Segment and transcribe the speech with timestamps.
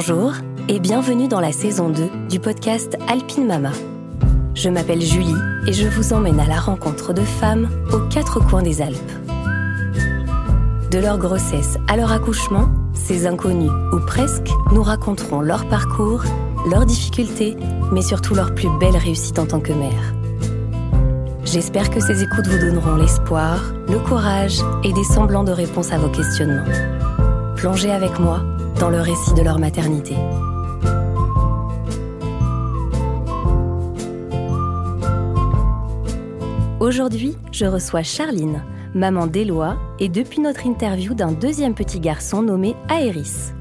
[0.00, 0.32] Bonjour
[0.68, 3.72] et bienvenue dans la saison 2 du podcast Alpine Mama.
[4.54, 5.34] Je m'appelle Julie
[5.66, 8.96] et je vous emmène à la rencontre de femmes aux quatre coins des Alpes.
[10.92, 16.22] De leur grossesse à leur accouchement, ces inconnus ou presque nous raconteront leur parcours,
[16.70, 17.56] leurs difficultés,
[17.90, 20.14] mais surtout leur plus belle réussite en tant que mère.
[21.42, 25.98] J'espère que ces écoutes vous donneront l'espoir, le courage et des semblants de réponses à
[25.98, 26.72] vos questionnements.
[27.56, 28.44] Plongez avec moi
[28.80, 30.14] dans le récit de leur maternité.
[36.78, 38.62] Aujourd'hui, je reçois Charline,
[38.94, 43.52] maman d'Éloi, et depuis notre interview d'un deuxième petit garçon nommé Aéris.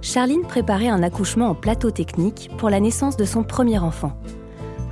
[0.00, 4.12] Charline préparait un accouchement en plateau technique pour la naissance de son premier enfant.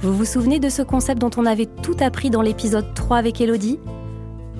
[0.01, 3.41] Vous vous souvenez de ce concept dont on avait tout appris dans l'épisode 3 avec
[3.41, 3.79] Elodie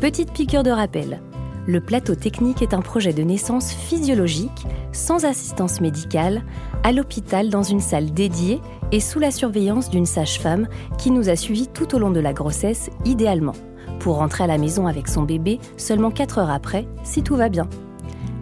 [0.01, 1.21] Petite piqûre de rappel.
[1.67, 6.43] Le plateau technique est un projet de naissance physiologique, sans assistance médicale,
[6.83, 8.61] à l'hôpital dans une salle dédiée
[8.93, 12.35] et sous la surveillance d'une sage-femme qui nous a suivis tout au long de la
[12.35, 13.55] grossesse, idéalement,
[13.99, 17.49] pour rentrer à la maison avec son bébé seulement 4 heures après, si tout va
[17.49, 17.67] bien.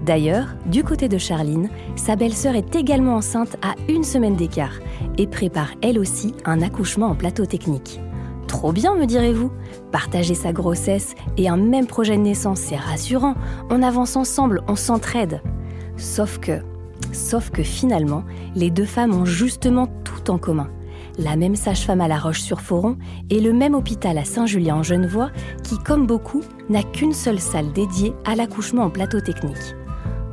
[0.04, 4.80] D'ailleurs, du côté de Charline, sa belle-sœur est également enceinte à une semaine d'écart
[5.16, 8.00] et prépare elle aussi un accouchement en plateau technique.
[8.52, 9.50] Trop bien, me direz-vous
[9.92, 13.34] Partager sa grossesse et un même projet de naissance, c'est rassurant.
[13.70, 15.40] On avance ensemble, on s'entraide.
[15.96, 16.60] Sauf que,
[17.12, 20.68] sauf que finalement, les deux femmes ont justement tout en commun.
[21.18, 22.98] La même sage-femme à La Roche-sur-Foron
[23.30, 25.30] et le même hôpital à Saint-Julien en Genevois
[25.64, 29.74] qui, comme beaucoup, n'a qu'une seule salle dédiée à l'accouchement en plateau technique.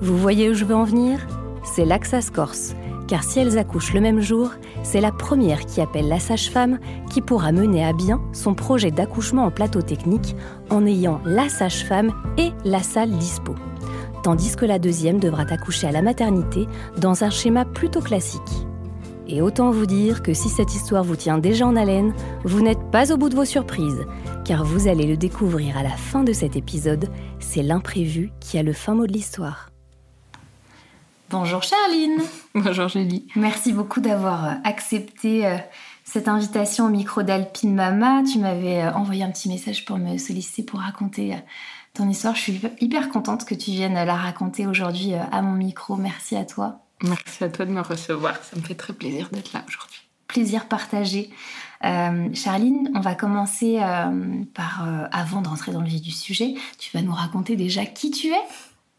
[0.02, 1.26] Vous voyez où je veux en venir?
[1.64, 2.76] C'est là que corse.
[3.10, 4.52] Car si elles accouchent le même jour,
[4.84, 6.78] c'est la première qui appelle la sage-femme
[7.10, 10.36] qui pourra mener à bien son projet d'accouchement en plateau technique
[10.70, 13.56] en ayant la sage-femme et la salle dispo.
[14.22, 18.42] Tandis que la deuxième devra accoucher à la maternité dans un schéma plutôt classique.
[19.28, 22.92] Et autant vous dire que si cette histoire vous tient déjà en haleine, vous n'êtes
[22.92, 24.06] pas au bout de vos surprises,
[24.46, 27.10] car vous allez le découvrir à la fin de cet épisode,
[27.40, 29.70] c'est l'imprévu qui a le fin mot de l'histoire.
[31.30, 32.24] Bonjour Charline.
[32.56, 33.28] Bonjour Julie.
[33.36, 35.58] Merci beaucoup d'avoir euh, accepté euh,
[36.04, 38.24] cette invitation au micro d'Alpine Mama.
[38.24, 41.38] Tu m'avais euh, envoyé un petit message pour me solliciter pour raconter
[41.94, 42.36] ton histoire.
[42.36, 45.98] Je suis hyper contente que tu viennes la raconter aujourd'hui à mon micro.
[45.98, 46.80] Merci à toi.
[47.04, 48.44] Merci à toi de me recevoir.
[48.44, 50.02] Ça me fait très plaisir d'être là aujourd'hui.
[50.28, 51.30] Plaisir partagé.
[51.82, 53.80] Charline, on va commencer
[54.54, 58.28] par, avant d'entrer dans le vif du sujet, tu vas nous raconter déjà qui tu
[58.28, 58.42] es?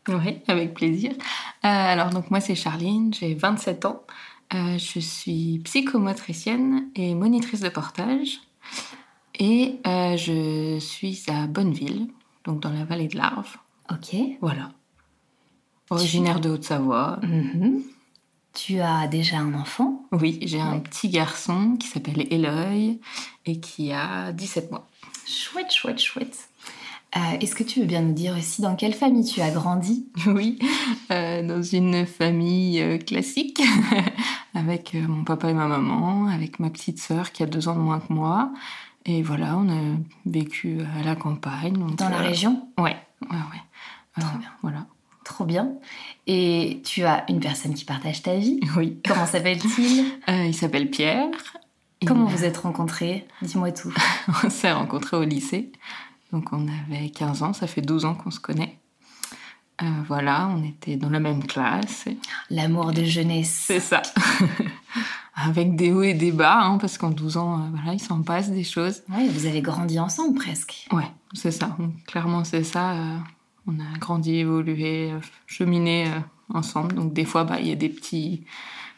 [0.09, 1.13] Oui, avec plaisir.
[1.13, 1.17] Euh,
[1.63, 4.03] alors, donc moi, c'est Charline, j'ai 27 ans.
[4.53, 8.41] Euh, je suis psychomotricienne et monitrice de portage.
[9.39, 12.09] Et euh, je suis à Bonneville,
[12.45, 13.57] donc dans la vallée de l'Arve.
[13.91, 14.15] Ok.
[14.41, 14.71] Voilà.
[15.91, 17.21] Originaire de Haute-Savoie.
[17.23, 17.83] Mhm.
[18.53, 20.05] Tu as déjà un enfant?
[20.13, 22.99] Oui, j'ai un petit garçon qui s'appelle Eloy
[23.47, 24.89] et qui a 17 mois.
[25.27, 26.50] Chouette, chouette, chouette.
[27.17, 30.09] Euh, est-ce que tu veux bien nous dire aussi dans quelle famille tu as grandi?
[30.27, 30.59] Oui,
[31.11, 33.61] euh, dans une famille euh, classique,
[34.55, 37.81] avec mon papa et ma maman, avec ma petite sœur qui a deux ans de
[37.81, 38.53] moins que moi.
[39.07, 41.75] Et voilà, on a vécu à la campagne.
[41.97, 42.69] dans la région?
[42.79, 44.21] Ouais, ouais, ouais.
[44.21, 44.51] Trop bien.
[44.63, 44.87] Voilà.
[45.25, 45.73] Trop bien.
[46.27, 48.61] Et tu as une personne qui partage ta vie?
[48.77, 49.01] Oui.
[49.09, 50.05] Comment s'appelle-t-il?
[50.29, 51.29] Il s'appelle Pierre.
[52.07, 53.27] Comment vous êtes rencontrés?
[53.43, 53.93] Dis-moi tout.
[54.45, 55.73] on s'est rencontrés au lycée.
[56.33, 58.79] Donc on avait 15 ans, ça fait 12 ans qu'on se connaît.
[59.83, 62.07] Euh, voilà, on était dans la même classe.
[62.51, 63.65] L'amour de jeunesse.
[63.67, 64.03] C'est ça.
[65.35, 68.23] Avec des hauts et des bas, hein, parce qu'en 12 ans, euh, voilà, il s'en
[68.23, 69.03] passe des choses.
[69.09, 70.87] Oui, vous avez grandi ensemble presque.
[70.93, 71.77] Ouais, c'est ça.
[72.07, 72.93] clairement, c'est ça.
[72.93, 73.19] Euh,
[73.67, 75.15] on a grandi, évolué,
[75.47, 76.11] cheminé
[76.53, 76.95] ensemble.
[76.95, 78.45] Donc des fois, bah, il y a des petits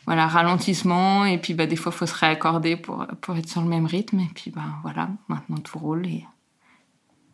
[0.07, 1.25] voilà, ralentissements.
[1.25, 3.87] Et puis bah, des fois, il faut se réaccorder pour, pour être sur le même
[3.87, 4.19] rythme.
[4.19, 6.07] Et puis bah, voilà, maintenant tout roule.
[6.07, 6.25] Et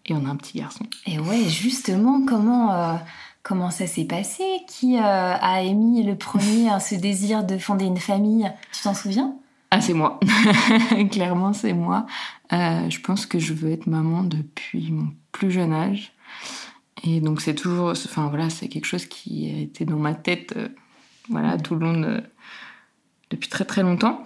[0.09, 0.85] et on a un petit garçon.
[1.07, 2.94] Et ouais, justement, comment, euh,
[3.43, 4.43] comment ça s'est passé?
[4.67, 8.50] Qui euh, a émis le premier ce désir de fonder une famille?
[8.73, 9.35] Tu t'en souviens?
[9.71, 10.19] Ah, c'est moi.
[11.11, 12.06] Clairement, c'est moi.
[12.53, 16.12] Euh, je pense que je veux être maman depuis mon plus jeune âge.
[17.05, 17.91] Et donc, c'est toujours.
[17.91, 20.55] Enfin, voilà, c'est quelque chose qui a été dans ma tête
[21.29, 22.23] voilà, tout le long de,
[23.31, 24.23] depuis très très longtemps.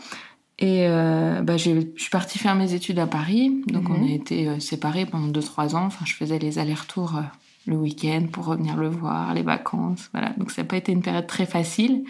[0.58, 3.62] Et euh, bah, je suis partie faire mes études à Paris.
[3.66, 4.08] Donc, on a mhm.
[4.08, 5.86] été euh, séparés pendant 2-3 ans.
[5.86, 7.22] Enfin, je faisais les allers-retours euh,
[7.66, 10.08] le week-end pour revenir le voir, les vacances.
[10.12, 10.30] Voilà.
[10.36, 12.04] Donc, ça n'a pas été une période très facile.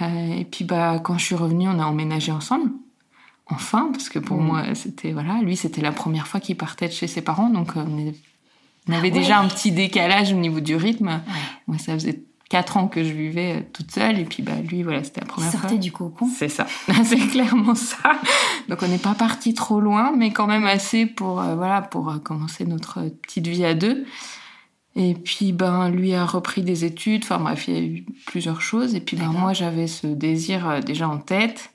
[0.00, 2.70] et puis, bah, quand je suis revenue, on a emménagé ensemble.
[3.48, 4.46] Enfin, parce que pour mhm.
[4.46, 5.12] moi, c'était.
[5.12, 7.50] Voilà, lui, c'était la première fois qu'il partait de chez ses parents.
[7.50, 11.20] Donc, on, avait ah déjà un petit décalage au niveau du rythme.
[11.66, 14.18] Moi, ça faisait quatre ans que je vivais euh, toute seule.
[14.18, 15.60] Et puis, bah, lui, voilà, c'était la première Il fois.
[15.62, 16.28] sortait du cocon.
[16.32, 16.66] C'est ça,
[17.04, 18.12] c'est clairement ça.
[18.68, 22.10] Donc on n'est pas parti trop loin, mais quand même assez pour euh, voilà pour
[22.10, 24.04] euh, commencer notre petite vie à deux.
[24.96, 27.22] Et puis ben lui a repris des études.
[27.24, 28.94] Enfin bref, il y a eu plusieurs choses.
[28.94, 31.70] Et puis ben moi j'avais ce désir euh, déjà en tête.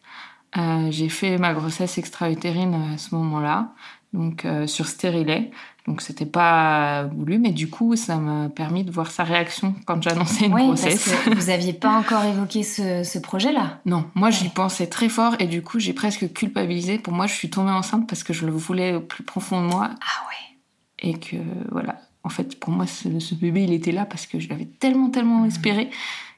[0.89, 3.73] J'ai fait ma grossesse extra-utérine à ce moment-là,
[4.11, 5.49] donc sur stérilet.
[5.87, 10.01] Donc c'était pas voulu, mais du coup ça m'a permis de voir sa réaction quand
[10.03, 11.09] j'annonçais une Oui, grossesse.
[11.09, 13.79] parce que vous aviez pas encore évoqué ce, ce projet-là.
[13.85, 16.99] Non, moi j'y pensais très fort et du coup j'ai presque culpabilisé.
[16.99, 19.67] Pour moi, je suis tombée enceinte parce que je le voulais au plus profond de
[19.67, 21.09] moi Ah ouais.
[21.09, 21.37] et que
[21.71, 21.95] voilà.
[22.23, 25.09] En fait, pour moi, ce, ce bébé il était là parce que je l'avais tellement,
[25.09, 25.89] tellement espéré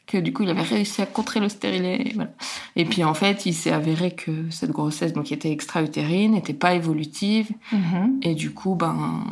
[0.06, 2.02] que du coup il avait réussi à contrer le stérilet.
[2.08, 2.32] Et, voilà.
[2.76, 6.54] et puis en fait, il s'est avéré que cette grossesse, donc qui était extra-utérine, n'était
[6.54, 8.20] pas évolutive Mhm.
[8.22, 9.24] et du coup, ben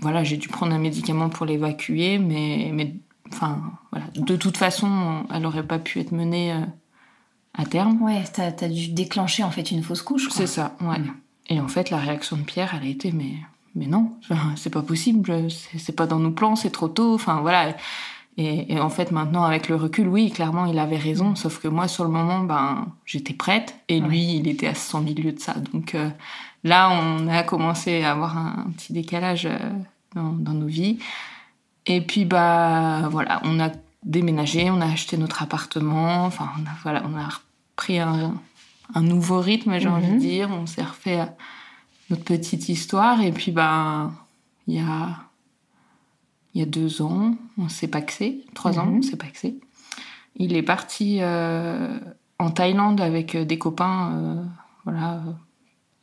[0.00, 2.94] voilà, j'ai dû prendre un médicament pour l'évacuer, mais, mais
[3.32, 3.60] enfin
[3.92, 6.60] voilà, de toute façon, elle aurait pas pu être menée euh,
[7.54, 8.00] à terme.
[8.02, 10.28] Ouais, t'as as dû déclencher en fait une fausse couche.
[10.30, 10.96] C'est ça, ouais.
[11.48, 13.34] Et en fait, la réaction de Pierre, elle a été, mais,
[13.74, 14.12] mais non,
[14.56, 17.76] c'est pas possible, c'est pas dans nos plans, c'est trop tôt, enfin voilà.
[18.38, 21.68] Et, et en fait, maintenant, avec le recul, oui, clairement, il avait raison, sauf que
[21.68, 25.32] moi, sur le moment, ben, j'étais prête, et lui, il était à 100 000 lieues
[25.32, 25.54] de ça.
[25.72, 26.08] Donc euh,
[26.64, 29.58] là, on a commencé à avoir un, petit décalage euh,
[30.14, 30.98] dans, dans nos vies.
[31.86, 33.70] Et puis, bah, voilà, on a
[34.04, 37.28] déménagé, on a acheté notre appartement, enfin, on a, voilà, on a
[37.76, 38.34] repris un,
[38.94, 39.94] un nouveau rythme, j'ai Mhm.
[39.94, 40.48] envie de dire.
[40.50, 41.26] On s'est refait euh,
[42.10, 43.20] notre petite histoire.
[43.20, 44.10] Et puis, bah,
[44.66, 45.08] il y a,
[46.54, 48.44] il y a deux ans, on s'est paxé.
[48.54, 48.98] Trois ans, Mhm.
[48.98, 49.56] on s'est paxé.
[50.36, 51.98] Il est parti euh,
[52.38, 54.42] en Thaïlande avec euh, des copains, euh,
[54.84, 55.20] voilà,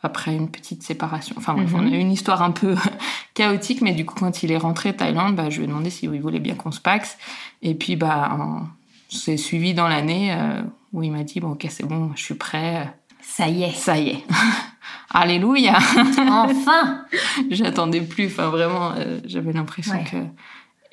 [0.02, 1.36] après une petite séparation.
[1.38, 1.80] Enfin, bref, Mhm.
[1.80, 2.76] on a eu une histoire un peu
[3.34, 5.90] chaotique, mais du coup, quand il est rentré de Thaïlande, bah, je lui ai demandé
[5.90, 7.18] s'il voulait bien qu'on se paxe.
[7.62, 8.68] Et puis, bah, on
[9.16, 10.62] s'est suivi dans l'année euh,
[10.94, 12.94] où il m'a dit Bon, ok, c'est bon, je suis prêt.
[13.22, 13.72] Ça y est.
[13.72, 14.24] Ça y est.
[15.12, 15.78] Alléluia
[16.18, 17.06] Enfin
[17.50, 18.28] J'attendais plus.
[18.28, 20.04] Enfin, vraiment, euh, j'avais l'impression Ouais.
[20.04, 20.18] que.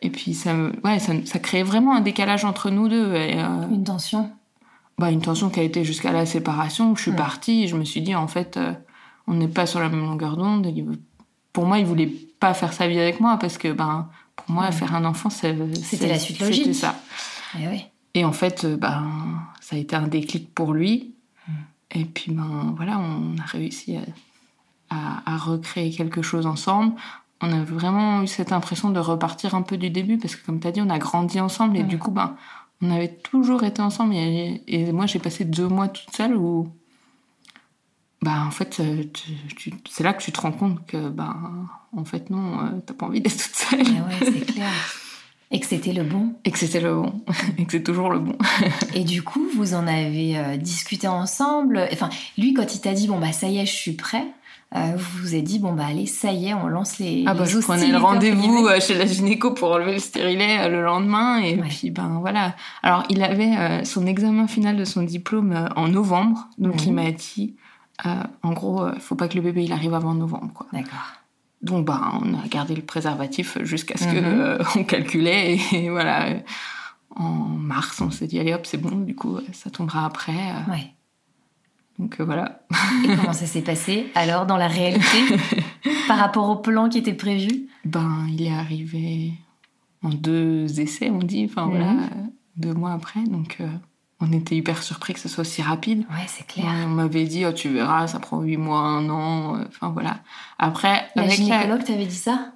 [0.03, 0.73] Et puis, ça, me...
[0.85, 3.15] ouais, ça, ça créait vraiment un décalage entre nous deux.
[3.15, 4.31] Et, euh, Une tension.
[4.99, 6.93] bah, une tension qui a été jusqu'à la séparation.
[6.93, 7.17] où Je suis Ouais.
[7.17, 8.73] partie et je me suis dit, en fait, euh,
[9.27, 10.67] on n'est pas sur la même longueur d'onde.
[11.53, 14.65] Pour moi, il voulait pas faire sa vie avec moi parce que, ben, pour moi,
[14.67, 14.73] Ouais.
[14.73, 15.55] faire un enfant, c'est-
[16.07, 16.65] la suite logique.
[16.65, 16.95] C'était ça.
[17.59, 17.85] Eh oui.
[18.15, 19.05] Et en fait, ben,
[19.61, 21.15] ça a été un déclic pour lui.
[21.93, 24.03] Et puis, ben, voilà, on a réussi à,
[24.91, 26.95] à- à recréer quelque chose ensemble.
[27.41, 30.59] On a vraiment eu cette impression de repartir un peu du début parce que, comme
[30.61, 32.37] tu as dit, on a grandi ensemble et du coup, ben,
[32.83, 34.15] on avait toujours été ensemble.
[34.15, 36.69] Et, et moi, j'ai passé deux mois toute seule où,
[38.23, 39.05] ben, en fait, euh,
[39.89, 43.07] c'est là que tu te rends compte que, ben, en fait, non, euh, t'as pas
[43.07, 43.81] envie d'être toute seule.
[43.81, 44.73] Ouais, c'est clair.
[45.53, 46.35] Et que c'était le bon.
[46.45, 47.23] Et que c'était le bon.
[47.59, 48.37] et que c'est toujours le bon.
[48.95, 51.87] Et du coup, vous en avez euh, discuté ensemble.
[51.93, 54.25] Enfin, lui, quand il t'a dit bon bah ça y est, je suis prêt,
[54.75, 57.23] euh, vous vous êtes dit bon bah allez, ça y est, on lance les.
[57.29, 60.59] Ah bah les je prenais le rendez-vous euh, chez la gynéco pour enlever le stérilet
[60.63, 61.69] euh, le lendemain et Ouais.
[61.69, 62.57] puis ben voilà.
[62.83, 66.87] Alors il avait euh, son examen final de son diplôme euh, en novembre, donc Mhm.
[66.87, 67.55] il m'a dit
[68.43, 70.67] en gros faut pas que le bébé il arrive avant novembre quoi.
[70.73, 70.99] D'accord.
[71.67, 74.25] Donc bah on a gardé le préservatif jusqu'à ce que Mhm.
[74.41, 76.37] euh, on calculait et, voilà.
[77.15, 77.31] En
[77.73, 80.37] mars, on s'est dit allez hop c'est bon, du coup ça tombera après.
[80.71, 80.93] Ouais.
[81.99, 82.61] donc euh, voilà.
[83.05, 85.19] Et comment ça s'est passé alors dans la réalité
[86.09, 87.69] par rapport au plan qui était prévu?
[87.85, 89.33] Ben, il est arrivé
[90.03, 91.71] en deux essais, on dit, enfin Mhm.
[91.71, 93.23] voilà, euh, deux mois après.
[93.25, 93.67] Donc, euh,
[94.21, 96.01] on était hyper surpris que ce soit si rapide.
[96.11, 96.67] Ouais, c'est clair.
[96.85, 99.57] On m'avait dit, oh, tu verras, ça prend huit mois, un an.
[99.57, 100.21] euh, Enfin voilà.
[100.59, 102.53] Après, La avec gynécologue t'avait dit ça?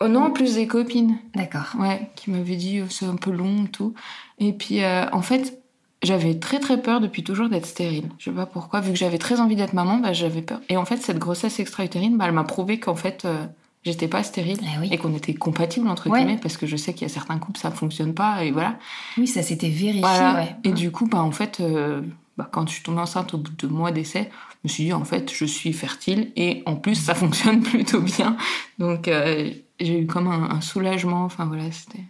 [0.00, 1.66] Oh non, plus des copines, D'accord.
[1.80, 3.94] ouais, qui m'avaient dit, oh, c'est un peu long et tout.
[4.38, 5.60] Et puis, euh, en fait,
[6.04, 8.08] j'avais très très peur depuis toujours d'être stérile.
[8.18, 10.60] Je sais pas pourquoi, vu que j'avais très envie d'être maman, bah, j'avais peur.
[10.68, 13.44] Et en fait, cette grossesse extra-utérine, bah, elle m'a prouvé qu'en fait, euh,
[13.84, 14.58] j'étais pas stérile.
[14.62, 14.88] Eh oui.
[14.92, 16.18] et qu'on était compatibles entre Ouais.
[16.20, 18.78] guillemets parce que je sais qu'il y a certains couples ça fonctionne pas et voilà.
[19.16, 20.00] Oui, ça s'était vérifié.
[20.00, 20.34] Voilà.
[20.34, 20.56] Ouais.
[20.64, 22.02] Et du coup bah en fait euh,
[22.36, 24.92] bah, quand je suis tombée enceinte au bout de mois d'essai, je me suis dit
[24.92, 28.36] en fait je suis fertile et en plus ça fonctionne plutôt bien.
[28.78, 31.24] Donc euh, j'ai eu comme un, un soulagement.
[31.24, 32.04] Enfin voilà c'était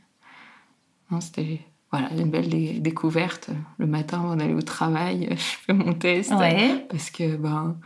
[1.11, 1.61] non, c'était
[1.91, 3.49] voilà une belle dé- découverte.
[3.79, 6.87] Le matin avant d'aller au travail, je fais mon test Ouais.
[6.91, 7.77] parce que ben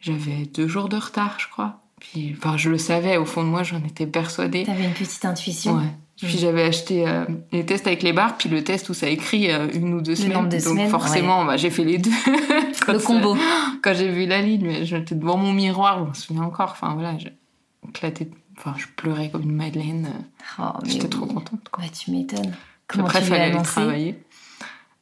[0.00, 1.80] j'avais deux jours de retard je crois.
[2.12, 4.64] Puis enfin je le savais au fond de moi j'en étais persuadée.
[4.64, 5.76] T'avais une petite intuition.
[5.76, 5.84] Ouais.
[6.16, 9.50] Puis j'avais acheté euh, les tests avec les barres, puis le test où ça écrit
[9.50, 10.34] euh, une ou deux semaines.
[10.34, 12.10] nombre de Donc semaines, forcément, bah, j'ai fait les deux.
[12.86, 13.36] Quand Le combo.
[13.82, 16.70] Quand j'ai vu la ligne, j'étais devant mon miroir, je me souviens encore.
[16.72, 17.16] Enfin voilà,
[17.88, 18.30] éclaté.
[18.56, 20.08] Enfin, je pleurais comme une madeleine.
[20.60, 21.10] Oh, J'étais oui.
[21.10, 21.68] trop contente.
[21.72, 21.82] Quoi.
[21.82, 22.54] Bah, tu m'étonnes.
[22.86, 24.18] Comment Après, tu il fallait aller travailler.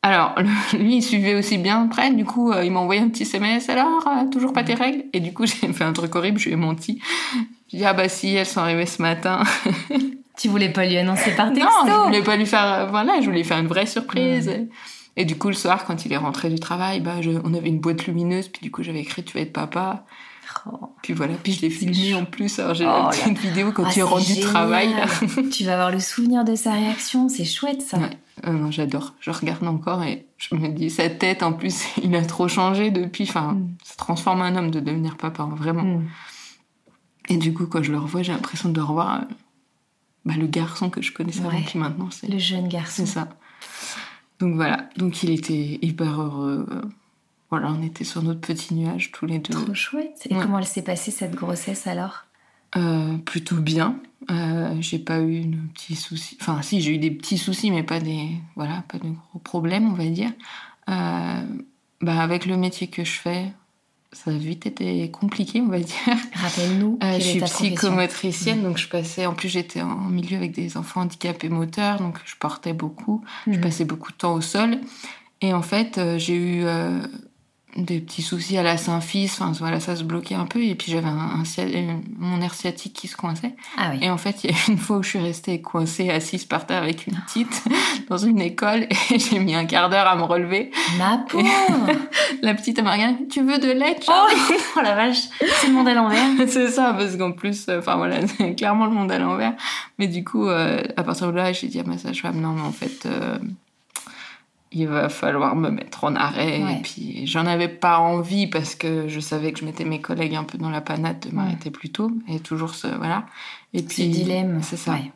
[0.03, 0.35] Alors,
[0.73, 2.13] lui, il suivait aussi bien près.
[2.13, 3.69] Du coup, euh, il m'a envoyé un petit SMS.
[3.69, 5.05] Alors, euh, toujours pas tes règles?
[5.13, 6.39] Et du coup, j'ai fait un truc horrible.
[6.39, 7.01] Je lui ai menti.
[7.69, 9.43] J'ai dit, ah bah si, elles sont arrivées ce matin.
[10.35, 12.65] Tu voulais pas lui annoncer par texto non, je voulais pas lui faire...
[12.73, 14.51] euh, voilà, je voulais faire une vraie surprise.
[15.15, 17.69] Et du coup, le soir, quand il est rentré du travail, bah, je- on avait
[17.69, 18.49] une boîte lumineuse.
[18.49, 20.05] Puis du coup, j'avais écrit, tu vas être papa.
[20.71, 20.91] Oh.
[21.03, 22.59] Puis voilà, puis je l'ai filmé en plus.
[22.59, 24.45] Alors, j'ai Oh petite vidéo quand Ah, est c'est rendu génial.
[24.51, 24.95] travail.
[25.53, 27.99] tu vas avoir le souvenir de sa réaction, c'est chouette ça.
[27.99, 28.11] Ouais.
[28.47, 29.15] Euh, j'adore.
[29.21, 32.91] Je regarde encore et je me dis, sa tête, en plus, il a trop changé
[32.91, 33.25] depuis.
[33.25, 33.75] Enfin, Mm.
[33.85, 35.83] ça transforme un homme de devenir papa, hein, vraiment.
[35.83, 36.09] Mm.
[37.29, 39.25] Et du coup, quand je le revois, j'ai l'impression de revoir euh,
[40.25, 43.07] bah, le garçon que je connaissais avant, qui maintenant, c'est Le jeune garçon.
[43.07, 43.29] c'est ça.
[44.41, 44.89] Donc voilà.
[44.97, 46.67] Donc il était hyper heureux.
[47.53, 49.53] Voilà, on était sur notre petit nuage tous les deux.
[49.53, 50.27] Trop chouette.
[50.31, 50.41] Et Ouais.
[50.43, 52.25] comment elle s'est passée cette grossesse alors?
[52.79, 53.97] Euh, plutôt bien.
[54.31, 56.39] Euh, j'ai pas eu de petits soucis.
[56.41, 59.87] Enfin, si, j'ai eu des petits soucis, mais pas des, voilà, pas de gros problèmes,
[59.87, 60.31] on va dire.
[60.89, 61.43] Euh,
[62.01, 63.53] bah, avec le métier que je fais,
[64.13, 65.95] ça a vite été compliqué, on va dire.
[66.33, 66.99] Rappelle-nous.
[67.03, 69.27] Euh, je suis psychomotricienne, donc je passais.
[69.27, 73.23] En plus, j'étais en milieu avec des enfants handicapés moteurs, donc je portais beaucoup.
[73.47, 73.61] Je Mhm.
[73.61, 74.79] passais beaucoup de temps au sol.
[75.43, 77.03] Et en fait, euh, j'ai eu euh,
[77.77, 79.33] des petits soucis à la symphyse.
[79.33, 80.63] Enfin, voilà, ça se bloquait un peu.
[80.63, 81.43] Et puis, j'avais un,
[82.19, 83.55] mon nerf sciatique qui se coinçait.
[83.77, 83.99] Ah oui.
[84.03, 86.67] Et en fait, il y a une fois où je suis restée coincée, assise par
[86.67, 87.65] terre avec une petite
[88.09, 88.87] dans une école.
[89.11, 90.71] Et j'ai mis un quart d'heure à me relever.
[90.99, 91.47] Ma pauvre
[92.43, 93.29] La petite, elle m'a regardé.
[93.29, 94.13] Tu veux de lait, oh,
[94.77, 96.49] oh la vache, c'est le monde à l'envers.
[96.49, 99.55] C'est ça, parce qu'en plus, euh, enfin voilà, c'est clairement le monde à l'envers.
[99.99, 102.63] Mais du coup, euh, à partir de là, j'ai dit à ma sage-femme, non, mais
[102.63, 103.39] en fait, euh,
[104.73, 106.63] il va falloir me mettre en arrêt.
[106.63, 106.75] Ouais.
[106.79, 110.35] Et puis, j'en avais pas envie parce que je savais que je mettais mes collègues
[110.35, 112.11] un peu dans la panade de m'arrêter plus tôt.
[112.29, 113.27] Et toujours ce, voilà.
[113.75, 114.61] Et puis, Ce dilemme.
[114.63, 114.93] C'est ça.
[114.93, 115.11] Ouais.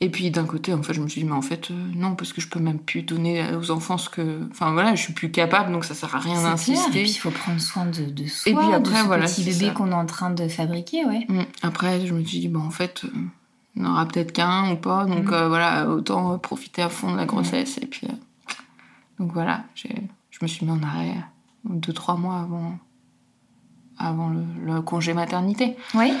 [0.00, 2.16] Et puis d'un côté, en fait, je me suis dit, mais en fait, euh, non,
[2.16, 4.40] parce que je peux même plus donner aux enfants ce que.
[4.50, 6.46] Enfin voilà, je suis plus capable, donc ça sert à rien clair.
[6.46, 6.90] Et d'insister.
[6.90, 9.44] puis il faut prendre soin de, de soi, Et puis de après, ce voilà, petit
[9.44, 11.24] bébé qu'on est en train de fabriquer, ouais.
[11.28, 11.42] Mm.
[11.62, 13.08] Après, je me suis dit, bon, en fait, euh,
[13.76, 15.04] il n'y en aura peut-être qu'un ou pas.
[15.04, 15.34] Donc Mm.
[15.34, 17.78] euh, voilà, autant profiter à fond de la grossesse.
[17.80, 18.14] Et puis, euh,
[19.22, 19.88] donc voilà, je
[20.42, 21.14] me suis mis en arrêt
[21.64, 22.72] deux, trois mois avant,
[23.96, 25.76] avant le, le congé maternité.
[25.94, 26.12] Oui.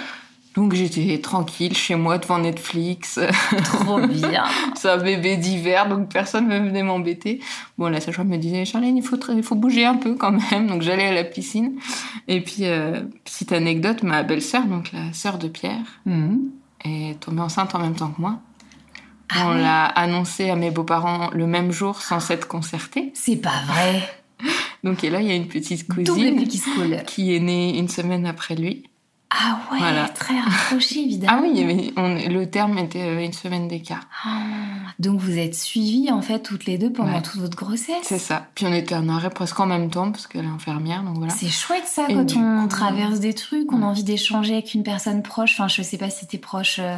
[0.54, 3.18] Donc j'étais tranquille chez moi devant Netflix.
[3.64, 4.44] Trop bien.
[4.76, 7.40] C'est un bébé d'hiver, donc personne ne venait m'embêter.
[7.76, 10.68] Bon, la sage-femme me disait, Charlène, il faut, il faut bouger un peu quand même.
[10.68, 11.80] Donc j'allais à la piscine.
[12.28, 16.50] Et puis, euh, petite anecdote, ma belle-sœur, donc la sœur de Pierre, Mhm.
[16.84, 18.38] est tombée enceinte en même temps que moi.
[19.34, 19.62] Ah On ouais.
[19.62, 23.12] l'a annoncé à mes beaux-parents le même jour sans s'être concerté.
[23.14, 24.02] C'est pas vrai.
[24.84, 26.44] Donc et là, il y a une petite cousine
[27.06, 28.84] qui est née une semaine après lui.
[29.34, 30.10] Ah ouais, Voilà.
[30.10, 31.38] très rapproché évidemment.
[31.38, 34.02] Ah oui, on- le terme était euh, une semaine d'écart.
[34.26, 34.40] Ah.
[34.98, 37.22] Donc vous êtes suivies en fait toutes les deux pendant Ouais.
[37.22, 37.96] toute votre grossesse?
[38.02, 38.48] C'est ça.
[38.54, 41.32] Puis on était en arrêt presque en même temps parce qu'elle est infirmière, donc voilà.
[41.32, 44.74] C'est chouette ça Et quand on coup, traverse des trucs, on a envie d'échanger avec
[44.74, 45.52] une personne proche.
[45.54, 46.96] Enfin, je sais pas si t'es proche euh,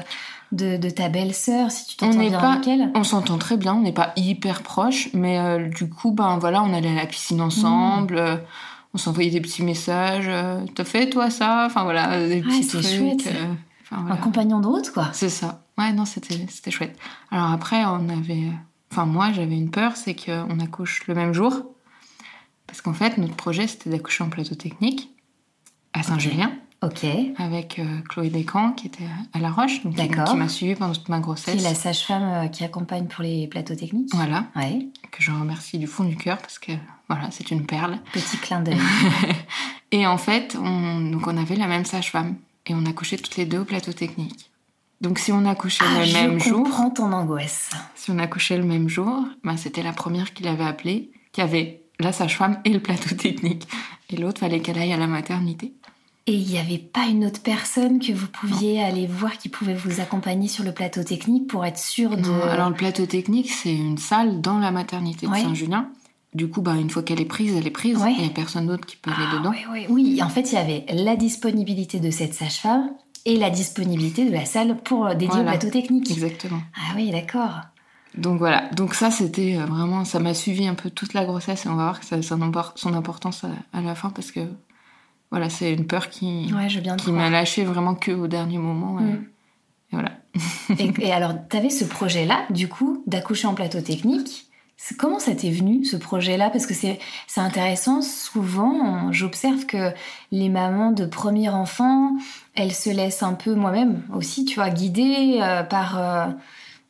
[0.54, 2.90] de, de ta belle-sœur, si tu t'entends bien pas- avec elle.
[2.94, 6.62] On s'entend très bien, on n'est pas hyper proches, mais euh, du coup, ben voilà,
[6.62, 8.36] on allait à la piscine ensemble, euh,
[8.94, 10.26] on s'envoyait des petits messages.
[10.28, 11.64] euh, T'as fait toi ça?
[11.66, 12.86] Enfin voilà, des Ouais, petits trucs.
[12.86, 13.28] chouette.
[13.90, 15.08] Un compagnon de route quoi.
[15.12, 15.62] C'est ça.
[15.78, 16.96] Ouais, non, c'était c'était chouette.
[17.30, 18.50] Alors après, on avait.
[18.90, 21.52] Enfin, moi, j'avais une peur, c'est qu'on accouche le même jour.
[22.66, 25.10] Parce qu'en fait, notre projet, c'était d'accoucher en plateau technique
[25.92, 26.52] à Saint-Julien
[26.84, 27.04] Ok.
[27.38, 30.92] avec euh, Chloé Descamps qui était à La Roche, donc qui, qui m'a suivie pendant
[30.92, 31.60] toute ma Qui grossesse.
[31.60, 34.10] est la sage-femme euh, qui accompagne pour les plateaux techniques.
[34.14, 34.86] Voilà, Ouais.
[35.10, 36.72] que je remercie du fond du cœur parce que
[37.08, 37.98] voilà, c'est une perle.
[38.12, 38.78] Petit clin d'œil.
[39.92, 42.36] Et en fait, on, donc on avait la même sage-femme
[42.66, 44.50] et on accouchait toutes les deux au plateau technique.
[45.00, 47.70] Donc si on accouchait Ah, le même je jour, comprends ton angoisse.
[47.94, 51.82] Si on accouchait le même jour, ben c'était la première qui l'avait appelée, qui avait
[52.00, 53.68] la sage-femme et le plateau technique.
[54.10, 55.72] Et l'autre, fallait qu'elle aille à la maternité.
[56.26, 59.74] Et il n'y avait pas une autre personne que vous pouviez aller voir qui pouvait
[59.74, 62.22] vous accompagner sur le plateau technique pour être sûr de.
[62.22, 65.42] Non, alors le plateau technique, c'est une salle dans la maternité de Ouais.
[65.42, 65.90] Saint-Julien.
[66.34, 67.98] Du coup, ben, une fois qu'elle est prise, elle est prise.
[67.98, 68.14] Ouais.
[68.16, 69.52] Il n'y a personne d'autre qui peut aller Ah, dedans.
[69.70, 70.22] oui, oui.
[70.22, 72.90] En fait, il y avait la disponibilité de cette sage-femme
[73.26, 75.52] et la disponibilité de la salle pour euh, dédier au Voilà.
[75.52, 76.10] plateau technique.
[76.10, 76.60] Exactement.
[76.74, 77.60] Ah oui, d'accord.
[78.16, 78.68] Donc voilà.
[78.70, 81.74] Donc ça, c'était euh, vraiment, ça m'a suivi un peu toute la grossesse et on
[81.76, 84.40] va voir que ça a son, impor- son importance à, à la fin parce que
[85.34, 89.00] voilà, c'est une peur qui, Ouais, je qui m'a lâché vraiment que au dernier moment.
[89.00, 89.24] Et, Mm.
[89.92, 90.10] et voilà.
[90.78, 94.46] Et, et alors, tu avais ce projet-là, du coup, d'accoucher en plateau technique.
[94.96, 96.50] Comment ça t'est venu, ce projet-là?
[96.50, 96.98] Parce que c'est
[97.36, 98.00] intéressant.
[98.00, 99.90] Souvent, j'observe que
[100.30, 102.12] les mamans de premier enfant,
[102.54, 106.26] elles se laissent un peu, moi-même aussi, tu vois, guider euh, par, euh,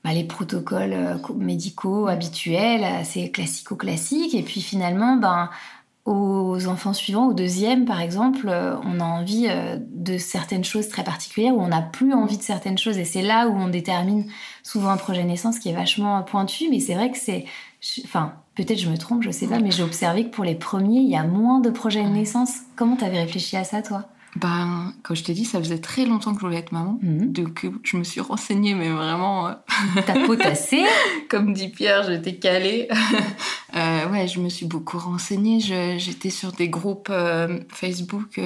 [0.04, 4.34] bah, les protocoles médicaux habituels, assez classico-classiques.
[4.34, 5.48] Et puis finalement, ben,
[6.04, 9.48] aux enfants suivants, au deuxième par exemple, on a envie
[9.90, 12.98] de certaines choses très particulières ou on n'a plus envie de certaines choses.
[12.98, 14.26] Et c'est là où on détermine
[14.62, 16.68] souvent un projet naissance qui est vachement pointu.
[16.70, 17.46] Mais c'est vrai que c'est.
[18.04, 21.00] Enfin, peut-être je me trompe, je sais pas, mais j'ai observé que pour les premiers,
[21.00, 22.52] il y a moins de projets de naissance.
[22.76, 24.13] Comment tu avais réfléchi à ça, toi?
[24.36, 26.98] Ben, comme je t'ai dit, ça faisait très longtemps que je voulais être maman.
[27.02, 27.32] Mhm.
[27.32, 29.48] Donc, je me suis renseignée, mais vraiment.
[29.48, 29.52] Euh,
[30.06, 30.84] T'as potassé
[31.28, 32.88] Comme dit Pierre, j'étais calée.
[33.76, 35.60] euh, ouais, je me suis beaucoup renseignée.
[35.60, 38.40] J'étais sur des groupes euh, Facebook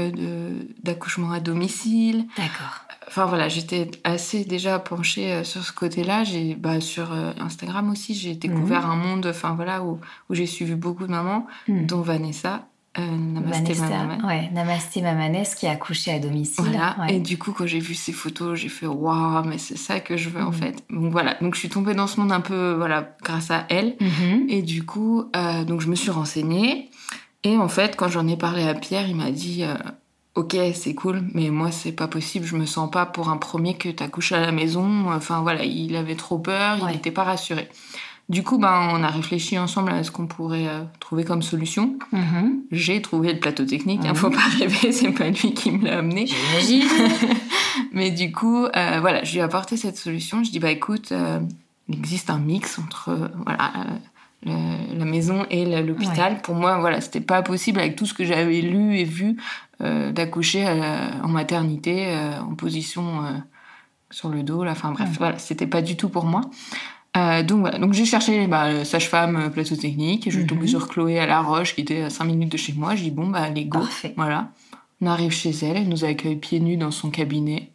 [0.83, 2.26] d'accouchement à domicile.
[2.37, 2.85] D'accord.
[3.07, 6.25] Enfin voilà, j'étais assez déjà penchée euh, sur ce côté-là.
[6.25, 8.92] J'ai, bah, sur Instagram aussi, j'ai découvert mhm.
[8.92, 11.87] un monde, enfin voilà, où, où j'ai suivi beaucoup de mamans, mhm.
[11.87, 12.66] dont Vanessa.
[12.99, 14.25] Euh, Namasté Mamanès.
[14.25, 16.64] Ouais, Namasté Mamanès qui a accouché à domicile.
[16.64, 16.97] Voilà.
[17.09, 20.16] Et du coup, quand j'ai vu ces photos, j'ai fait waouh, mais c'est ça que
[20.16, 20.54] je veux en mm.
[20.54, 20.85] fait.
[20.90, 21.35] Donc voilà.
[21.40, 23.97] Donc je suis tombée dans ce monde un peu voilà grâce à elle.
[24.00, 24.47] Mm-hmm.
[24.49, 26.90] Et du coup, euh, donc je me suis renseignée.
[27.45, 29.75] Et en fait, quand j'en ai parlé à Pierre, il m'a dit euh,
[30.35, 32.47] Ok, c'est cool, mais moi, c'est pas possible.
[32.47, 35.11] Je me sens pas pour un premier que t'accouches à la maison.
[35.12, 37.68] Enfin voilà, il avait trop peur, il n'était pas rassuré.
[38.28, 41.99] Du coup, ben, on a réfléchi ensemble à ce qu'on pourrait euh, trouver comme solution.
[42.12, 42.50] Mm-hmm.
[42.70, 44.00] J'ai trouvé le plateau technique.
[44.02, 46.26] Il hein, ne faut pas rêver, c'est pas lui qui me l'a amené.
[46.26, 46.87] J'imagine.
[47.92, 50.44] Mais du coup, euh, voilà, je lui ai apporté cette solution.
[50.44, 51.40] Je dis bah écoute, euh,
[51.88, 53.73] il existe un mix entre voilà
[54.44, 56.40] la maison et l'hôpital.
[56.42, 59.37] Pour moi, voilà, c'était pas possible avec tout ce que j'avais lu et vu
[59.80, 60.64] d'accoucher
[61.25, 63.42] en maternité en position
[64.11, 64.62] sur le dos.
[64.62, 64.73] Là.
[64.73, 66.42] Enfin bref, voilà, c'était pas du tout pour moi.
[67.18, 70.68] Euh, donc voilà, donc j'ai cherché bah, sage-femme euh, plateau technique, je suis tombée mhm.
[70.68, 73.10] sur Chloé à La Roche qui était à 5 minutes de chez moi, je dis
[73.10, 73.80] bon bah allez go,
[74.16, 74.50] voilà.
[75.00, 77.70] On arrive chez elle, elle nous accueille pieds nus dans son cabinet.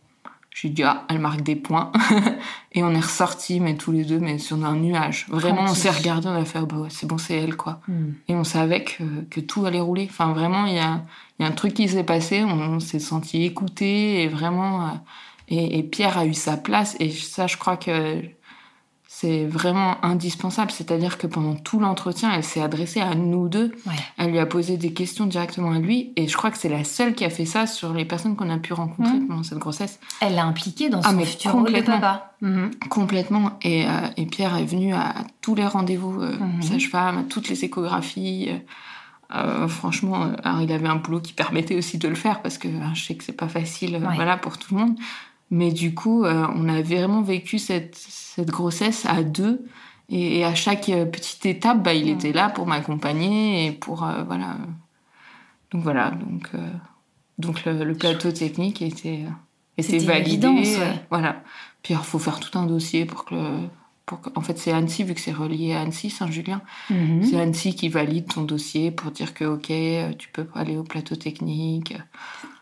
[0.50, 1.92] Je lui dis ah elle marque des points
[2.74, 5.26] et on est ressortis mais tous les deux mais sur un nuage.
[5.30, 7.80] Vraiment on s'est regardé, on a fait oh, bah ouais, c'est bon c'est elle quoi.
[7.88, 8.12] Hmm.
[8.28, 10.08] Et on savait que, que tout allait rouler.
[10.10, 11.04] Enfin vraiment il y a,
[11.40, 14.92] y a un truc qui s'est passé, on, s'est senti écouté et vraiment euh,
[15.48, 18.22] et, et Pierre a eu sa place et ça je crois que
[19.24, 20.70] c'est vraiment indispensable.
[20.70, 23.72] C'est-à-dire que pendant tout l'entretien, elle s'est adressée à nous deux.
[24.18, 26.12] Elle lui a posé des questions directement à lui.
[26.18, 28.50] Et je crois que c'est la seule qui a fait ça sur les personnes qu'on
[28.50, 29.28] a pu rencontrer mmh.
[29.28, 30.02] pendant cette grossesse.
[30.20, 32.02] Elle l'a impliquée dans ah, son futur complètement.
[32.02, 32.34] papa.
[32.42, 32.66] Mmh.
[32.90, 33.58] Complètement.
[33.62, 36.62] Et, euh, et, Pierre est venu à, tous les rendez-vous euh, mmh.
[36.62, 38.50] sage-femme, à toutes les échographies.
[39.34, 43.02] Euh, franchement, il avait un boulot qui permettait aussi de le faire parce que je
[43.02, 44.98] sais que c'est pas facile voilà, pour tout le monde.
[45.54, 49.64] Mais du coup, euh, on a vraiment vécu cette, cette grossesse à deux.
[50.10, 54.04] Et, à chaque euh, petite étape, bah, il était là pour m'accompagner et pour.
[54.04, 54.58] Euh, voilà.
[55.70, 56.10] Donc voilà.
[56.10, 56.50] Donc,
[57.38, 59.26] donc le, plateau technique était,
[59.78, 60.76] était validé.
[61.12, 61.44] Voilà.
[61.84, 63.36] Puis il faut faire tout un dossier pour que.
[64.08, 66.64] Pour en fait, c'est Annecy, vu que c'est relié à Annecy, Saint-Julien.
[66.90, 67.24] Mhm.
[67.24, 69.72] C'est Annecy qui valide ton dossier pour dire que, OK,
[70.18, 71.94] tu peux aller au plateau technique.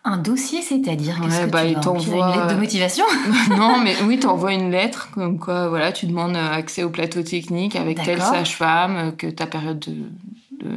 [0.03, 3.05] Un dossier, c'est-à-dire qu'est-ce que bah, tu une lettre de motivation
[3.51, 7.75] Non, mais oui, t'envoies une lettre comme quoi, voilà, tu demandes accès au plateau technique
[7.75, 10.67] avec telle sage-femme, que ta période de,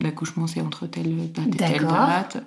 [0.00, 2.38] d'accouchement c'est entre telle date et telle date.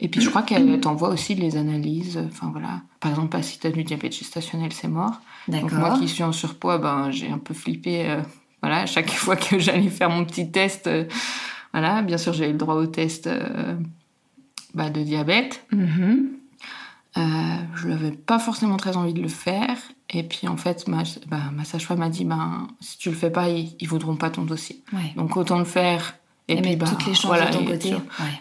[0.00, 2.18] Et puis je crois qu'elle t'envoie aussi les analyses.
[2.26, 5.20] Enfin voilà, par exemple, si t'as du diabète gestationnel, c'est mort.
[5.48, 8.10] Donc moi qui suis en surpoids, ben j'ai un peu flippé.
[8.10, 8.20] Euh,
[8.62, 11.04] voilà, chaque fois que j'allais faire mon petit test, euh,
[11.72, 13.28] voilà, bien sûr j'ai eu le droit au test.
[13.28, 13.76] Euh,
[14.74, 15.64] bah, de diabète.
[15.72, 16.28] Mm-hmm.
[17.18, 17.20] Euh,
[17.74, 19.76] je n'avais pas forcément très envie de le faire.
[20.10, 23.30] Et puis en fait, ma, bah, ma sage-femme m'a dit ben, si tu le fais
[23.30, 24.82] pas, ils, ne voudront pas ton dossier.
[25.16, 26.16] Donc autant le faire.
[26.48, 27.94] Et, puis bah, toutes les chances de ton côté.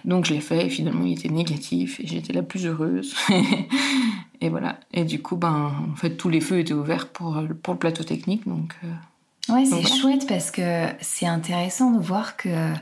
[0.05, 3.15] Donc je l'ai fait et finalement il était négatif et j'étais la plus heureuse.
[4.41, 4.79] et voilà.
[4.93, 8.03] Et du coup, ben, en fait, tous les feux étaient ouverts pour, pour le plateau
[8.03, 8.47] technique.
[8.47, 12.73] Donc, euh, ouais, c'est chouette parce que c'est intéressant de voir que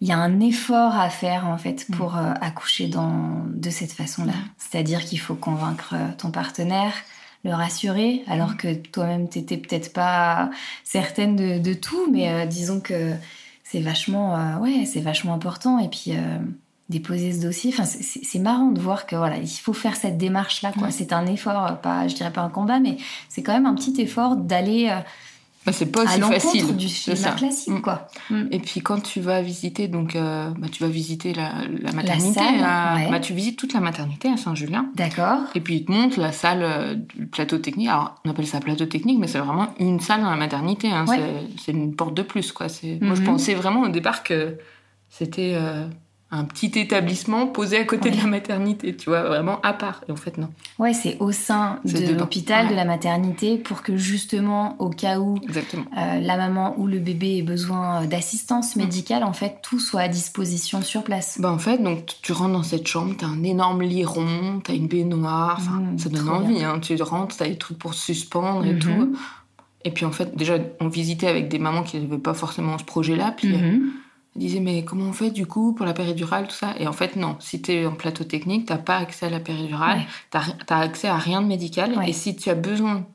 [0.00, 2.18] il y a un effort à faire en fait pour mm.
[2.18, 4.32] euh, accoucher dans, de cette façon-là.
[4.32, 4.50] Mm.
[4.58, 6.92] C'est-à-dire qu'il faut convaincre euh, ton partenaire,
[7.44, 8.56] le rassurer, alors mm.
[8.56, 10.50] que toi-même t'étais peut-être pas
[10.84, 13.12] certaine de, tout, mais euh, disons que
[13.64, 15.80] c'est vachement, ouais, c'est vachement important.
[15.80, 16.12] Et puis
[16.88, 20.72] déposer ce dossier, enfin c'est marrant de voir que voilà, il faut faire cette démarche-là.
[20.78, 20.92] Quoi.
[20.92, 22.96] C'est un effort, pas, je dirais pas un combat, mais
[23.28, 24.96] c'est quand même un petit effort d'aller
[25.66, 26.76] bah, c'est pas aussi facile.
[26.76, 27.80] du schéma classique, mm.
[27.82, 28.06] quoi.
[28.30, 28.44] Mm.
[28.52, 31.52] Et puis quand tu vas visiter, donc, euh, bah, tu vas visiter la,
[31.82, 32.40] la maternité.
[32.60, 34.86] bah, tu visites toute la maternité à Saint-Julien.
[34.94, 35.40] D'accord.
[35.56, 37.88] Et puis ils te montrent la salle euh, du plateau technique.
[37.88, 40.88] Alors on appelle ça plateau technique, mais c'est vraiment une salle dans la maternité.
[40.90, 41.04] Hein.
[41.58, 42.66] C'est une porte de plus, quoi.
[43.00, 43.26] Moi, je mhm.
[43.26, 44.56] pensais vraiment au départ que
[45.08, 45.86] c'était euh,
[46.32, 50.02] un petit établissement posé à côté de la maternité, tu vois, vraiment à part.
[50.08, 50.48] Et en fait, non.
[50.78, 55.36] Ouais, c'est au sein de l'hôpital, de la maternité, pour que justement, au cas où
[55.36, 58.80] euh, la maman ou le bébé ait besoin d'assistance mm.
[58.80, 61.40] médicale, en fait, tout soit à disposition sur place.
[61.40, 64.74] Bah, en fait, donc tu rentres dans cette chambre, t'as un énorme lit rond, t'as
[64.74, 66.80] une baignoire, mm, ça donne envie, hein.
[66.80, 68.78] tu rentres, t'as des trucs pour suspendre et mm-hmm.
[68.80, 69.16] tout.
[69.84, 72.84] Et puis en fait, déjà, on visitait avec des mamans qui n'avaient pas forcément ce
[72.84, 73.54] projet-là, puis...
[74.36, 76.74] Mm-hmm disait mais comment on fait du coup pour la péridurale tout ça?
[76.78, 77.36] Et en fait non.
[77.40, 80.80] Si tu es en plateau technique t'as pas accès à la péridurale tu t'as as
[80.80, 81.96] accès à rien de médical.
[82.06, 83.06] Et si tu as besoin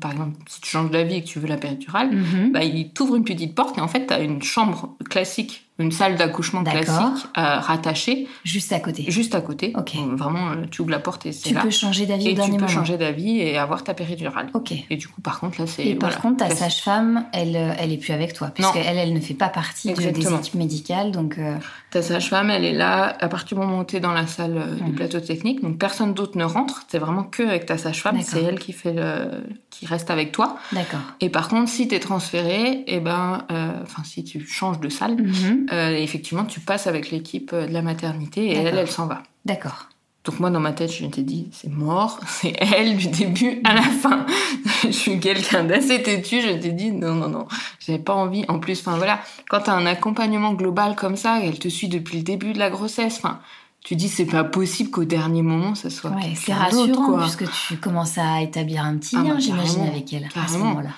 [0.00, 2.50] par exemple, si tu changes d'avis et que tu veux la péridurale, mm-hmm.
[2.50, 5.92] bah, il t'ouvre une petite porte et en fait, tu as une chambre classique une
[5.92, 8.26] salle d'accouchement classique euh, rattachée.
[8.44, 9.04] Juste à côté.
[9.08, 9.74] Juste à côté.
[10.12, 11.60] vraiment, euh, tu ouvres la porte et c'est là.
[11.60, 12.66] Tu peux changer d'avis au dernier moment.
[12.66, 14.48] Tu peux changer d'avis et avoir ta péridurale.
[14.54, 14.72] Ok.
[14.88, 15.86] Et du coup, par contre, là, c'est.
[15.86, 19.20] Et par contre, ta sage-femme, elle, euh, elle est plus avec toi, puisque elle, ne
[19.20, 21.38] fait pas partie de, des équipes médicales, donc.
[21.90, 24.76] Ta sage-femme, elle est là à partir du moment où tu es dans la salle
[24.84, 26.84] du plateau technique, donc personne d'autre ne rentre.
[26.88, 28.20] C'est vraiment que avec ta sage-femme.
[28.22, 30.56] C'est elle qui fait le, qui reste avec toi.
[30.72, 31.00] D'accord.
[31.20, 33.44] Et par contre, si tu es transféré, et eh ben,
[33.82, 35.16] enfin, si tu changes de salle.
[35.16, 35.65] Mhm.
[35.72, 39.22] Euh, effectivement, tu passes avec l'équipe euh, de la maternité et elle, elle s'en va.
[39.44, 39.88] D'accord.
[40.24, 43.74] Donc moi, dans ma tête, je m'étais dit, c'est mort, c'est elle du début à
[43.74, 44.26] la fin.
[44.84, 47.46] je suis quelqu'un d'assez têtu, je t'ai dit, non, non, non,
[47.78, 48.44] j'avais pas envie.
[48.48, 52.18] En plus, enfin voilà, quand t'as un accompagnement global comme ça, elle te suit depuis
[52.18, 53.40] le début de la grossesse, enfin,
[53.84, 57.76] tu dis, c'est pas possible qu'au dernier moment, ça soit ouais, C'est rassurant, puisque tu
[57.76, 60.90] commences à établir un petit ah lien, bah, j'imagine, avec elle, à ce moment-là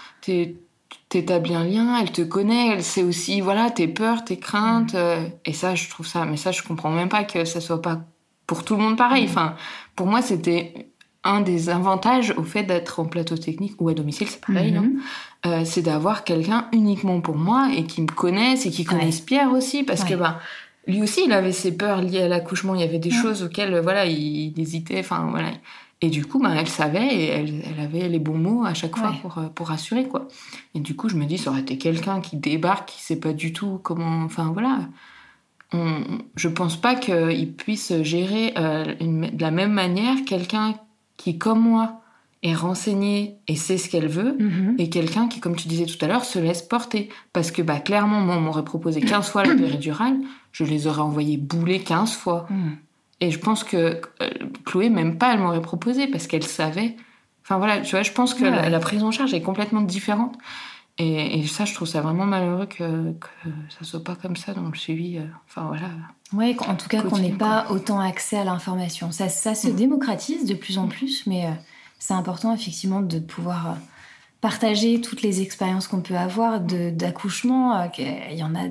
[1.08, 4.94] t'établis un lien, elle te connaît, elle sait aussi, voilà, tes peurs, tes craintes.
[4.94, 4.98] Mm.
[4.98, 7.82] Euh, et ça, je trouve ça, mais ça, je comprends même pas que ça soit
[7.82, 8.00] pas
[8.46, 9.26] pour tout le monde pareil.
[9.26, 9.30] Mm.
[9.30, 9.54] Enfin,
[9.96, 10.90] pour moi, c'était
[11.24, 14.78] un des avantages au fait d'être en plateau technique ou à domicile, c'est pareil,
[15.46, 19.50] euh, c'est d'avoir quelqu'un uniquement pour moi et qui me connaisse et qui connaisse Pierre
[19.52, 20.38] aussi, parce que bah,
[20.86, 22.74] lui aussi, il avait ses peurs liées à l'accouchement.
[22.74, 23.22] Il y avait des mm.
[23.22, 25.00] choses auxquelles, voilà, il, il hésitait.
[25.00, 25.50] Enfin, voilà.
[26.00, 28.96] Et du coup, bah, elle savait et elle, elle, avait les bons mots à chaque
[28.96, 30.28] fois pour, euh, pour rassurer, quoi.
[30.74, 33.32] Et du coup, je me dis, ça aurait été quelqu'un qui débarque, qui sait pas
[33.32, 34.22] du tout comment.
[34.22, 34.80] Enfin, voilà.
[35.72, 36.02] On,
[36.36, 40.76] je pense pas qu'il puisse gérer euh, de la même manière quelqu'un
[41.16, 42.00] qui, comme moi,
[42.44, 44.74] est renseigné et sait ce qu'elle veut, mm-hmm.
[44.78, 47.08] et quelqu'un qui, comme tu disais tout à l'heure, se laisse porter.
[47.32, 50.16] Parce que, bah, clairement, moi, on m'aurait proposé 15 fois la péridurale,
[50.52, 52.46] je les aurais envoyés bouler 15 fois.
[52.50, 52.70] Mm.
[53.20, 54.30] Et je pense que euh,
[54.64, 56.96] Chloé, même pas, elle m'aurait proposé parce qu'elle savait.
[57.42, 60.36] Enfin voilà, tu vois, je pense que la, prise en charge est complètement différente.
[61.00, 64.68] Et, ça, je trouve ça vraiment malheureux que, que ça soit pas comme ça dans
[64.68, 65.18] le suivi.
[65.18, 65.90] Euh, enfin voilà.
[66.32, 69.12] Oui, en tout cas, qu'on n'ait pas autant accès à l'information.
[69.12, 69.76] Ça, ça se mm.
[69.76, 71.50] démocratise de plus en plus, mais euh,
[71.98, 73.76] c'est important effectivement de pouvoir
[74.40, 77.80] partager toutes les expériences qu'on peut avoir d'accouchement.
[77.80, 77.86] Euh,
[78.30, 78.68] il y en a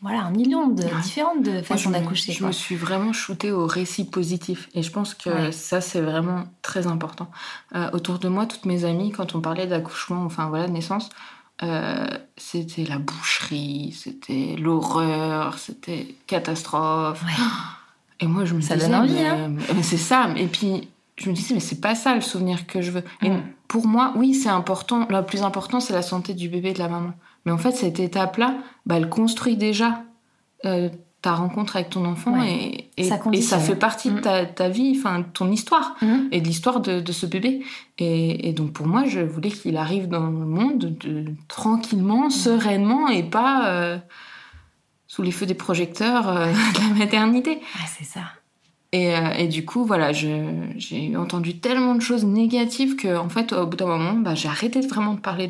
[0.00, 2.32] voilà, un million de différentes de façons d'accoucher.
[2.32, 4.68] Je me suis vraiment shootée au récit positif.
[4.74, 7.30] Et je pense que ça, c'est vraiment très important.
[7.74, 11.10] Euh, autour de moi, toutes mes amies, quand on parlait d'accouchement, enfin voilà, de naissance,
[11.62, 12.06] euh,
[12.38, 17.22] c'était la boucherie, c'était l'horreur, c'était catastrophe.
[18.20, 19.52] Et moi, je me ça disais, donne envie, hein.
[19.82, 20.30] c'est ça.
[20.36, 23.04] Et puis, je me disais, mais c'est pas ça le souvenir que je veux.
[23.22, 23.42] Et mm.
[23.70, 25.06] Pour moi, oui, c'est important.
[25.08, 27.12] Le plus important, c'est la santé du bébé et de la maman.
[27.46, 30.02] Mais en fait, cette étape-là, bah, elle construit déjà
[30.64, 30.88] euh,
[31.22, 34.54] ta rencontre avec ton enfant et, et, ça, et ça fait partie de mm.
[34.56, 36.16] ta, vie, enfin, ton histoire mm.
[36.32, 37.62] et de l'histoire de, ce bébé.
[37.98, 40.96] Et, donc, pour moi, je voulais qu'il arrive dans le monde
[41.46, 43.98] tranquillement, sereinement et pas euh,
[45.06, 47.60] sous les feux des projecteurs euh, de la maternité.
[47.86, 48.22] c'est ça.
[48.94, 53.66] Euh, et, du coup, voilà, j'ai entendu tellement de choses négatives que, en fait, au
[53.66, 55.48] bout d'un moment, bah, j'ai arrêté vraiment de parler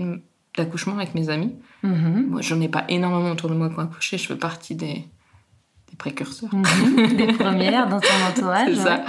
[0.57, 1.55] d'accouchement avec mes amis.
[1.83, 2.26] Mm-hmm.
[2.26, 4.18] Moi, j'en ai pas énormément autour de moi qui ont accouché.
[4.18, 5.05] Je fais partie des
[6.00, 6.50] précurseurs.
[6.60, 7.16] Mm-hmm.
[7.16, 8.74] des premières dans ton entourage.
[8.74, 9.04] C'est ça.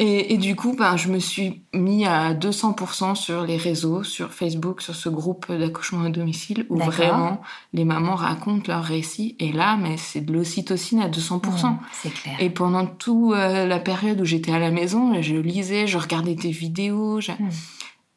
[0.00, 4.82] Et, du coup, ben, je me suis mis à 200% sur les réseaux, sur Facebook,
[4.82, 7.40] sur ce groupe d'accouchement à domicile, où vraiment
[7.72, 9.36] les mamans racontent leur récit.
[9.38, 11.76] Et là, mais c'est de l'ocytocine à 200%.
[11.92, 12.34] c'est clair.
[12.40, 16.34] Et pendant toute euh, la période où j'étais à la maison, je lisais, je regardais
[16.34, 17.20] des vidéos.
[17.20, 17.48] Mm.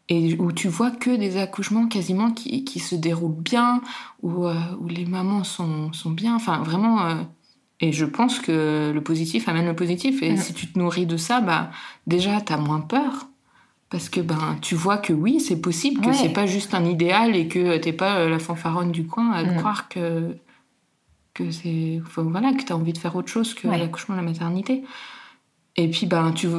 [0.09, 3.81] Et où tu vois que des accouchements quasiment qui, qui se déroulent bien,
[4.23, 6.35] où, euh, où les mamans sont, sont bien.
[6.35, 7.15] Enfin, vraiment, euh,
[7.79, 10.23] et je pense que le positif amène le positif.
[10.23, 11.69] Et si tu te nourris de ça, bah,
[12.07, 13.27] déjà, tu as moins peur.
[13.89, 17.37] Parce que ben, tu vois que oui, c'est possible, que c'est pas juste un idéal
[17.37, 20.35] et que t'es pas euh, la fanfaronne du coin à croire que,
[21.33, 22.01] que c'est.
[22.17, 24.83] voilà, que tu as envie de faire autre chose que l'accouchement, la maternité.
[25.77, 26.49] Et puis, ben, tu,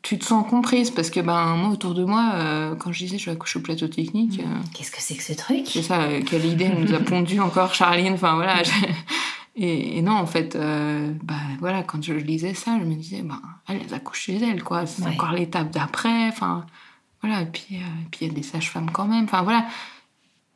[0.00, 3.18] tu te sens comprise parce que ben, moi, autour de moi, euh, quand je disais
[3.18, 4.40] je vais accoucher au plateau technique.
[4.40, 5.66] Euh, Qu'est-ce que c'est que ce truc?
[5.66, 8.14] C'est ça, quelle idée nous a pondu encore Charline.
[8.14, 8.62] Enfin voilà.
[9.54, 13.40] Et, non, en fait, euh, bah, voilà, quand je lisais ça, je me disais, bah,
[13.68, 14.86] elle accouche chez elle, quoi.
[14.86, 16.28] C'est encore l'étape d'après.
[16.28, 16.64] Enfin,
[17.20, 17.42] voilà.
[17.42, 19.24] Et puis, euh, puis il y a des sages-femmes quand même.
[19.24, 19.66] Enfin, voilà.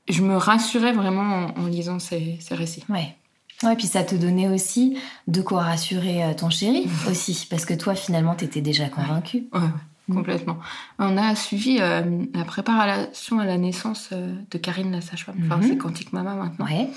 [0.08, 2.84] Je me rassurais vraiment en, lisant ces, ces récits.
[2.88, 3.14] Ouais.
[3.62, 7.72] Ouais, puis ça te donnait aussi de quoi rassurer euh, ton chéri aussi, parce que
[7.72, 9.46] toi finalement t'étais déjà convaincue.
[9.52, 10.58] Ouais, ouais, complètement.
[10.98, 15.36] On a suivi la préparation à la naissance de Karine la sage-femme.
[15.46, 15.68] Enfin, mhm.
[15.68, 16.66] c'est Quantique Mama maintenant.
[16.66, 16.90] Ouais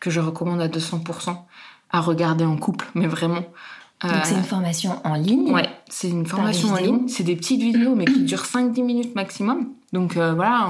[0.00, 1.36] que je recommande à 200%
[1.90, 3.44] à regarder en couple, mais vraiment.
[4.02, 7.08] Donc c'est une euh, formation en ligne Ouais, c'est une formation en ligne.
[7.08, 9.72] C'est des petites vidéos, mais qui durent 5-10 minutes maximum.
[9.92, 10.68] Donc euh, voilà,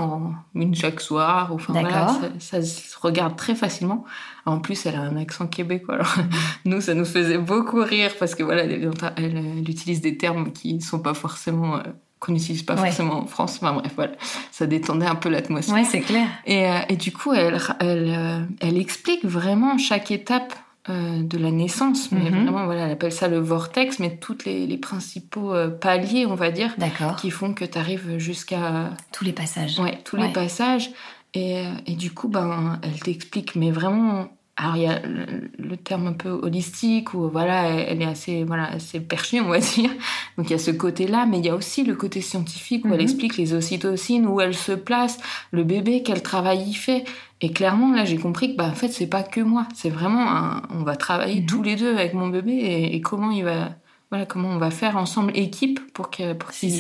[0.54, 1.52] une chaque soir.
[1.52, 4.04] Enfin, voilà, ça, se regarde très facilement.
[4.44, 5.96] En plus, elle a un accent québécois.
[5.96, 6.14] Alors,
[6.64, 10.74] nous, ça nous faisait beaucoup rire parce que voilà, elle, elle, utilise des termes qui
[10.74, 11.78] ne sont pas forcément...
[11.78, 11.82] Euh,
[12.26, 13.56] qu'on n'utilise pas forcément en France.
[13.56, 14.12] Enfin bref, voilà,
[14.50, 15.74] ça détendait un peu l'atmosphère.
[15.74, 16.26] Oui, c'est clair.
[16.44, 20.54] Et, euh, et, du coup, elle, elle, euh, elle explique vraiment chaque étape
[20.88, 22.10] euh, de la naissance.
[22.10, 22.42] Mais mhm.
[22.42, 26.50] vraiment, voilà, elle appelle ça le vortex, mais tous les, les, principaux paliers, on va
[26.50, 26.74] dire,
[27.18, 28.90] qui font que tu arrives jusqu'à...
[29.12, 29.78] Tous les passages.
[29.78, 30.90] Ouais, tous les passages.
[31.34, 36.06] Et, et, du coup, ben, elle t'explique, mais vraiment alors il y a le, terme
[36.06, 39.90] un peu holistique où voilà elle est assez voilà assez perchée on va dire.
[40.38, 42.84] Donc il y a ce côté là mais il y a aussi le côté scientifique
[42.84, 43.00] où elle mhm.
[43.00, 45.18] explique les ocytocines où elle se place
[45.50, 47.04] le bébé quel travail il fait.
[47.42, 49.68] Et clairement là j'ai compris que bah en fait c'est pas que moi.
[49.74, 51.46] C'est vraiment un, on va travailler mhm.
[51.46, 53.76] tous les deux avec mon bébé et, comment il va
[54.10, 56.70] voilà comment on va faire ensemble équipe pour qu'il pour qu'il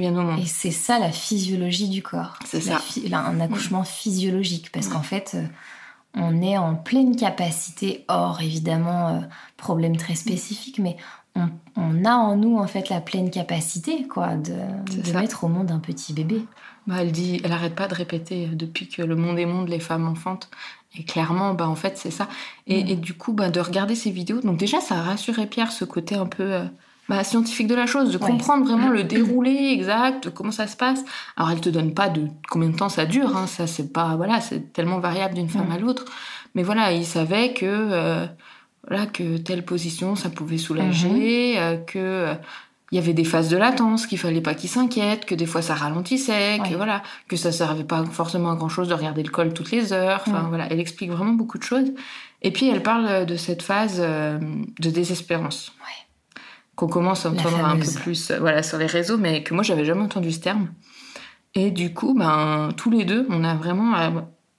[0.00, 0.40] vienne au monde.
[0.40, 2.38] Et c'est ça la physiologie du corps.
[2.46, 2.80] C'est ça.
[3.12, 4.70] un accouchement physiologique.
[4.72, 5.44] Parce qu'en fait euh,
[6.16, 9.20] on est en pleine capacité, hors évidemment euh,
[9.56, 10.96] problème très spécifique, mais
[11.76, 14.54] on, a en nous en fait la pleine capacité quoi de,
[15.12, 16.42] mettre au monde un petit bébé.
[16.86, 19.68] Bah, elle dit, elle arrête pas de répéter euh, depuis que le monde est monde,
[19.68, 20.48] les femmes enfantent.
[20.98, 22.28] Et clairement, bah en fait c'est ça.
[22.66, 23.00] Et, mm.
[23.00, 26.14] du coup, bah, de regarder ces vidéos, donc déjà ça a rassuré Pierre ce côté
[26.14, 26.64] un peu euh,
[27.08, 31.04] bah, scientifique de la chose, de comprendre vraiment le déroulé exact, comment ça se passe.
[31.36, 34.16] Alors elle te donne pas de combien de temps ça dure, hein, ça c'est pas
[34.16, 36.04] voilà, c'est tellement variable d'une femme à l'autre.
[36.54, 38.26] Mais voilà, il savait que euh,
[38.88, 41.62] voilà que telle position ça pouvait soulager, mhm.
[41.62, 42.34] euh, que euh,
[42.92, 45.60] il y avait des phases de latence, qu'il fallait pas qu'il s'inquiète, que des fois
[45.60, 49.30] ça ralentissait, que voilà, que ça servait pas forcément à grand chose de regarder le
[49.30, 50.22] col toutes les heures.
[50.26, 51.92] Enfin voilà, elle explique vraiment beaucoup de choses.
[52.42, 55.72] Et puis elle parle de cette phase de désespérance.
[55.80, 56.05] Ouais
[56.76, 59.62] qu'on commence à entendre un peu plus euh, voilà, sur les réseaux, mais que moi,
[59.62, 60.68] j'avais jamais entendu ce terme.
[61.54, 63.94] Et du coup, ben, tous les deux, on a vraiment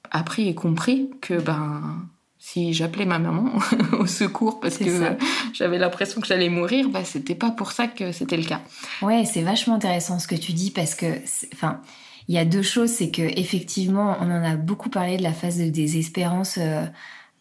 [0.09, 2.07] appris et compris que ben,
[2.39, 3.51] si j'appelais ma maman
[3.99, 5.15] au secours parce que
[5.53, 8.61] j'avais l'impression que j'allais mourir, ben, c'était pas pour ça que c'était le cas.
[9.03, 11.05] Ouais, c'est vachement intéressant ce que tu dis parce que,
[11.53, 11.81] enfin,
[12.27, 15.33] il y a deux choses, c'est que effectivement, on en a beaucoup parlé de la
[15.33, 16.57] phase de désespérance.
[16.57, 16.85] Euh,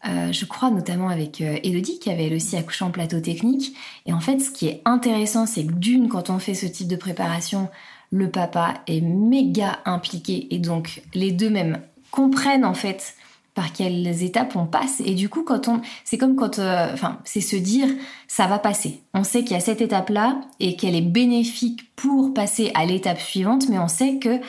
[0.05, 3.75] euh, je crois notamment avec euh, Elodie qui avait elle aussi accouché en plateau technique.
[4.05, 6.87] Et en fait, ce qui est intéressant, c'est que d'une, quand on fait ce type
[6.87, 7.69] de préparation,
[8.11, 11.81] le papa est méga impliqué et donc les deux mêmes
[12.11, 13.15] comprennent en fait
[13.53, 17.19] par quelles étapes on passe et du coup quand on c'est comme quand euh, enfin
[17.25, 17.87] c'est se dire
[18.27, 21.93] ça va passer on sait qu'il y a cette étape là et qu'elle est bénéfique
[21.95, 24.39] pour passer à l'étape suivante mais on sait que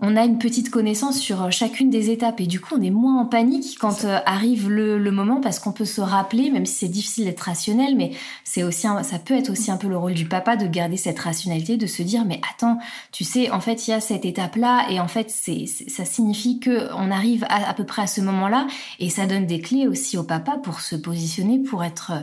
[0.00, 2.40] on a une petite connaissance sur euh, chacune des étapes.
[2.40, 5.72] Et du coup on est moins en panique quand euh, arrive le, moment parce qu'on
[5.72, 8.12] peut se rappeler, même si c'est difficile d'être rationnel, mais
[8.44, 11.18] c'est aussi ça peut être aussi un peu le rôle du papa de garder cette
[11.18, 12.78] rationalité, de se dire mais attends,
[13.10, 16.04] tu sais en fait il y a cette étape là et en fait c'est ça
[16.04, 18.66] signifie que on arrive à, à peu près à ce moment là
[19.00, 22.20] et ça donne des clés aussi au papa pour se positionner pour être euh,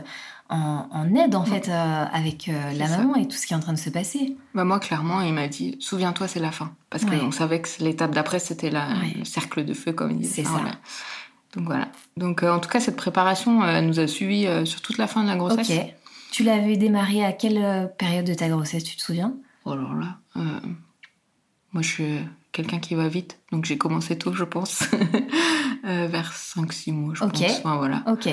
[0.48, 3.60] en, aide en fait euh, avec euh, la maman et tout ce qui est en
[3.60, 4.36] train de se passer.
[4.54, 8.14] Bah moi clairement il m'a dit souviens-toi c'est la fin parce qu'on savait que l'étape
[8.14, 10.42] d'après c'était le cercle de feu comme il disait.
[10.42, 10.60] C'est ça.
[11.54, 11.88] Donc voilà.
[12.16, 15.28] Donc euh, en tout cas cette préparation nous a suivi sur toute la fin de
[15.28, 15.70] la grossesse.
[15.70, 15.94] Ok.
[16.32, 19.34] Tu l'avais démarré à quelle période de ta grossesse tu te souviens?
[19.64, 20.18] Oh alors là,
[21.72, 22.18] moi je suis
[22.52, 24.84] quelqu'un qui va vite donc j'ai commencé tôt je pense
[25.84, 27.42] vers 5-6 mois je pense.
[27.42, 28.04] Enfin, voilà.
[28.06, 28.28] Ok.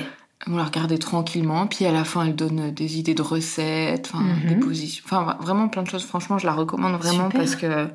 [0.48, 4.24] On la regardait tranquillement, puis à la fin, elle donne des idées de recettes, enfin,
[4.24, 4.50] mhm.
[4.50, 6.04] des positions, enfin, vraiment plein de choses.
[6.04, 7.88] Franchement, je la recommande vraiment parce que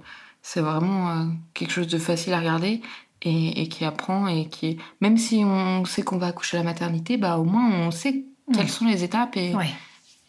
[0.42, 2.80] c'est vraiment euh, quelque chose de facile à regarder
[3.22, 7.16] et, qui apprend et qui, même si on sait qu'on va accoucher à la maternité,
[7.16, 9.54] bah au moins on sait quelles sont les étapes et.
[9.54, 9.70] Ouais,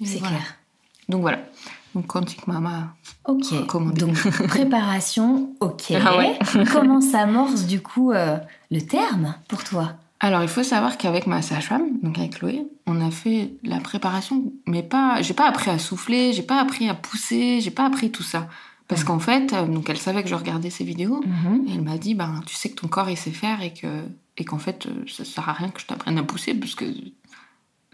[0.03, 0.55] c'est clair.
[1.07, 1.39] Donc voilà.
[1.95, 2.95] Donc Quantique Mama.
[3.25, 3.53] Ok.
[3.95, 4.15] Donc
[4.47, 5.93] préparation, ok.
[6.03, 6.37] Ah ouais.
[6.71, 8.37] Comment s'amorce du coup euh,
[8.71, 9.93] le terme pour toi?
[10.21, 14.51] Alors, il faut savoir qu'avec ma sage-femme, donc avec Chloé, on a fait la préparation,
[14.67, 18.11] mais pas, j'ai pas appris à souffler, j'ai pas appris à pousser, j'ai pas appris
[18.11, 18.49] tout ça.
[18.89, 21.67] Parce qu'en fait, euh, donc elle savait que je regardais ses vidéos, mhm.
[21.67, 23.87] et elle m'a dit, ben, tu sais que ton corps il sait faire et que,
[24.35, 26.85] et qu'en fait, euh, ça sert à rien que je t'apprenne à pousser, parce que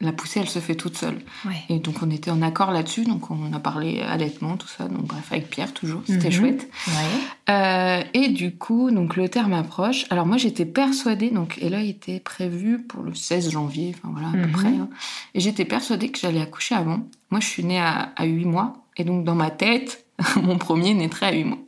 [0.01, 1.19] la poussée, elle se fait toute seule.
[1.45, 1.53] Ouais.
[1.69, 3.05] Et donc, on était en accord là-dessus.
[3.05, 4.89] Donc, on a parlé allaitement, tout ça.
[4.89, 6.01] Donc, bref, avec Pierre, toujours.
[6.05, 6.31] C'était Mhm.
[6.33, 6.69] chouette.
[6.87, 7.53] Ouais.
[7.53, 10.05] Euh, et du coup, donc, le terme approche.
[10.09, 11.29] Alors, moi, j'étais persuadée.
[11.29, 13.95] Donc, Eloy était prévu pour le 16 janvier.
[13.97, 14.51] Enfin, voilà, à peu Mhm.
[14.51, 14.67] près.
[14.67, 14.89] hein.
[15.33, 16.99] Et j'étais persuadée que j'allais accoucher avant.
[17.31, 18.85] Moi, je suis née à, à 8 mois.
[18.97, 20.05] Et donc, dans ma tête,
[20.41, 21.59] mon premier naîtrait à 8 mois.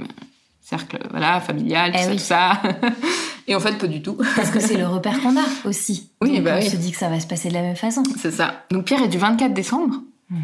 [0.62, 2.18] Cercle, voilà, familial, tout Eh ça, oui.
[2.18, 2.62] tout ça.
[3.48, 4.18] et en fait, pas du tout.
[4.36, 6.10] Parce que c'est le repère qu'on a aussi.
[6.22, 6.70] Oui, Donc, bah on oui.
[6.70, 8.04] se dit que ça va se passer de la même façon.
[8.20, 8.64] C'est ça.
[8.72, 9.96] Donc Pierre est du 24 décembre,
[10.30, 10.36] Hmm.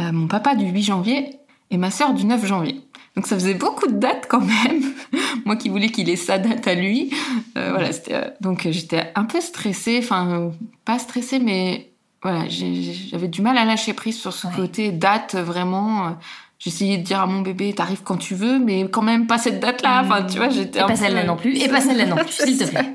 [0.00, 1.36] euh, mon papa du 8 janvier
[1.70, 2.80] et ma sœur du 9 janvier.
[3.16, 4.82] Donc ça faisait beaucoup de dates quand même.
[5.46, 7.10] Moi qui voulais qu'il ait sa date à lui.
[7.56, 10.50] Euh, voilà, c'était, euh, donc euh, j'étais un peu stressée, enfin euh,
[10.84, 14.52] pas stressée mais voilà, j'avais du mal à lâcher prise sur ce Ouais.
[14.56, 16.16] côté date euh, vraiment.
[16.58, 19.60] J'essayais de dire à mon bébé, t'arrives quand tu veux, mais quand même pas cette
[19.60, 20.02] date-là.
[20.04, 21.54] Enfin, tu vois, j'étais Et pas peu- celle-là non plus.
[21.56, 22.92] Et pas celle-là non plus, s'il te plaît.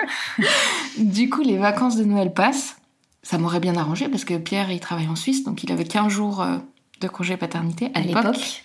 [0.97, 2.78] Du coup, les vacances de Noël passent.
[3.24, 6.12] Ça m'aurait bien arrangé parce que Pierre, il travaille en Suisse, donc il avait 15
[6.12, 6.58] jours euh,
[7.02, 8.63] de congé paternité à, À l'époque.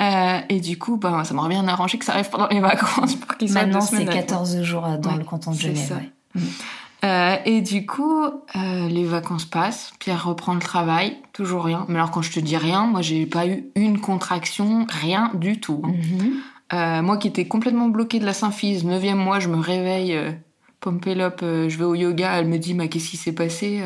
[0.00, 3.16] Euh, et du coup, ben, ça m'aurait bien arrangé que ça arrive pendant les vacances
[3.16, 4.38] pour Maintenant, c'est semaines avec moi.
[4.38, 6.02] 14 jours euh, dans Ouais, le canton de Genève.
[7.04, 9.92] Euh, et du coup, euh, les vacances passent.
[9.98, 11.86] Pierre reprend le travail, toujours rien.
[11.88, 15.60] Mais alors, quand je te dis rien, moi, j'ai pas eu une contraction, rien du
[15.60, 15.82] tout.
[15.84, 15.92] hein.
[15.92, 16.32] Mhm.
[16.72, 20.16] Euh, moi qui étais complètement bloquée de la symphyse, 9e mois, je me réveille,
[20.78, 23.82] Pompelope, je vais au yoga, elle me dit, bah, qu'est-ce qui s'est passé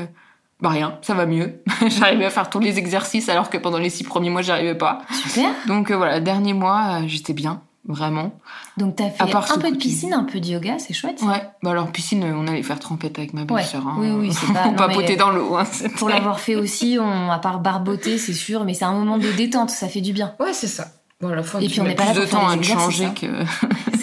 [0.60, 1.62] Bah rien, ça va mieux.
[1.86, 4.98] J'arrivais à faire tous les exercices alors que pendant les six premiers mois, j'arrivais pas.
[5.12, 5.50] Super.
[5.66, 8.32] Donc euh, voilà, dernier mois, euh, j'étais bien, vraiment.
[8.76, 11.18] Donc, t'as À fait un peu de de- piscine, un peu de yoga, c'est chouette.
[11.18, 11.26] ça.
[11.26, 13.86] Ouais, bah alors piscine, euh, on allait faire trempette avec ma belle-sœur.
[13.86, 13.96] hein.
[13.98, 15.56] Oui, oui, c'est pas- on papotait mais- dans l'eau.
[15.56, 15.64] Hein,
[15.98, 19.30] Pour l'avoir fait aussi, on, à part barboter, c'est sûr, mais c'est un moment de
[19.32, 20.34] détente, ça fait du bien.
[20.40, 20.88] Ouais, c'est ça.
[21.20, 22.48] Bon, à la fin, Et puis, on n'est pas plus là de pour faire temps
[22.48, 23.14] à changer hein.
[23.18, 23.26] que...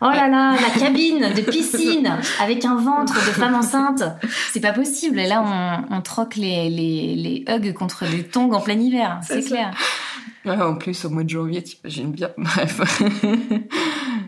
[0.00, 4.02] Oh là là, la cabine de piscine avec un ventre de femme enceinte.
[4.52, 5.18] C'est pas possible.
[5.18, 5.42] Et là,
[5.90, 9.20] on, on troque les, les, les hugs contre des tongs en plein hiver.
[9.22, 9.74] C'est clair.
[10.44, 12.30] Ouais, en plus, au mois de janvier, t'imagines bien.
[12.38, 13.02] Bref.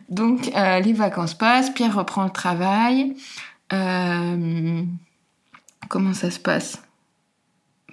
[0.09, 3.15] Donc, euh, les vacances passent, Pierre reprend le travail.
[3.73, 4.83] Euh,
[5.89, 6.83] comment ça se passe?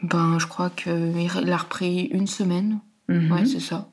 [0.04, 2.80] Ben, je crois qu'il a repris une semaine.
[3.08, 3.32] Mhm.
[3.32, 3.88] Ouais, c'est ça.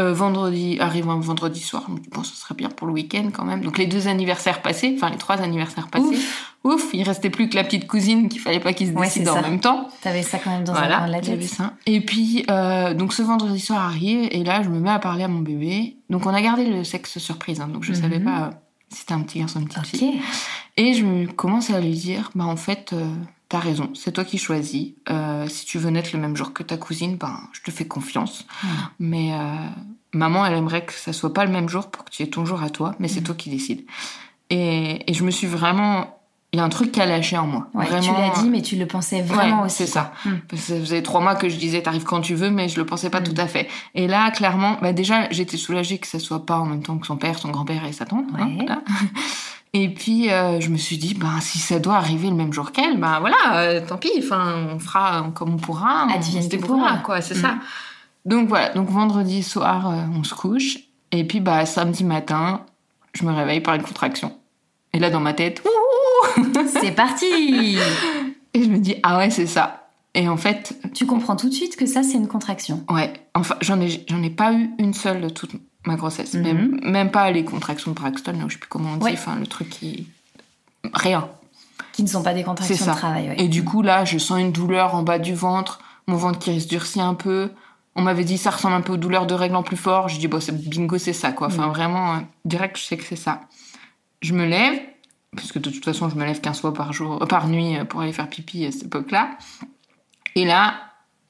[0.00, 2.92] Euh, vendredi, arrive un vendredi soir, je me dis, bon, ce serait bien pour le
[2.94, 3.60] week-end quand même.
[3.60, 6.18] Donc, les deux anniversaires passés, enfin, les trois anniversaires passés.
[6.64, 9.36] Ouf, il restait plus que la petite cousine qu'il fallait pas qu'ils se Ouais, décident
[9.36, 9.88] en même temps.
[10.02, 11.48] T'avais ça quand même dans un Voilà, la j'avais tête.
[11.48, 11.74] ça.
[11.86, 15.24] Et puis, euh, donc ce vendredi soir arrive, et là, je me mets à parler
[15.24, 15.96] à mon bébé.
[16.08, 18.00] Donc, on a gardé le sexe surprise, hein, donc je Mhm.
[18.00, 18.50] savais pas euh,
[18.90, 20.20] si c'était un petit garçon ou une petite fille.
[20.76, 23.06] Et je me commence à lui dire, bah en fait, euh,
[23.50, 24.92] t'as raison, c'est toi qui choisis.
[25.10, 27.84] Euh, si tu veux naître le même jour que ta cousine, ben je te fais
[27.86, 28.46] confiance.
[28.64, 28.70] Mhm.
[29.00, 29.54] Mais euh,
[30.14, 32.46] maman, elle aimerait que ça soit pas le même jour pour que tu aies ton
[32.46, 33.26] jour à toi, mais c'est Mhm.
[33.26, 33.84] toi qui décides.
[34.48, 36.16] Et, et je me suis vraiment,
[36.52, 37.68] il y a un truc qui a lâché en moi.
[37.74, 39.76] Ouais, vraiment, tu l'as dit, mais tu le pensais vraiment Ouais, aussi.
[39.76, 40.12] c'est ça.
[40.24, 40.30] Mm.
[40.48, 42.76] Parce que ça faisait trois mois que je disais t'arrives quand tu veux, mais je
[42.78, 43.68] le pensais pas tout à fait.
[43.94, 47.06] Et là, clairement, bah déjà, j'étais soulagée que ça soit pas en même temps que
[47.06, 48.26] son père, son grand-père et sa tante.
[48.38, 48.66] hein, Ouais.
[49.72, 52.72] Et puis, euh, je me suis dit, ben, si ça doit arriver le même jour
[52.72, 56.88] qu'elle, ben voilà, euh, tant pis, enfin, on fera comme on pourra, on se débrouillera,
[56.88, 56.98] pourra.
[57.02, 57.42] quoi, c'est Mm.
[57.42, 57.54] ça.
[58.24, 60.78] Donc voilà, donc vendredi soir, euh, on se couche,
[61.12, 62.62] et puis, bah, samedi matin,
[63.12, 64.36] je me réveille par une contraction.
[64.92, 65.62] Et là, dans ma tête,
[66.80, 67.78] C'est parti
[68.52, 69.88] Et je me dis, ah ouais, c'est ça.
[70.14, 72.84] Et en fait, Tu comprends tout de suite que ça, c'est une contraction.
[72.90, 75.52] Ouais, enfin, j'en ai, j'en ai pas eu une seule de toute
[75.86, 76.34] ma grossesse.
[76.34, 76.42] Mhm.
[76.42, 79.12] même, même pas les contractions de Braxton, là, je sais plus comment on dit, Ouais.
[79.14, 80.08] enfin, le truc qui.
[80.94, 81.28] Rien.
[81.92, 82.92] Qui ne sont pas des contractions ça.
[82.92, 83.28] de travail.
[83.28, 83.36] ouais.
[83.40, 86.58] Et du coup, là, je sens une douleur en bas du ventre, mon ventre qui
[86.60, 87.50] se durcit un peu.
[87.96, 90.08] On m'avait dit, ça ressemble un peu aux douleurs de règles en plus fort.
[90.08, 91.48] Je dis, bon, bingo, c'est ça, quoi.
[91.48, 91.72] Enfin, Mhm.
[91.72, 93.40] vraiment, euh, direct, je sais que c'est ça.
[94.22, 94.78] Je me lève,
[95.36, 97.84] puisque de toute façon, je me lève 15 fois par jour, euh, par nuit euh,
[97.84, 99.30] pour aller faire pipi à cette époque-là.
[100.36, 100.74] Et là,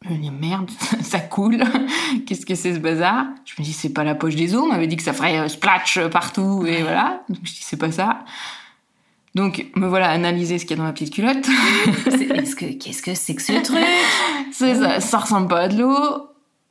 [0.08, 0.70] je me dis, merde,
[1.02, 1.62] ça coule.
[2.26, 3.26] Qu'est-ce que c'est ce bazar?
[3.44, 4.62] Je me dis, c'est pas la poche des os.
[4.64, 7.22] On m'avait dit que ça ferait euh, splatch partout, et voilà.
[7.28, 8.24] Donc, je dis, c'est pas ça.
[9.34, 11.44] Donc, me voilà à analyser ce qu'il y a dans ma petite culotte.
[12.10, 13.78] C'est- est-ce que- Qu'est-ce que c'est que ce truc?
[14.52, 16.26] C'est ça, ça ressemble pas à de l'eau.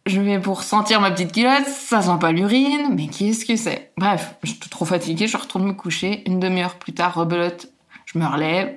[0.06, 3.92] Je vais pour sentir ma petite culotte, ça sent pas l'urine, mais qu'est-ce que c'est?
[3.98, 6.24] Bref, je suis trop fatiguée, je retourne me coucher.
[6.28, 7.72] Une demi-heure plus tard, rebelote,
[8.06, 8.76] je me relève.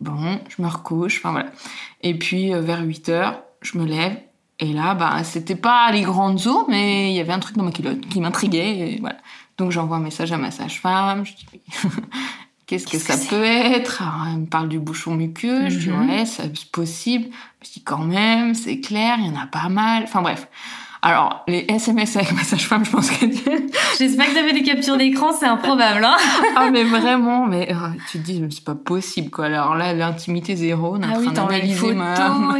[0.00, 1.50] Bon, je me recouche, enfin voilà.
[2.02, 4.16] Et puis, euh, vers 8 heures, je me lève.
[4.58, 7.64] Et là, bah, c'était pas les grandes eaux, mais il y avait un truc dans
[7.64, 9.18] ma culotte qui m'intriguait, voilà.
[9.58, 11.46] Donc, j'envoie un message à ma sage-femme, je dis,
[12.66, 14.02] qu'est-ce que ça peut être?
[14.02, 16.08] Alors, Elle me parle du bouchon muqueux, je dis, Mhm.
[16.08, 17.26] ouais, c'est possible.
[17.64, 20.04] Je dis, quand même, c'est clair, il y en a pas mal.
[20.04, 20.48] Enfin, bref.
[21.08, 23.26] Alors, les SMS avec ma sage-femme, je pense que...
[23.96, 26.16] J'espère que t'avais des captures d'écran, c'est improbable, hein
[26.56, 27.76] Ah, mais vraiment, mais euh,
[28.10, 29.44] tu te dis, c'est pas possible, quoi.
[29.46, 32.14] Alors là, l'intimité zéro, on est ah en oui, train d'analyser ma...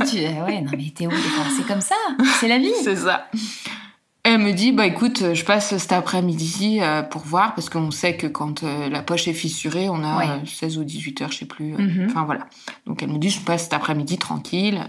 [0.09, 0.17] Tu...
[0.19, 1.11] Ouais, non mais où
[1.57, 1.97] C'est comme ça,
[2.39, 2.71] c'est la vie.
[2.85, 3.27] c'est ça.
[4.23, 8.17] Elle me dit, bah écoute, je passe cet après-midi euh, pour voir, parce qu'on sait
[8.17, 10.29] que quand euh, la poche est fissurée, on a Ouais.
[10.29, 11.75] euh, 16 ou 18 heures, je sais plus.
[11.75, 12.07] euh, Mhm.
[12.11, 12.47] Enfin voilà.
[12.87, 14.81] Donc elle me dit, je passe cet après-midi tranquille.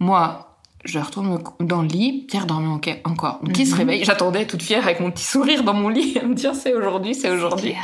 [0.00, 0.49] Moi,
[0.84, 3.40] je retourne dans le lit, Pierre dormait en- encore.
[3.42, 3.78] Donc il se Mhm.
[3.78, 6.74] réveille, j'attendais toute fière avec mon petit sourire dans mon lit, à me dire, c'est
[6.74, 7.74] aujourd'hui, c'est aujourd'hui.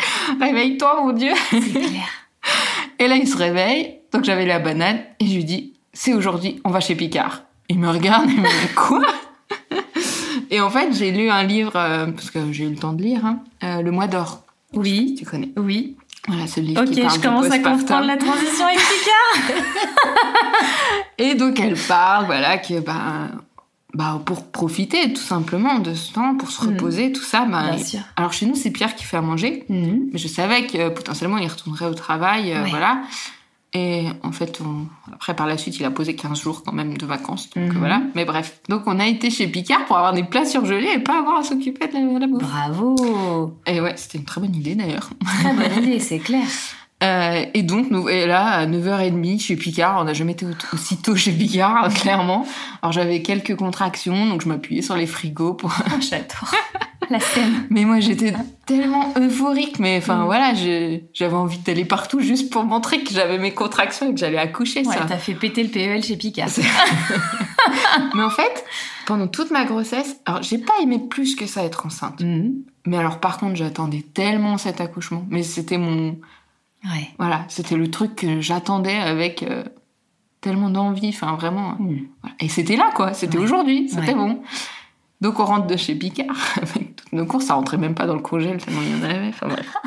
[0.40, 1.32] Réveille-toi, mon Dieu.
[1.50, 2.08] C'est clair.
[2.98, 6.60] Et là, il se réveille, donc j'avais la banane, et je lui dis, c'est aujourd'hui,
[6.64, 7.42] on va chez Picard.
[7.68, 9.02] Il me regarde, il me dit, quoi?
[10.50, 13.02] Et en fait, j'ai lu un livre, euh, parce que j'ai eu le temps de
[13.02, 14.44] lire, hein, euh, Le Mois d'Or,
[14.74, 15.50] Oui, tu connais.
[15.56, 15.96] oui.
[16.28, 19.56] Voilà, ce livre Ok, qui parle je commence à comprendre la transition avec Picard.
[21.18, 23.28] Et donc, elle parle, voilà, que, bah,
[23.94, 26.72] bah, pour profiter, tout simplement, de ce temps, pour se Mhm.
[26.74, 28.00] reposer, tout ça, bah, Bien sûr.
[28.16, 30.08] alors chez nous, c'est Pierre qui fait à manger, Mhm.
[30.12, 32.70] mais je savais que euh, potentiellement, il retournerait au travail, euh, Ouais.
[32.70, 32.98] voilà.
[33.78, 36.96] Et en fait, on- après, par la suite, il a posé 15 jours quand même
[36.96, 37.50] de vacances.
[37.54, 37.78] Donc Mhm.
[37.78, 38.00] voilà.
[38.14, 38.60] Mais bref.
[38.70, 41.42] Donc on a été chez Picard pour avoir des plats surgelés et pas avoir à
[41.42, 42.42] s'occuper de la, la bouffe.
[42.42, 43.54] Bravo.
[43.66, 45.10] Et ouais, c'était une très bonne idée d'ailleurs.
[45.42, 46.46] Très bonne idée, c'est clair.
[47.04, 50.50] Euh, et donc, nous, et là, à 9h30 chez Picard, on n'a jamais été au-
[50.74, 52.46] aussi tôt chez Picard, clairement.
[52.80, 55.74] Alors j'avais quelques contractions, donc je m'appuyais sur les frigos pour...
[55.78, 56.54] Oh, J'adore.
[57.10, 57.66] La scène.
[57.70, 58.34] Mais moi, j'étais
[58.66, 60.24] tellement euphorique, mais enfin Mm.
[60.24, 64.38] voilà, j'avais envie d'aller partout juste pour montrer que j'avais mes contractions et que j'allais
[64.38, 65.04] accoucher, Ouais, ça.
[65.08, 66.48] t'as fait péter le PEL chez Picard.
[68.14, 68.64] Mais en fait,
[69.06, 72.20] pendant toute ma grossesse, alors j'ai pas aimé plus que ça être enceinte.
[72.20, 72.54] Mhm.
[72.86, 75.24] Mais alors par contre, j'attendais tellement cet accouchement.
[75.30, 76.18] Mais c'était mon,
[76.84, 77.08] Ouais.
[77.18, 79.64] voilà, c'était le truc que j'attendais avec euh,
[80.40, 81.08] tellement d'envie.
[81.08, 81.76] Enfin vraiment.
[81.78, 82.36] Voilà.
[82.40, 83.12] Et c'était là quoi.
[83.14, 83.44] C'était Ouais.
[83.44, 83.88] aujourd'hui.
[83.88, 84.14] C'était Ouais.
[84.14, 84.42] bon.
[85.20, 87.46] Donc on rentre de chez Picard avec toutes nos courses.
[87.46, 89.28] Ça rentrait même pas dans le congèle tellement il y en avait.
[89.28, 89.72] Enfin bref.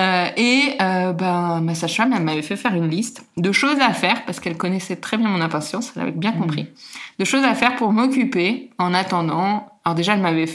[0.00, 3.92] Euh, et euh, ben, ma sage-femme, elle m'avait fait faire une liste de choses à
[3.92, 6.40] faire, parce qu'elle connaissait très bien mon impatience, elle avait bien Mhm.
[6.40, 6.66] compris,
[7.20, 9.68] de choses à faire pour m'occuper en attendant.
[9.84, 10.48] Alors déjà, elle m'avait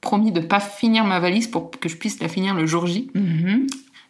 [0.00, 3.10] promis de pas finir ma valise pour que je puisse la finir le jour J.
[3.14, 3.66] Mhm.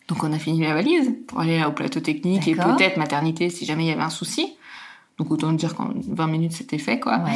[0.07, 3.65] Donc on a fini la valise pour aller au plateau technique et peut-être maternité si
[3.67, 4.55] jamais il y avait un souci.
[5.19, 7.17] Donc autant dire qu'en 20 minutes c'était fait quoi.
[7.25, 7.33] Ouais.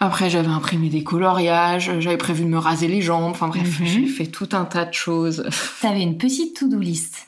[0.00, 3.86] Après j'avais imprimé des coloriages, j'avais prévu de me raser les jambes, enfin bref, Mhm.
[3.86, 5.44] j'ai fait tout un tas de choses.
[5.82, 7.26] T'avais une petite to-do list.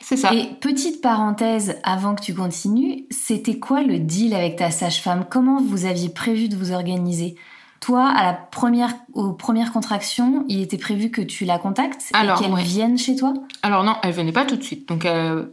[0.00, 0.32] C'est ça.
[0.32, 5.24] Et petite parenthèse avant que tu continues, c'était quoi le deal avec ta sage-femme?
[5.28, 7.34] Comment vous aviez prévu de vous organiser?
[7.80, 12.38] Toi, à la première, aux premières contractions, il était prévu que tu la contactes Alors,
[12.38, 12.62] et qu'elle ouais.
[12.62, 13.34] vienne chez toi?
[13.62, 14.86] Alors non, elle venait pas tout de suite.
[14.88, 15.46] Donc euh, euh,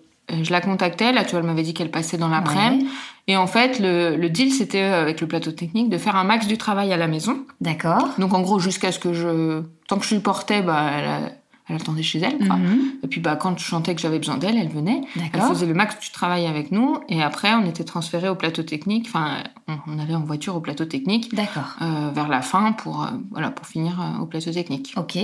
[0.44, 2.86] je la contactais, là tu vois, elle m'avait dit qu'elle passait dans l'après-midi.
[2.86, 2.90] Ouais.
[3.28, 6.24] Et en fait, le, le deal c'était euh, avec le plateau technique de faire un
[6.24, 7.46] max du travail à la maison.
[7.62, 8.10] D'accord.
[8.18, 9.62] Donc en gros, jusqu'à ce que je...
[9.88, 11.32] Tant que je supportais, bah, elle, a-
[11.68, 12.40] elle attendait chez elle.
[12.48, 12.56] Quoi.
[12.56, 12.80] Mhm.
[13.04, 15.02] Et puis bah, quand je sentais que j'avais besoin d'elle, elle venait.
[15.34, 16.98] Elle faisait le max du travail avec nous.
[17.10, 19.06] Et après, on était transféré au plateau technique.
[19.08, 21.76] Enfin, on, on allait en voiture au plateau technique D'accord.
[21.84, 24.94] euh, vers la fin pour, euh, voilà, pour finir euh, au plateau technique.
[24.98, 25.20] Ok.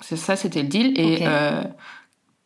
[0.00, 0.92] C'est ça, c'était le deal.
[0.96, 1.26] Et.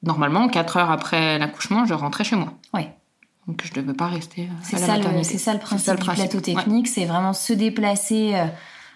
[0.05, 2.55] Normalement, 4 heures après l'accouchement, je rentrais chez moi.
[2.72, 2.92] Ouais.
[3.46, 5.59] Donc je ne devais pas rester euh, C'est à la ça, le, c'est ça le
[5.59, 6.55] principe ça le du principe, plateau ouais.
[6.55, 8.46] technique, c'est vraiment se déplacer euh,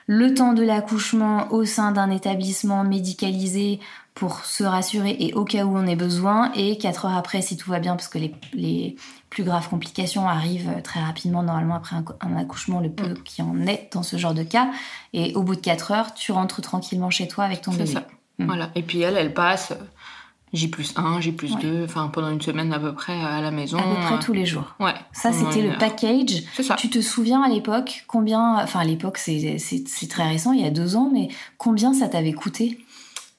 [0.06, 3.78] le temps de l'accouchement au sein d'un établissement médicalisé
[4.14, 7.56] pour se rassurer et au cas où on ait besoin, et quatre heures après si
[7.56, 8.96] tout va bien, parce que les, les
[9.30, 13.42] plus graves complications arrivent euh, très rapidement normalement après un, un accouchement, le peu qui
[13.42, 14.70] en est dans ce genre de cas,
[15.12, 17.92] et au bout de quatre heures, tu rentres tranquillement chez toi avec ton C'est bébé.
[17.92, 18.06] ça.
[18.40, 18.70] Voilà.
[18.76, 19.72] Et puis elle, elle passe
[20.52, 21.62] J plus 1, J plus Ouais.
[21.62, 23.78] 2, enfin pendant une semaine à peu près à la maison.
[23.78, 24.74] À peu près euh, tous les jours.
[24.80, 24.94] Ouais.
[25.12, 26.42] Ça, c'était le package.
[26.54, 26.74] C'est ça.
[26.76, 29.58] Tu te souviens à l'époque combien, enfin à l'époque c'est
[30.08, 31.28] très récent, il y a deux ans, mais
[31.58, 32.78] combien ça t'avait coûté?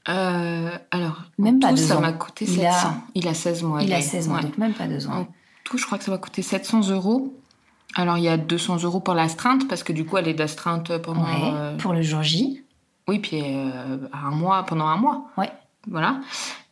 [0.07, 2.87] Euh, alors, Même pas tout, deux ça m'a coûté Il 700.
[2.87, 3.81] a- Il a 16 mois.
[3.83, 4.03] Il a Gaël.
[4.03, 4.43] 16 mois, Ouais.
[4.43, 5.11] donc même pas deux ans.
[5.21, 5.27] En
[5.63, 7.33] tout, je crois que ça m'a coûté 700 euros.
[7.95, 10.97] Alors, il y a 200 euros pour l'astreinte, parce que du coup, elle est d'astreinte
[10.99, 11.23] pendant.
[11.23, 12.63] Ouais, euh, pour le jour J.
[13.07, 15.25] Oui, puis euh, à un mois, pendant un mois.
[15.37, 15.51] Ouais.
[15.87, 16.19] Voilà.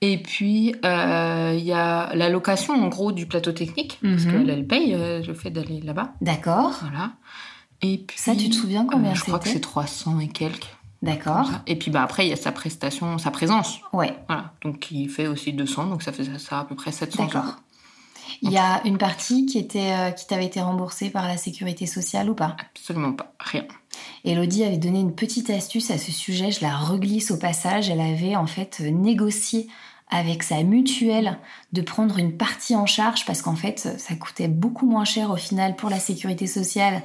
[0.01, 4.32] Et puis, euh, il y a la location, en gros, du plateau technique, parce Mhm.
[4.32, 6.14] qu'elle, elle paye euh, le fait d'aller là-bas.
[6.22, 7.14] D'accord, Voilà.
[7.82, 10.68] Et puis, Ça, tu te souviens combien euh, Je crois que c'est 300 et quelques.
[11.01, 11.49] d'accord.
[11.68, 13.80] Et puis, bah, après, il y a sa prestation, sa présence.
[13.93, 14.51] Ouais, Voilà.
[14.64, 17.32] Donc, il fait aussi 200, donc ça fait ça à peu près 700 euros.
[17.34, 17.55] d'accord.
[18.41, 21.86] Il y a une partie qui était euh, qui t'avait été remboursée par la sécurité
[21.86, 22.58] sociale ou pas?
[22.60, 23.32] Absolument pas.
[23.39, 23.64] Rien.
[24.25, 27.89] Elodie avait donné une petite astuce à ce sujet, je la reglisse au passage.
[27.89, 29.67] Elle avait en fait négocié
[30.09, 31.37] avec sa mutuelle
[31.73, 35.35] de prendre une partie en charge parce qu'en fait ça coûtait beaucoup moins cher au
[35.35, 37.01] final pour la sécurité sociale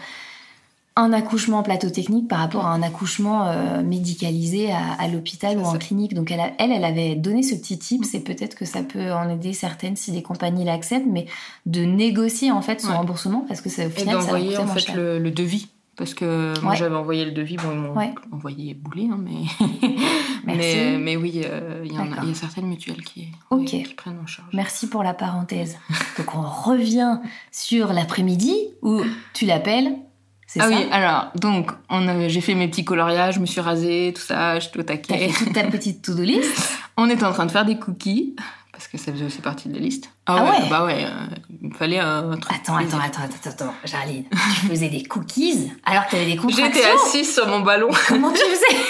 [0.95, 5.63] un accouchement en plateau technique par rapport à un accouchement euh, médicalisé à, l'hôpital ou
[5.63, 6.13] en clinique.
[6.13, 9.29] Donc elle, elle, elle avait donné ce petit tip, c'est peut-être que ça peut en
[9.31, 11.27] aider certaines si des compagnies l'acceptent, mais
[11.65, 14.67] de négocier en fait son remboursement parce que ça, au final, ça va coûter en
[14.67, 15.69] fait Le, devis.
[15.97, 19.67] Parce que moi j'avais envoyé le devis, bon ils m'ont envoyé bouler, hein, mais...
[20.45, 20.97] mais...
[20.99, 23.29] mais oui, euh, il y, a certaines mutuelles qui,
[23.67, 24.49] qui prennent en charge.
[24.55, 25.77] Merci pour la parenthèse.
[26.17, 27.19] Donc on revient
[27.51, 29.03] sur l'après-midi où
[29.35, 29.99] tu l'appelles
[30.61, 34.23] ah oui, alors, donc, on j'ai fait mes petits coloriages, je me suis rasée, tout
[34.23, 35.07] ça, je au taquet.
[35.09, 36.79] T'as fait toute ta petite to-do list?
[36.97, 38.37] On était en train de faire des cookies,
[38.83, 40.11] parce que ça faisait aussi partie de la liste.
[40.27, 42.53] Ah, ah ouais, Bah ouais, euh, il fallait un truc.
[42.53, 46.73] Attends, attends, attends, attends, attends, Jarline, tu faisais des cookies alors que t'avais des contractions
[46.75, 47.91] J'étais assise sur mon ballon.
[48.09, 48.81] Comment tu faisais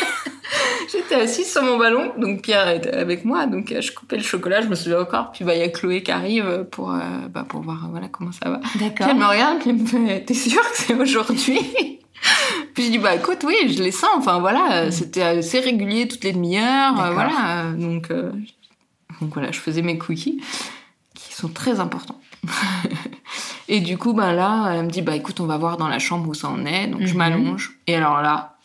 [0.92, 4.22] J'étais assise sur mon ballon, donc Pierre était avec moi, donc euh, je coupais le
[4.22, 5.30] chocolat, je me souviens encore.
[5.32, 8.32] Puis bah il y a Chloé qui arrive pour euh, bah, pour voir voilà comment
[8.32, 8.60] ça va.
[8.80, 9.08] D'accord.
[9.10, 11.60] elle me regarde, puis elle me fait "T'es sûre que c'est aujourd'hui
[12.74, 14.10] Puis je dis bah écoute oui, je les sens.
[14.16, 14.90] Enfin voilà, mm.
[14.90, 17.72] c'était assez régulier toutes les demi-heures, voilà.
[17.76, 18.10] Donc
[19.22, 20.42] donc voilà, je faisais mes cookies
[21.14, 22.20] qui sont très importants.
[23.68, 26.00] et du coup, bah là, elle me dit, bah écoute, on va voir dans la
[26.00, 26.88] chambre où ça en est.
[26.88, 27.18] Donc je mhm.
[27.18, 27.78] m'allonge.
[27.86, 28.56] Et alors là,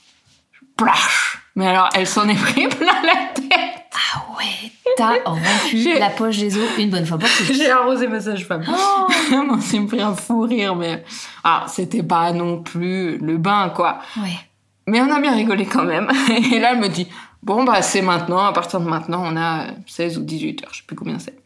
[0.75, 3.51] plash Mais alors, elle s'en est pris plein la tête.
[3.93, 7.53] Ah ouais, t'as rompu la poche des os une bonne fois pour toutes.
[7.53, 8.63] J'ai arrosé ma sage-femme.
[8.67, 11.03] Oh on s'est pris un fou rire, mais
[11.43, 13.99] ah, c'était pas non plus le bain, quoi.
[14.17, 14.39] Ouais.
[14.87, 16.09] Mais on a bien rigolé quand même.
[16.51, 17.07] Et là, elle me dit,
[17.43, 20.77] bon, bah c'est maintenant, à partir de maintenant, on a 16 ou 18 heures, je
[20.77, 21.37] sais plus combien c'est.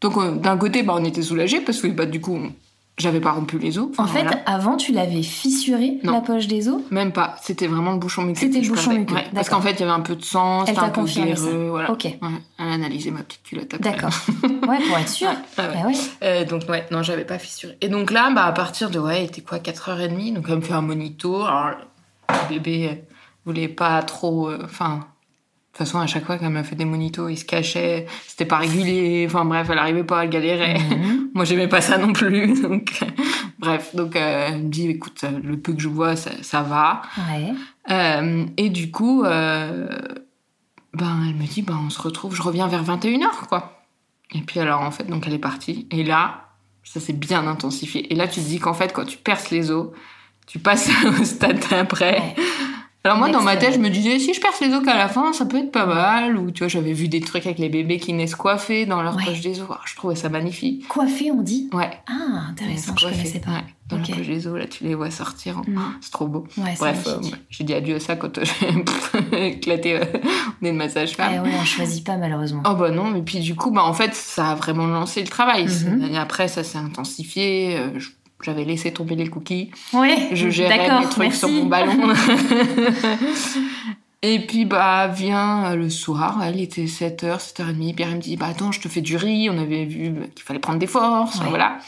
[0.00, 2.38] Donc euh, d'un côté, bah, on était soulagés parce que bah, du coup,
[2.98, 3.88] j'avais pas rompu les os.
[3.98, 6.82] en fait, avant, tu l'avais fissuré la poche des os?
[6.90, 7.36] Même pas.
[7.42, 8.40] C'était vraiment le bouchon muqueux.
[8.40, 9.14] C'était le bouchon muqueux.
[9.34, 11.68] parce qu'en fait, il y avait un peu de sang, c'était un peu glaireux.
[11.70, 11.90] Voilà.
[11.90, 12.06] Ok.
[12.06, 12.18] elle
[12.58, 14.10] a analysé ma petite culotte D'accord.
[14.68, 15.30] ouais, pour être sûr.
[15.56, 15.64] Bah
[16.22, 17.76] euh, donc, ouais, non, j'avais pas fissuré.
[17.80, 20.60] Et donc là, bah, à partir de, ouais, il était quoi, 4h30, donc elle me
[20.60, 21.42] fait un monito.
[21.42, 21.70] Alors,
[22.28, 23.02] le bébé
[23.48, 24.48] voulait pas trop.
[24.48, 24.96] Euh, enfin.
[24.96, 28.44] de toute façon, à chaque fois qu'elle m'a fait des monitos, il se cachait, c'était
[28.44, 30.78] pas régulier, enfin bref, elle arrivait pas, à galérer.
[30.78, 31.30] Mhm.
[31.34, 33.00] Moi, j'aimais pas ça non plus, donc
[33.58, 37.02] bref, donc euh, elle me dit, écoute, le peu que je vois, ça, va.
[37.30, 37.54] Ouais.
[37.90, 39.88] Euh, et du coup, ben,
[40.94, 43.82] elle me dit, ben, on se retrouve, je reviens vers 21h, quoi.
[44.34, 46.48] Et puis alors, en fait, donc elle est partie, et là,
[46.82, 48.12] ça s'est bien intensifié.
[48.12, 49.88] Et là, tu te dis qu'en fait, quand tu perces les os,
[50.48, 50.90] tu passes
[51.20, 52.34] au stade d'après.
[53.04, 55.08] Alors moi, dans ma tête, je me disais, si je perce les os qu'à la
[55.08, 56.36] fin, ça peut être pas mal.
[56.36, 59.16] Ou tu vois, j'avais vu des trucs avec les bébés qui naissent coiffés dans leur
[59.16, 59.68] poche des os.
[59.84, 60.86] je trouvais ça magnifique.
[60.88, 61.90] Coiffés, on dit Ouais.
[62.08, 63.62] Ah, intéressant, je connaissais pas.
[63.88, 65.58] Dans la poche des os, là, tu les vois sortir.
[65.58, 65.80] Mm.
[66.00, 66.44] C'est trop beau.
[66.58, 70.04] Ouais, Bref, euh, j'ai dit adieu à ça quand j'ai éclaté euh,
[70.60, 71.32] nez de massage femme.
[71.36, 72.62] Eh ouais, on choisit pas malheureusement.
[72.68, 75.28] Oh bah non, et puis du coup, bah en fait, ça a vraiment lancé le
[75.28, 75.66] travail.
[75.66, 76.16] Mm-hmm.
[76.16, 77.78] Après, ça s'est intensifié.
[77.78, 77.98] Euh,
[78.42, 79.70] j'avais laissé tomber les cookies.
[79.92, 80.28] Oui.
[80.32, 82.14] Je gérais mes trucs sur mon ballon.
[84.22, 87.94] et puis, bah, vient euh, le soir, elle était 7h, 7h30.
[87.94, 89.50] Pierre, me dit, bah, attends, je te fais du riz.
[89.50, 91.40] On avait vu qu'il fallait prendre des forces.
[91.48, 91.78] Voilà.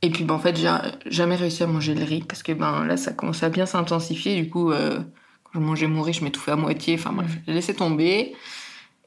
[0.00, 0.70] Et puis, bah, en fait, j'ai
[1.06, 4.40] jamais réussi à manger le riz parce que, ben, là, ça commençait à bien s'intensifier.
[4.40, 4.98] Du coup, euh,
[5.44, 6.94] quand je mangeais mon riz, je m'étouffais à moitié.
[6.94, 8.34] Enfin, bref, j'ai laissé tomber.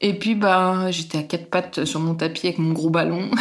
[0.00, 3.28] Et puis, bah, j'étais à quatre pattes sur mon tapis avec mon gros ballon.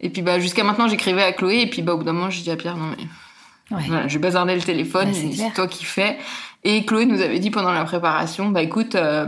[0.00, 2.30] Et puis bah jusqu'à maintenant j'écrivais à Chloé et puis bah au bout d'un moment
[2.30, 3.84] j'ai dit à Pierre non mais ouais.
[3.86, 6.18] voilà, je bazardais le téléphone, bah, c'est toi qui fais.
[6.64, 9.26] Et Chloé nous avait dit pendant la préparation bah écoute euh,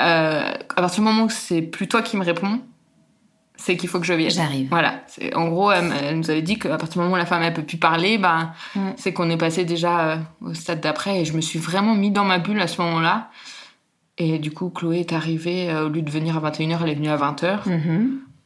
[0.00, 2.60] euh, à partir du moment où c'est plus toi qui me réponds,
[3.56, 4.30] c'est qu'il faut que je vienne.
[4.30, 4.68] J'arrive.
[4.68, 5.02] Voilà.
[5.34, 7.64] En gros, elle, nous avait dit qu'à partir du moment où la femme elle peut
[7.64, 8.90] plus parler, bah, mm.
[8.96, 11.20] c'est qu'on est passé déjà euh, au stade d'après.
[11.20, 13.30] Et je me suis vraiment mis dans ma bulle à ce moment-là.
[14.18, 17.08] Et du coup, Chloé est arrivée, au lieu de venir à 21h, elle est venue
[17.08, 17.60] à 20h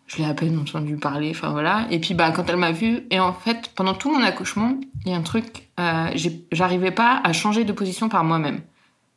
[0.06, 1.86] je l'ai à peine entendu parler, enfin voilà.
[1.90, 5.12] Et puis bah quand elle m'a vue, et en fait pendant tout mon accouchement, il
[5.12, 6.10] y a un truc, euh,
[6.50, 8.60] j'arrivais pas à changer de position par moi-même.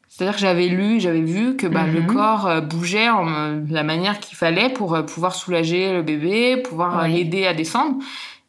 [0.07, 2.07] C'est-à-dire que j'avais lu, j'avais vu que bah, le mhm.
[2.07, 3.25] corps euh, bougeait en
[3.69, 7.97] la manière qu'il fallait pour euh, pouvoir soulager le bébé, pouvoir l'aider à descendre.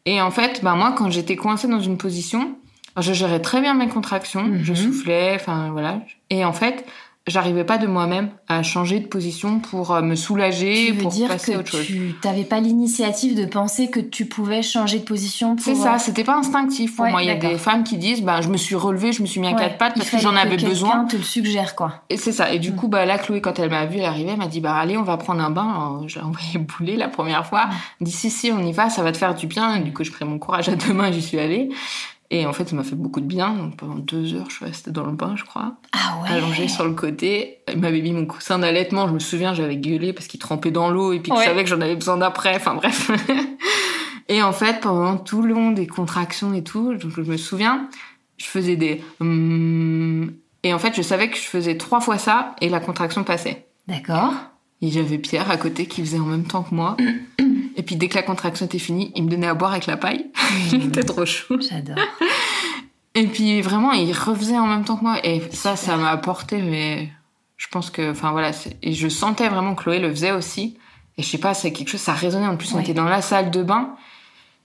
[0.05, 2.55] Et en fait, bah moi quand j'étais coincée dans une position,
[2.97, 4.75] je gérais très bien mes contractions, je mhm.
[4.75, 6.01] soufflais, enfin voilà.
[6.29, 6.85] Et en fait,
[7.27, 11.53] j'arrivais pas de moi-même à changer de position pour euh, me soulager, pour dire passer
[11.53, 11.85] que autre chose.
[11.85, 15.65] Tu t'avais pas l'initiative de penser que tu pouvais changer de position pour...
[15.65, 17.21] C'est ça, euh, c'était pas instinctif pour moi.
[17.21, 19.39] Il y a des femmes qui disent, bah, je me suis relevée, je me suis
[19.39, 21.05] mis à quatre pattes parce que j'en avais besoin.
[21.05, 22.01] te le suggère, quoi.
[22.09, 22.51] Et c'est ça.
[22.53, 22.75] Et du mm.
[22.75, 24.97] coup, bah, là, Chloé, quand elle m'a vue, elle arrivait, elle m'a dit, bah, allez,
[24.97, 26.01] on va prendre un bain.
[26.07, 27.65] J'ai envoyé bouler la première fois.
[27.65, 27.71] Mm.
[28.01, 29.75] Elle dit, si, si, on y va, ça va te faire du bien.
[29.75, 31.69] Et du coup, je pris mon courage à deux mains, j'y suis allée.
[32.29, 33.53] Et en fait, ça m'a fait beaucoup de bien.
[33.53, 35.75] Donc pendant deux heures, je suis restée dans le bain, je crois.
[35.93, 36.29] Ah ouais.
[36.29, 37.59] Allongée sur le côté.
[37.71, 39.07] Il m'avait mis mon coussin d'allaitement.
[39.07, 41.69] Je me souviens, j'avais gueulé parce qu'il trempait dans l'eau et puis il savait que
[41.69, 42.55] j'en avais besoin d'après.
[42.55, 43.11] Enfin bref.
[44.27, 47.89] et en fait, pendant tout le long des contractions et tout, donc je me souviens,
[48.37, 49.01] je faisais des.
[49.21, 53.23] hum, et en fait, je savais que je faisais trois fois ça et la contraction
[53.23, 53.67] passait.
[53.87, 54.33] D'accord.
[54.81, 56.97] Et j'avais Pierre à côté qui faisait en même temps que moi.
[57.75, 59.97] Et puis dès que la contraction était finie, il me donnait à boire avec la
[59.97, 60.27] paille.
[60.71, 61.59] Il était trop chou.
[61.61, 61.97] J'adore.
[63.13, 65.17] Et puis vraiment, il refaisait en même temps que moi.
[65.23, 67.09] Et ça, ça m'a apporté, mais
[67.55, 68.51] je pense que, enfin voilà,
[68.83, 70.77] et je sentais vraiment que Chloé le faisait aussi.
[71.17, 72.45] Et je sais pas, c'est quelque chose, ça résonnait.
[72.45, 73.95] En plus, on était dans la salle de bain.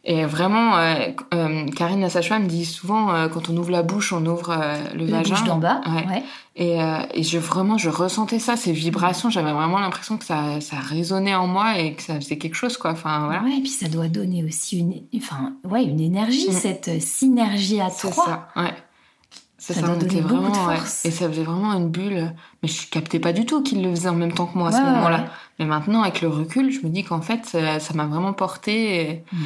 [0.04, 0.94] Et vraiment, euh,
[1.32, 4.76] euh, Karine, la sage-femme, dit souvent, euh, quand on ouvre la bouche, on ouvre euh,
[4.96, 5.30] le La vagin.
[5.34, 5.80] bouche d'en bas.
[5.86, 6.06] Ouais.
[6.08, 6.22] Ouais.
[6.56, 9.30] Et, euh, et je vraiment, je ressentais ça, ces vibrations.
[9.30, 12.76] J'avais vraiment l'impression que ça, ça résonnait en moi et que ça faisait quelque chose,
[12.76, 12.90] quoi.
[12.90, 13.42] Enfin, voilà.
[13.44, 16.52] Ouais, et puis ça doit donner aussi une, enfin, ouais, une énergie, Mm.
[16.52, 18.24] cette synergie à C'est trois.
[18.24, 18.74] ça, ouais.
[19.58, 19.86] Ça ça, était
[20.20, 20.76] beaucoup de vraiment, ouais.
[20.78, 21.04] force.
[21.04, 22.32] Et ça faisait vraiment une bulle.
[22.64, 24.72] Mais je captais pas du tout qu'il le faisait en même temps que moi à
[24.72, 25.18] ce Ouais, moment-là.
[25.18, 25.24] ouais.
[25.60, 29.00] Mais maintenant, avec le recul, je me dis qu'en fait, ça ça m'a vraiment porté.
[29.12, 29.24] Et...
[29.32, 29.36] Mm.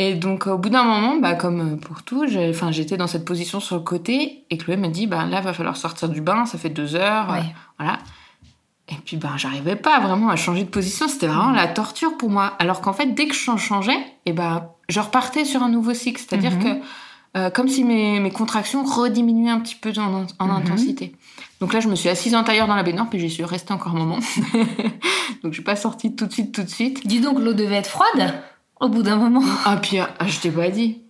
[0.00, 3.58] Et donc, au bout d'un moment, bah, comme pour tout, enfin, j'étais dans cette position
[3.58, 4.44] sur le côté.
[4.48, 7.28] Et Chloé me dit, bah, là, va falloir sortir du bain, ça fait deux heures.
[7.30, 7.38] Ouais.
[7.38, 7.42] euh,
[7.80, 7.98] voilà.
[8.90, 11.08] Et puis, bah, j'arrivais pas vraiment à changer de position.
[11.08, 12.54] C'était vraiment la torture pour moi.
[12.60, 16.18] Alors qu'en fait, dès que je changeais, et bah, je repartais sur un nouveau cycle.
[16.26, 16.62] C'est-à-dire Mhm.
[16.62, 16.80] que,
[17.36, 20.50] euh, comme si mes, mes contractions rediminuaient un petit peu en, en Mhm.
[20.56, 21.16] intensité.
[21.60, 23.74] Donc là, je me suis assise en tailleur dans la baignoire, puis j'y suis restée
[23.74, 24.20] encore un moment.
[25.42, 27.06] Donc je suis pas sortie tout de suite, tout de suite.
[27.06, 28.32] Dis donc, l'eau devait être froide
[28.80, 29.42] au bout d'un moment.
[29.64, 31.02] Ah, Pierre, ah, je t'ai pas dit.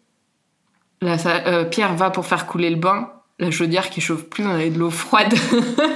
[1.00, 3.10] Là, ça, euh, Pierre va pour faire couler le bain.
[3.38, 5.32] La chaudière qui chauffe plus, on avait de l'eau froide.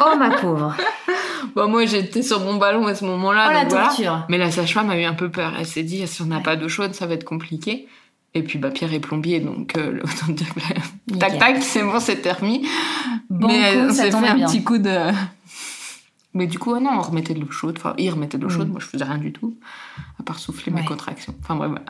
[0.04, 0.76] Oh ma pauvre.
[1.56, 3.48] bon, moi, j'étais sur mon ballon à ce moment-là.
[3.50, 3.86] Oh la voilà.
[3.86, 4.24] torture.
[4.28, 5.52] Mais la sage-femme a eu un peu peur.
[5.58, 6.42] Elle s'est dit, si on n'a Ouais.
[6.42, 7.88] pas d'eau chaude, ça va être compliqué.
[8.34, 11.98] Et puis, bah, Pierre est plombier, donc euh, autant dire que tac tac, c'est bon,
[12.00, 12.66] c'est remis.
[13.28, 14.46] Banco, mais euh, on ça s'est fait un bien.
[14.46, 15.10] petit coup de.
[16.34, 17.76] Mais du coup, ah non, on remettait de l'eau chaude.
[17.78, 18.56] Enfin, il remettait de l'eau Mm.
[18.56, 18.68] chaude.
[18.70, 19.54] Moi, je faisais rien du tout,
[20.18, 20.86] à part souffler mes Ouais.
[20.86, 21.34] contractions.
[21.42, 21.84] Enfin, bref, voilà.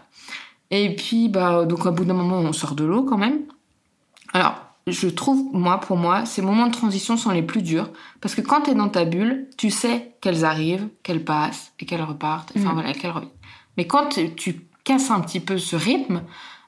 [0.71, 3.41] Et puis, bah, donc, au bout d'un moment, on sort de l'eau quand même.
[4.33, 4.55] Alors,
[4.87, 7.91] je trouve, moi, pour moi, ces moments de transition sont les plus durs.
[8.21, 12.03] Parce que quand t'es dans ta bulle, tu sais qu'elles arrivent, qu'elles passent et qu'elles
[12.03, 12.53] repartent.
[12.57, 12.75] Enfin, Mm.
[12.75, 13.31] voilà, qu'elles reviennent.
[13.77, 16.23] Mais quand tu casses un petit peu ce rythme,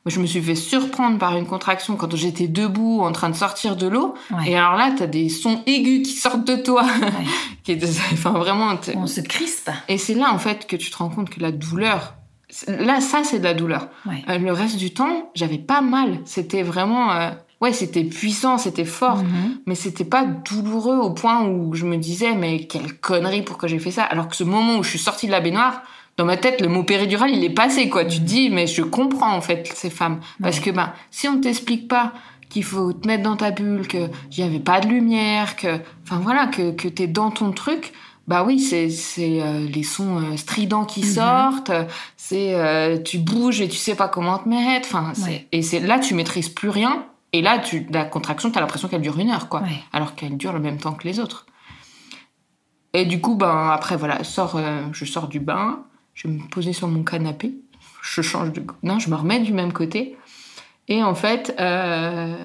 [0.05, 3.34] moi, je me suis fait surprendre par une contraction quand j'étais debout en train de
[3.34, 4.14] sortir de l'eau.
[4.30, 4.50] Ouais.
[4.50, 6.82] Et alors là, t'as des sons aigus qui sortent de toi.
[6.84, 7.11] Ouais.
[7.62, 8.74] qui est- enfin, vraiment.
[8.96, 9.70] On se crispe.
[9.88, 12.14] Et c'est là, en fait, que tu te rends compte que la douleur.
[12.68, 13.88] Là, ça, c'est de la douleur.
[14.07, 14.22] Ouais.
[14.28, 16.20] Euh, le reste du temps, j'avais pas mal.
[16.24, 17.11] C'était vraiment.
[17.12, 17.30] euh,
[17.61, 19.22] Ouais, c'était puissant, c'était fort.
[19.24, 19.59] Mhm.
[19.66, 23.78] Mais c'était pas douloureux au point où je me disais, mais quelle connerie, pourquoi j'ai
[23.78, 24.02] fait ça?
[24.05, 25.80] Alors que ce moment où je suis sortie de la baignoire,
[26.17, 28.05] dans ma tête, le mot péridural, il est passé, quoi.
[28.05, 30.21] Tu te dis, mais je comprends, en fait, ces femmes.
[30.41, 32.12] Parce que, ben, si on t'explique pas
[32.49, 34.09] qu'il faut te mettre dans ta bulle, que
[34.39, 37.93] n'y avait pas de lumière, que, enfin voilà, que, que t'es dans ton truc,
[38.29, 41.07] bah oui, c'est, c'est euh, les sons euh, stridents qui Mhm.
[41.07, 41.73] sortent,
[42.17, 45.49] c'est, euh, tu bouges et tu sais pas comment te mettre, enfin, c'est- Ouais.
[45.53, 49.03] et c'est là, tu maîtrises plus rien, et là, tu, la contraction, t'as l'impression qu'elle
[49.03, 49.83] dure une heure, quoi Ouais.
[49.93, 51.45] alors qu'elle dure le même temps que les autres.
[52.93, 55.81] Et du coup, ben après voilà, sors, euh, je sors du bain,
[56.15, 57.55] je vais me poser sur mon canapé,
[58.03, 60.17] je change de, non, je me remets du même côté,
[60.89, 62.37] et en fait, euh,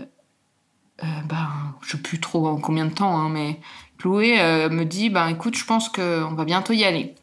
[1.04, 1.48] euh, ben
[1.82, 3.60] je sais plus trop en combien de temps, hein, mais
[3.98, 7.16] Chloé euh, me dit, ben écoute, je pense qu'on va bientôt y aller.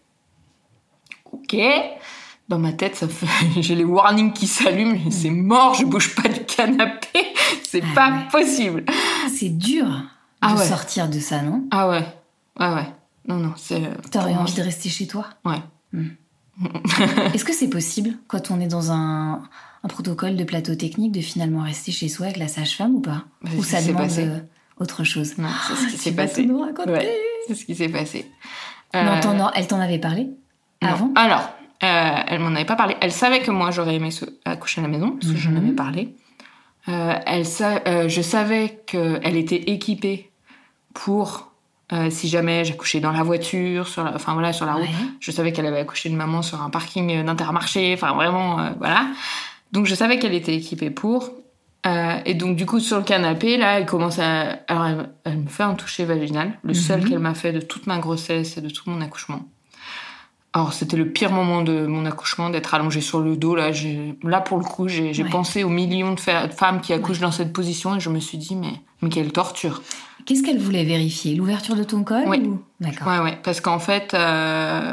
[1.33, 1.57] Ok.
[2.49, 3.27] Dans ma tête, ça fait,
[3.63, 7.09] j'ai les warnings qui s'allument, c'est mort, je bouge pas du canapé,
[7.69, 8.29] c'est Ah pas ouais.
[8.31, 8.85] possible.
[9.35, 9.93] C'est dur de
[10.43, 10.65] Ah ouais.
[10.65, 11.65] sortir de ça, non?
[11.73, 12.05] Ah ouais,
[12.61, 12.87] ouais, ouais.
[13.27, 13.83] Non, non, c'est.
[14.13, 15.27] T'aurais envie de rester chez toi?
[15.45, 15.61] Ouais.
[17.35, 19.43] Est-ce que c'est possible, quand on est dans un,
[19.83, 23.25] un protocole de plateau technique, de finalement rester chez soi avec la sage-femme ou pas?
[23.43, 24.25] Bah, Ou ça qui demande passé.
[24.27, 24.39] euh,
[24.79, 25.37] autre chose?
[25.39, 26.43] Non, c'est ce qui Tu s'est passé.
[26.43, 28.31] tout nous raconter Ouais, c'est ce qui s'est passé.
[28.95, 29.21] Euh,
[29.55, 30.29] elle t'en avait parlé
[30.83, 30.89] non.
[30.89, 31.13] avant?
[31.15, 31.51] Alors,
[31.83, 32.97] euh, elle m'en avait pas parlé.
[33.03, 35.57] Elle savait que moi j'aurais aimé se- accoucher à la maison, parce que j'en Mhm.
[35.59, 36.15] avais parlé.
[36.89, 40.31] Euh, elle sa- je savais qu'elle était équipée
[40.95, 41.53] pour
[41.93, 44.85] euh, si jamais j'accouchais dans la voiture, sur la, enfin voilà, sur la route.
[44.89, 45.09] Ouais.
[45.21, 48.71] Je savais qu'elle avait accouché de maman sur un parking euh, d'Intermarché, enfin vraiment, euh,
[48.79, 49.07] voilà.
[49.73, 51.31] Donc je savais qu'elle était équipée pour.
[51.87, 54.59] Euh, et donc du coup sur le canapé, là, elle commence à...
[54.67, 57.09] Alors elle, elle me fait un toucher vaginal, le seul Mhm.
[57.09, 59.43] qu'elle m'a fait de toute ma grossesse et de tout mon accouchement.
[60.53, 63.55] Alors c'était le pire moment de mon accouchement, d'être allongée sur le dos.
[63.55, 63.71] Là,
[64.25, 65.29] là pour le coup, j'ai Ouais.
[65.31, 68.57] pensé aux millions de femmes qui accouchent dans cette position et je me suis dit,
[68.57, 68.73] mais,
[69.03, 69.83] mais quelle torture.
[70.27, 71.35] Qu'est-ce qu'elle voulait vérifier?
[71.35, 72.39] L'ouverture de ton col Oui.
[72.45, 73.07] ou- D'accord.
[73.09, 74.93] Ouais, ouais, parce qu'en fait, euh,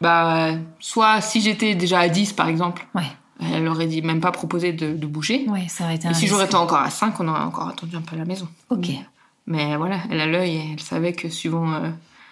[0.00, 0.48] bah,
[0.80, 3.02] soit si j'étais déjà à 10 par exemple, Ouais.
[3.52, 5.44] elle aurait dit même pas proposé de, de bouger.
[5.48, 7.68] Ouais, ça aurait été un Et si j'aurais été encore à 5, on aurait encore
[7.68, 8.48] attendu un peu à la maison.
[8.70, 8.88] Ok.
[9.46, 11.70] Mais voilà, elle a l'œil et elle savait que suivant.
[11.72, 11.90] euh,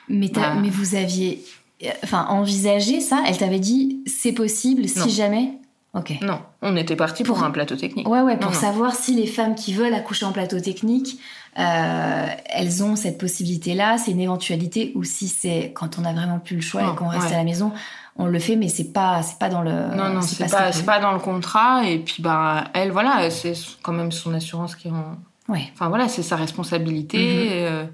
[0.09, 0.55] Mais, Bah.
[0.61, 1.43] mais vous aviez
[1.85, 3.23] euh, enfin, envisagé ça?
[3.27, 5.09] Elle t'avait dit c'est possible si Non.
[5.09, 5.53] jamais?
[5.95, 6.13] Ok.
[6.23, 8.07] Non, on était parti pour, un plateau technique.
[8.09, 8.61] Ouais, ouais, pour Non, non.
[8.61, 11.19] savoir si les femmes qui veulent accoucher en plateau technique,
[11.59, 16.39] euh, elles ont cette possibilité-là, c'est une éventualité, ou si c'est quand on a vraiment
[16.39, 17.35] plus le choix Non, et qu'on reste ouais.
[17.35, 17.73] à la maison,
[18.17, 19.71] on le fait, mais c'est pas, c'est pas dans le.
[19.97, 21.85] Non, non, c'est ce pas, pas dans le contrat.
[21.87, 25.17] Et puis, bah, elle, voilà, c'est quand même son assurance qui en.
[25.49, 25.69] Ouais.
[25.73, 27.19] Enfin, voilà, c'est sa responsabilité.
[27.19, 27.25] Mhm.
[27.53, 27.85] et, euh,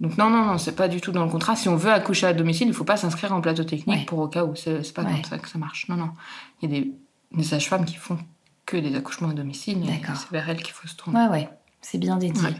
[0.00, 1.56] Donc, non, non, non, c'est pas du tout dans le contrat.
[1.56, 4.04] Si on veut accoucher à domicile, il faut pas s'inscrire en plateau technique Ouais.
[4.06, 4.54] pour au cas où.
[4.56, 5.88] C'est pas comme ça que ça marche.
[5.88, 6.10] Non, non.
[6.62, 6.92] Il y a des,
[7.36, 8.18] des sages-femmes qui font
[8.66, 9.80] que des accouchements à domicile.
[9.86, 10.16] D'accord.
[10.16, 11.18] C'est vers elles qu'il faut se tourner.
[11.18, 11.48] Ouais, ouais.
[11.82, 12.42] C'est bien dédié.
[12.42, 12.54] Ouais.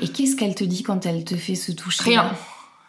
[0.00, 2.32] Et qu'est-ce qu'elle te dit quand elle te fait se toucher Rien.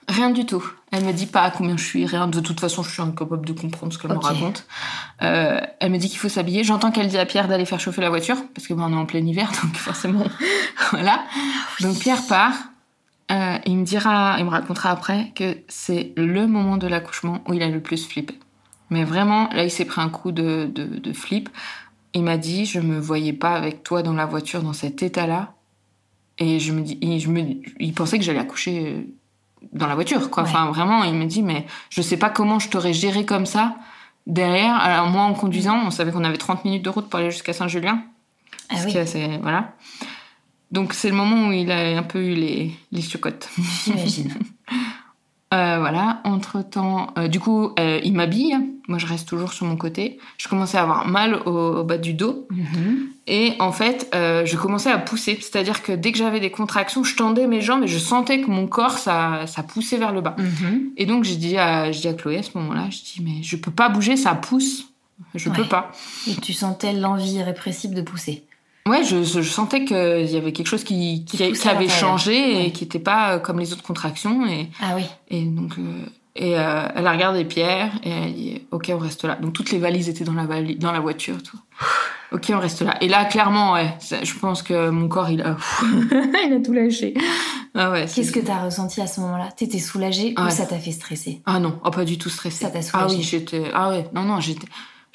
[0.07, 0.63] Rien du tout.
[0.91, 2.27] Elle me dit pas à combien je suis, rien.
[2.27, 4.67] De toute façon, je suis incapable de comprendre ce qu'elle me raconte.
[5.23, 6.63] Euh, elle me dit qu'il faut s'habiller.
[6.63, 8.99] J'entends qu'elle dit à Pierre d'aller faire chauffer la voiture, parce que ben, on est
[8.99, 10.25] en plein hiver, donc forcément,
[10.91, 11.23] voilà.
[11.81, 12.53] Donc Pierre part.
[13.31, 17.53] Euh, il me dira, il me racontera après que c'est le moment de l'accouchement où
[17.53, 18.37] il a le plus flippé.
[18.91, 21.49] Mais vraiment, là, il s'est pris un coup de, de, de flip.
[22.13, 25.54] Il m'a dit, je me voyais pas avec toi dans la voiture dans cet état-là.
[26.37, 27.41] Et je me dis, et je me,
[27.79, 29.01] il pensait que j'allais accoucher euh,
[29.71, 30.43] dans la voiture, quoi.
[30.43, 30.49] Ouais.
[30.49, 33.75] Enfin, vraiment, il me dit, mais je sais pas comment je t'aurais géré comme ça
[34.27, 34.75] derrière.
[34.75, 37.53] Alors, moi, en conduisant, on savait qu'on avait 30 minutes de route pour aller jusqu'à
[37.53, 38.03] Saint-Julien.
[38.69, 38.93] Ah oui,
[39.41, 39.73] voilà.
[40.71, 43.49] Donc, c'est le moment où il a un peu eu les, les chocottes.
[43.85, 44.33] j'imagine.
[45.53, 48.57] Euh, voilà, entre-temps, euh, du coup, euh, il m'habille.
[48.87, 50.19] Moi, je reste toujours sur mon côté.
[50.37, 52.47] Je commençais à avoir mal au, au bas du dos.
[52.49, 53.07] Mhm.
[53.27, 55.37] Et en fait, je commençais à pousser.
[55.39, 58.49] C'est-à-dire que dès que j'avais des contractions, je tendais mes jambes et je sentais que
[58.49, 60.35] mon corps, ça, ça poussait vers le bas.
[60.37, 60.89] Mhm.
[60.97, 63.41] Et donc, j'ai dit, à, je dis à Chloé à ce moment-là, je dis, mais
[63.41, 64.85] je peux pas bouger, ça pousse.
[65.33, 65.55] Je Ouais.
[65.55, 65.91] peux pas.
[66.27, 68.43] Et tu sentais l'envie irrépressible de pousser.
[68.87, 72.83] Ouais, je, je sentais qu'il y avait quelque chose qui, qui, avait changé et qui
[72.83, 74.45] n'était pas euh, comme les autres contractions.
[74.45, 75.03] Et, Ah oui.
[75.29, 76.05] et donc, euh,
[76.35, 79.37] et euh, elle a regardé Pierre et elle dit Ok, on reste là.
[79.41, 81.41] Donc toutes les valises étaient dans la, vali- dans la voiture.
[81.41, 81.57] Tout.
[82.31, 82.95] Ok, on reste là.
[83.01, 85.57] Et là, clairement, ouais, ça- je pense que mon corps, il a,
[86.45, 87.15] il a tout lâché.
[87.73, 88.05] Ah ouais.
[88.13, 89.49] Qu'est-ce que t'as ressenti à ce moment-là?
[89.57, 90.51] T'étais soulagée ou Ouais.
[90.51, 91.41] ça t'a fait stresser?
[91.47, 92.65] Ah non, oh, pas du tout stressé.
[92.65, 93.15] Ça t'a Ah soulagé.
[93.15, 93.63] oui, j'étais.
[93.73, 94.67] Ah ouais, non, non, j'étais.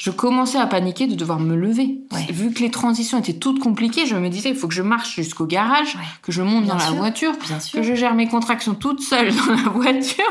[0.03, 1.98] Je commençais à paniquer de devoir me lever.
[2.11, 2.24] Ouais.
[2.32, 5.14] Vu que les transitions étaient toutes compliquées, je me disais, il faut que je marche
[5.16, 6.01] jusqu'au garage, Ouais.
[6.22, 6.94] que je monte Bien dans sûr.
[6.94, 7.32] la voiture,
[7.74, 10.24] que je gère mes contractions toute seule dans la voiture.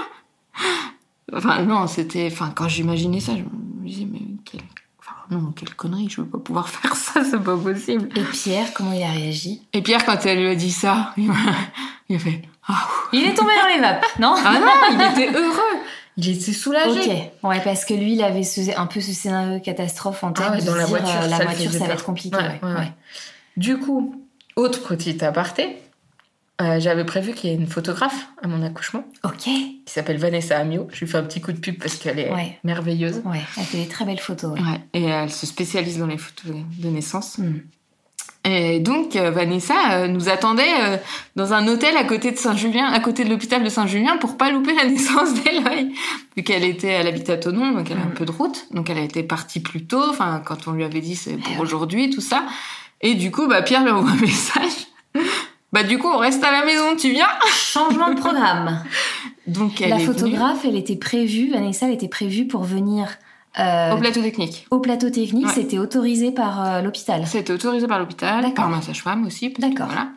[1.32, 2.30] Enfin, non, c'était.
[2.32, 4.62] Enfin, quand j'imaginais ça, je me disais, mais quelle.
[5.00, 8.10] Enfin, non, quelle connerie, je veux pas pouvoir faire ça, c'est pas possible.
[8.16, 9.62] Et Pierre, comment il a réagi?
[9.74, 12.88] Et Pierre, quand elle lui a dit ça, il, a fait Ah.
[13.14, 14.34] Il est tombé dans les vapes, non?
[14.44, 15.80] Ah non, il était heureux,
[16.22, 17.00] il était soulagé.
[17.44, 20.46] Ok, ouais, parce que lui, il avait ce- un peu ce scénario catastrophe en tête.
[20.48, 22.36] Ah ouais, de dans la dire, voiture, euh, la ça voiture, ça va être compliqué.
[22.38, 22.92] Ouais, ouais.
[23.58, 24.22] Du coup,
[24.56, 25.78] autre petit aparté,
[26.62, 30.58] euh, j'avais prévu qu'il y ait une photographe à mon accouchement Ok, qui s'appelle Vanessa
[30.58, 30.88] Amio.
[30.92, 32.30] Je lui fais un petit coup de pub parce qu'elle est
[32.64, 33.22] merveilleuse.
[33.26, 34.58] ouais, elle fait des très belles photos.
[34.94, 37.38] et elle se spécialise dans les photos de naissance.
[37.38, 37.60] Hmm.
[38.50, 40.98] Et donc, euh, Vanessa euh, nous attendait euh,
[41.36, 44.50] dans un hôtel à côté de Saint-Julien, à côté de l'hôpital de Saint-Julien, pour pas
[44.50, 45.92] louper la naissance d'Eloy.
[46.36, 48.14] Vu qu'elle était, elle habite à Tonon, donc elle a un Mm.
[48.16, 48.66] peu de route.
[48.72, 51.60] Donc elle a été partie plus tôt, enfin, quand on lui avait dit c'est pour
[51.60, 52.44] aujourd'hui, tout ça.
[53.02, 54.88] Et du coup, bah, Pierre lui envoie un message.
[55.72, 57.28] Bah, du coup, on reste à la maison, tu viens?
[57.54, 58.84] Changement de programme.
[59.48, 63.08] Donc, elle la est venue photographe, elle était prévue, Vanessa, elle était prévue pour venir
[63.58, 64.68] euh, au plateau technique.
[64.70, 65.48] au plateau technique.
[65.48, 65.54] Ouais.
[65.54, 67.26] C'était autorisé par euh, l'hôpital.
[67.26, 69.54] C'était autorisé par l'hôpital, par ma sage-femme aussi.
[69.58, 69.88] D'accord.
[69.88, 70.10] Voilà.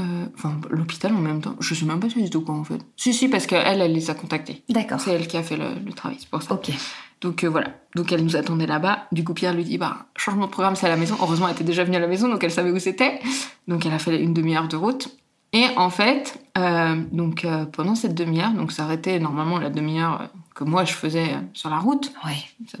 [0.00, 1.56] Euh, Enfin, l'hôpital en même temps.
[1.60, 2.78] Je sais même pas si c'est au courant en fait.
[2.96, 4.62] Si, si, parce qu'elle, elle les a contactés.
[4.68, 5.00] D'accord.
[5.00, 6.52] C'est elle qui a fait le, le travail, c'est pour ça.
[6.54, 6.70] Ok.
[7.20, 7.70] Donc euh, voilà.
[7.96, 9.06] Donc elle nous attendait là-bas.
[9.10, 11.16] Du coup, Pierre lui dit bah, changement de programme, c'est à la maison.
[11.20, 13.18] Heureusement, elle était déjà venue à la maison, donc elle savait où c'était.
[13.66, 15.08] Donc elle a fait une demi-heure de route.
[15.52, 20.28] Et en fait, euh, donc pendant cette demi-heure, donc ça arrêtait normalement la demi-heure
[20.58, 22.12] que moi je faisais sur la route.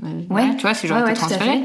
[0.02, 0.56] M'a- Ouais.
[0.56, 1.62] tu vois, si j'aurais Ouais, été transférée.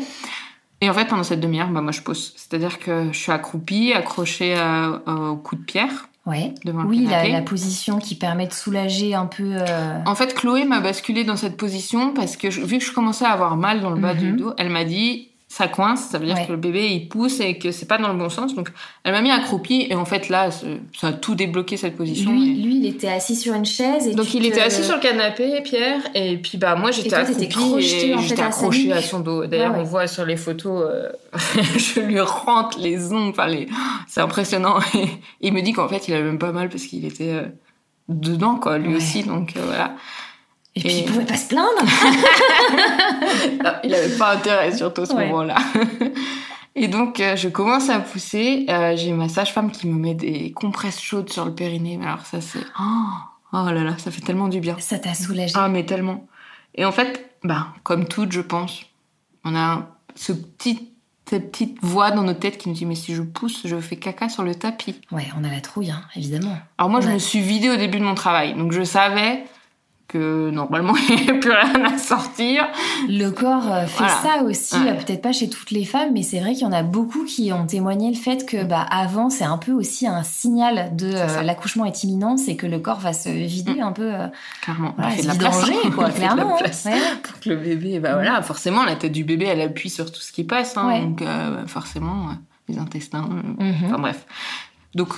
[0.82, 2.34] Et en fait, pendant cette demi-heure, bah, moi je pose.
[2.36, 4.98] C'est-à-dire que je suis accroupie, accrochée euh,
[5.32, 6.54] au cou de Pierre Ouais.
[6.88, 9.44] Oui, la, la position qui permet de soulager un peu.
[9.60, 12.94] euh, En fait, Chloé m'a basculé dans cette position parce que je- vu que je
[12.94, 14.20] commençais à avoir mal dans le bas Mhm.
[14.20, 16.48] du dos, elle m'a dit ça coince, ça veut dire Ouais.
[16.48, 18.56] que le bébé il pousse et que c'est pas dans le bon sens.
[18.56, 18.70] Donc
[19.04, 22.32] elle m'a mis accroupie et en fait là, ça a tout débloqué cette position.
[22.32, 24.08] Lui, et- lui, il était assis sur une chaise.
[24.08, 27.14] Et Donc il te- était assis sur le canapé, Pierre, et puis bah moi j'étais
[27.14, 27.44] accroupie
[27.78, 29.46] et j'étais accrochée à son dos.
[29.46, 29.82] D'ailleurs Ouais, ouais.
[29.84, 31.10] on voit sur les photos, euh,
[31.78, 33.68] je lui rentre les ongles, enfin les...
[34.08, 34.80] c'est impressionnant.
[34.96, 35.08] Et
[35.42, 37.44] il me dit qu'en fait il avait même pas mal parce qu'il était euh,
[38.10, 39.22] dedans quoi, lui aussi.
[39.24, 39.94] Donc euh, voilà.
[40.76, 41.84] Et puis, il pouvait pas se plaindre.
[43.84, 45.28] Il avait pas intérêt surtout à ce Ouais.
[45.28, 45.56] moment-là.
[46.76, 48.66] Et donc, euh, je commence à pousser.
[48.70, 51.98] Euh, J'ai ma sage-femme qui me met des compresses chaudes sur le périnée.
[51.98, 52.64] Mais Alors ça, c'est...
[52.80, 52.84] Oh,
[53.54, 54.76] oh là là, ça fait tellement du bien.
[54.80, 55.54] Ça t'a soulagé.
[55.56, 56.26] Ah, mais tellement.
[56.74, 58.82] Et en fait, bah, comme toutes, je pense,
[59.46, 60.90] on a ce petit
[61.30, 63.96] cette petite voix dans nos têtes qui nous dit mais si je pousse, je fais
[63.96, 65.00] caca sur le tapis.
[65.12, 66.56] Ouais, on a la trouille, hein, évidemment.
[66.78, 68.84] Alors moi, On je a- me suis vidée au début de mon travail, donc je
[68.84, 69.44] savais
[70.14, 72.68] que normalement il n'y avait plus rien à sortir.
[73.10, 74.14] Le corps euh, fait Voilà.
[74.38, 74.90] ça aussi, Ouais.
[74.92, 77.26] euh, peut-être pas chez toutes les femmes, mais c'est vrai qu'il y en a beaucoup
[77.26, 81.12] qui ont témoigné le fait que bah, avant, c'est un peu aussi un signal de
[81.14, 84.14] euh, l'accouchement est imminent, c'est que le corps va se vider un peu.
[84.14, 84.28] euh,
[84.62, 85.90] Clairement, voilà, fait de la place, hein.
[85.96, 86.58] quoi, de la clairement.
[86.58, 86.86] place.
[86.86, 86.92] Ouais.
[87.24, 90.22] pour que le bébé, bah voilà, forcément la tête du bébé, elle appuie sur tout
[90.22, 91.02] ce qui passe, hein, Ouais.
[91.02, 92.28] donc euh, forcément
[92.70, 93.28] les intestins.
[93.60, 93.76] Mhm.
[93.86, 94.26] Enfin bref.
[94.96, 95.10] Donc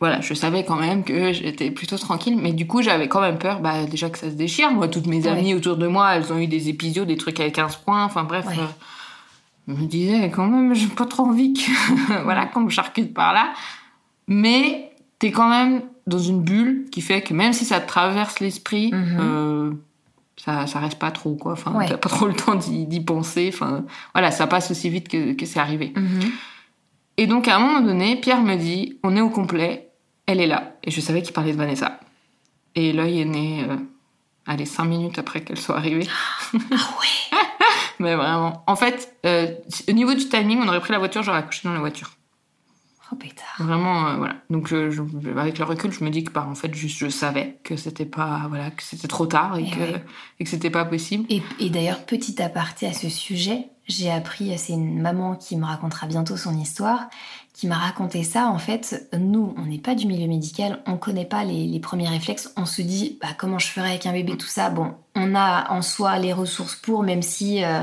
[0.00, 3.38] voilà, je savais quand même que j'étais plutôt tranquille, mais du coup j'avais quand même
[3.38, 4.70] peur, bah déjà que ça se déchire.
[4.72, 5.28] Moi, toutes mes Ouais.
[5.28, 8.24] amies autour de moi, elles ont eu des épisodes, des trucs avec 15 points, enfin
[8.24, 8.46] bref.
[8.46, 8.58] Ouais.
[8.58, 8.66] euh,
[9.68, 13.32] je me disais quand même, j'ai pas trop envie que, voilà, qu'on me charcute par
[13.32, 13.52] là.
[14.26, 18.40] Mais t'es quand même dans une bulle qui fait que même si ça te traverse
[18.40, 19.16] l'esprit, Mhm.
[19.20, 19.70] euh,
[20.36, 21.52] ça, ça reste pas trop, quoi.
[21.52, 21.86] Enfin, Ouais.
[21.88, 23.50] t'as pas trop le temps d'y d'y penser.
[23.54, 25.92] Enfin, voilà, ça passe aussi vite que, que c'est arrivé.
[25.96, 26.20] Mhm.
[27.16, 29.83] Et donc, à un moment donné, Pierre me dit On est au complet,
[30.26, 30.74] elle est là.
[30.84, 32.00] Et je savais qu'il parlait de Vanessa.
[32.74, 33.76] Et l'œil est né, euh,
[34.46, 36.06] allez, cinq minutes après qu'elle soit arrivée.
[36.54, 37.38] Ah ouais
[38.00, 38.64] Mais vraiment.
[38.66, 39.54] En fait, euh,
[39.88, 42.10] au niveau du timing, on aurait pris la voiture, j'aurais accouché dans la voiture.
[43.12, 43.44] Oh pétard.
[43.58, 44.36] Vraiment, euh, voilà.
[44.50, 45.02] Donc, je- je-
[45.38, 48.06] avec le recul, je me dis que, bah, en fait, juste, je savais que c'était
[48.06, 50.04] pas, voilà, que c'était trop tard et, Et que, ouais.
[50.40, 51.24] et que c'était pas possible.
[51.28, 55.66] Et, et d'ailleurs, petit aparté à ce sujet, j'ai appris, c'est une maman qui me
[55.66, 57.08] racontera bientôt son histoire,
[57.54, 58.48] qui m'a raconté ça.
[58.48, 62.52] En fait, nous, on n'est pas du milieu médical, on connaît pas les, premiers réflexes.
[62.56, 64.68] On se dit, bah, comment je ferais avec un bébé, tout ça.
[64.70, 67.82] Bon, on a en soi les ressources pour, même si, euh,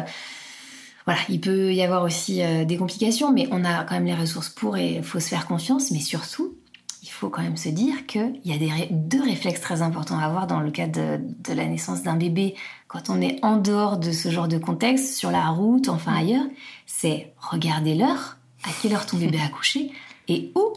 [1.05, 4.13] voilà, il peut y avoir aussi euh, des complications, mais on a quand même les
[4.13, 5.89] ressources pour et il faut se faire confiance.
[5.91, 6.53] Mais surtout,
[7.01, 10.25] il faut quand même se dire qu'il y a des deux réflexes très importants à
[10.25, 12.55] avoir dans le cas de, de la naissance d'un bébé
[12.89, 16.45] quand on est en dehors de ce genre de contexte, sur la route, enfin ailleurs.
[16.85, 19.91] C'est regarder l'heure, à quelle heure ton bébé a couché
[20.27, 20.73] et où.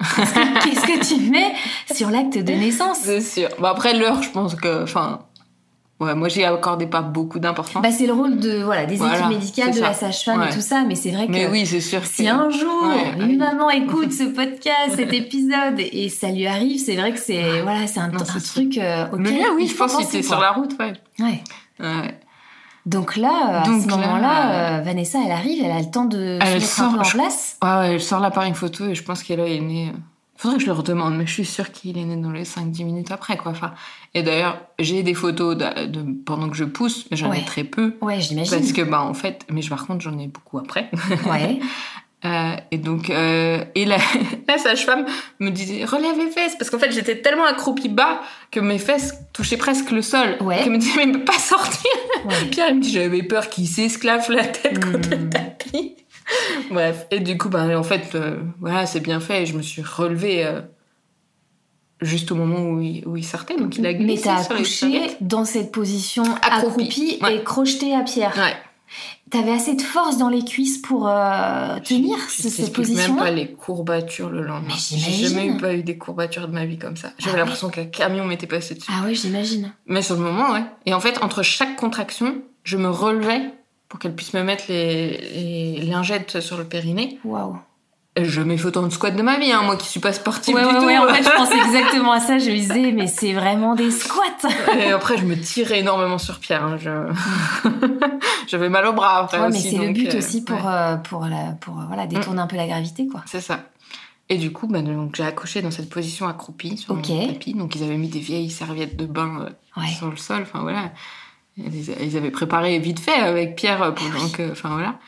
[0.00, 1.52] Qu'est-ce que, tu mets
[1.94, 3.48] sur l'acte de naissance C'est sûr.
[3.60, 5.20] Bah, après, l'heure, je pense que, enfin,
[6.00, 7.82] ouais, moi, j'y accordais pas beaucoup d'importance.
[7.82, 10.62] bah, C'est le rôle de, voilà, des Voilà, équipes médicales, de la sage-femme et tout
[10.62, 12.02] ça, mais c'est vrai que mais oui, c'est sûr.
[12.06, 16.46] Si que- un jour Ouais, une maman écoute ce podcast, cet épisode et ça lui
[16.46, 19.46] arrive, c'est vrai que c'est voilà, c'est un, Non, un truc euh, auquel Le mien,
[19.54, 20.94] oui, il je faut pense qu'il était sur la route, ouais.
[21.18, 21.42] Ouais.
[21.78, 22.18] Ouais.
[22.86, 26.06] Donc là, à Donc ce là, moment-là, euh, Vanessa, elle arrive, elle a le temps
[26.06, 27.56] de se mettre sort, un peu en je- place.
[27.62, 29.88] Ouais, ouais, elle sort l'appareil photo et je pense qu'elle est né.
[29.94, 29.98] euh,
[30.36, 32.84] Faudrait que je le redemande, mais je suis sûre qu'il est né dans les 5-10
[32.86, 33.52] minutes après, quoi.
[33.52, 33.74] Enfin,
[34.14, 37.40] et d'ailleurs, j'ai des photos de, de- pendant que je pousse, mais j'en Ouais.
[37.40, 37.94] ai très peu.
[38.00, 38.58] Ouais, j'imagine.
[38.58, 40.90] Parce que, bah, en fait, mais je- par contre, j'en ai beaucoup après.
[41.26, 41.60] Ouais.
[42.24, 43.96] Euh, et donc, euh, et la,
[44.48, 45.06] la sage-femme
[45.38, 49.14] me disait relève les fesses parce qu'en fait j'étais tellement accroupie bas que mes fesses
[49.32, 50.36] touchaient presque le sol.
[50.42, 50.58] Ouais.
[50.62, 51.90] Qu'elle me disait mais pas sortir.
[52.26, 52.44] ouais.
[52.50, 55.30] Pierre il me dit j'avais peur qu'il s'esclave la tête contre le Hmm.
[55.30, 55.96] tapis.
[56.70, 59.42] Bref, et du coup bah en fait euh, voilà c'est bien fait.
[59.42, 60.46] Et je me suis relevée
[62.02, 64.54] juste au moment où il, où il sortait donc il a Mais glissé t'as sur
[64.54, 66.82] les accouché dans cette position Accroupie.
[66.82, 67.36] accroupie Ouais.
[67.36, 68.34] et crocheté à pierre.
[68.36, 68.54] Ouais.
[69.30, 72.96] T'avais assez de force dans les cuisses pour euh, tenir Je ce- cette t'explique même
[72.96, 74.74] position pas les courbatures le lendemain.
[74.74, 77.12] Mais J'ai jamais eu, pas eu des courbatures de ma vie comme ça.
[77.18, 77.38] J'avais Ah ouais.
[77.44, 78.90] l'impression qu'un camion m'était passé dessus.
[78.92, 79.72] Ah ouais, j'imagine.
[79.86, 80.64] Mais sur le moment, ouais.
[80.86, 83.40] Et en fait, entre chaque contraction, je me relevais
[83.88, 87.18] pour qu'elle puisse me mettre les, les lingettes sur le périnée.
[87.24, 87.56] Waouh.
[88.16, 90.62] Je fait autant de squats de ma vie, hein, moi qui suis pas sportive Ouais,
[90.62, 90.84] du ouais, tout.
[90.86, 92.38] ouais, en fait, je pensais exactement à ça.
[92.38, 94.48] Je me disais, mais c'est vraiment des squats.
[94.76, 96.64] Et après, je me tirais énormément sur Pierre.
[96.64, 96.90] hein, je...
[98.48, 100.96] J'avais mal au bras après Ouais, mais c'est le donc, but euh, aussi pour, euh,
[100.96, 103.22] pour, la, pour euh, voilà, détourner un peu la gravité, quoi.
[103.26, 103.60] C'est ça.
[104.28, 107.08] Et du coup, bah, donc, j'ai accouché dans cette position accroupie sur Ok.
[107.08, 107.54] mon tapis.
[107.54, 109.46] Donc, ils avaient mis des vieilles serviettes de bain
[109.78, 110.42] euh, sur le sol.
[110.42, 110.90] Enfin, voilà.
[111.56, 114.50] Ils avaient préparé vite fait avec Pierre euh, pendant que...
[114.50, 114.98] Enfin, voilà.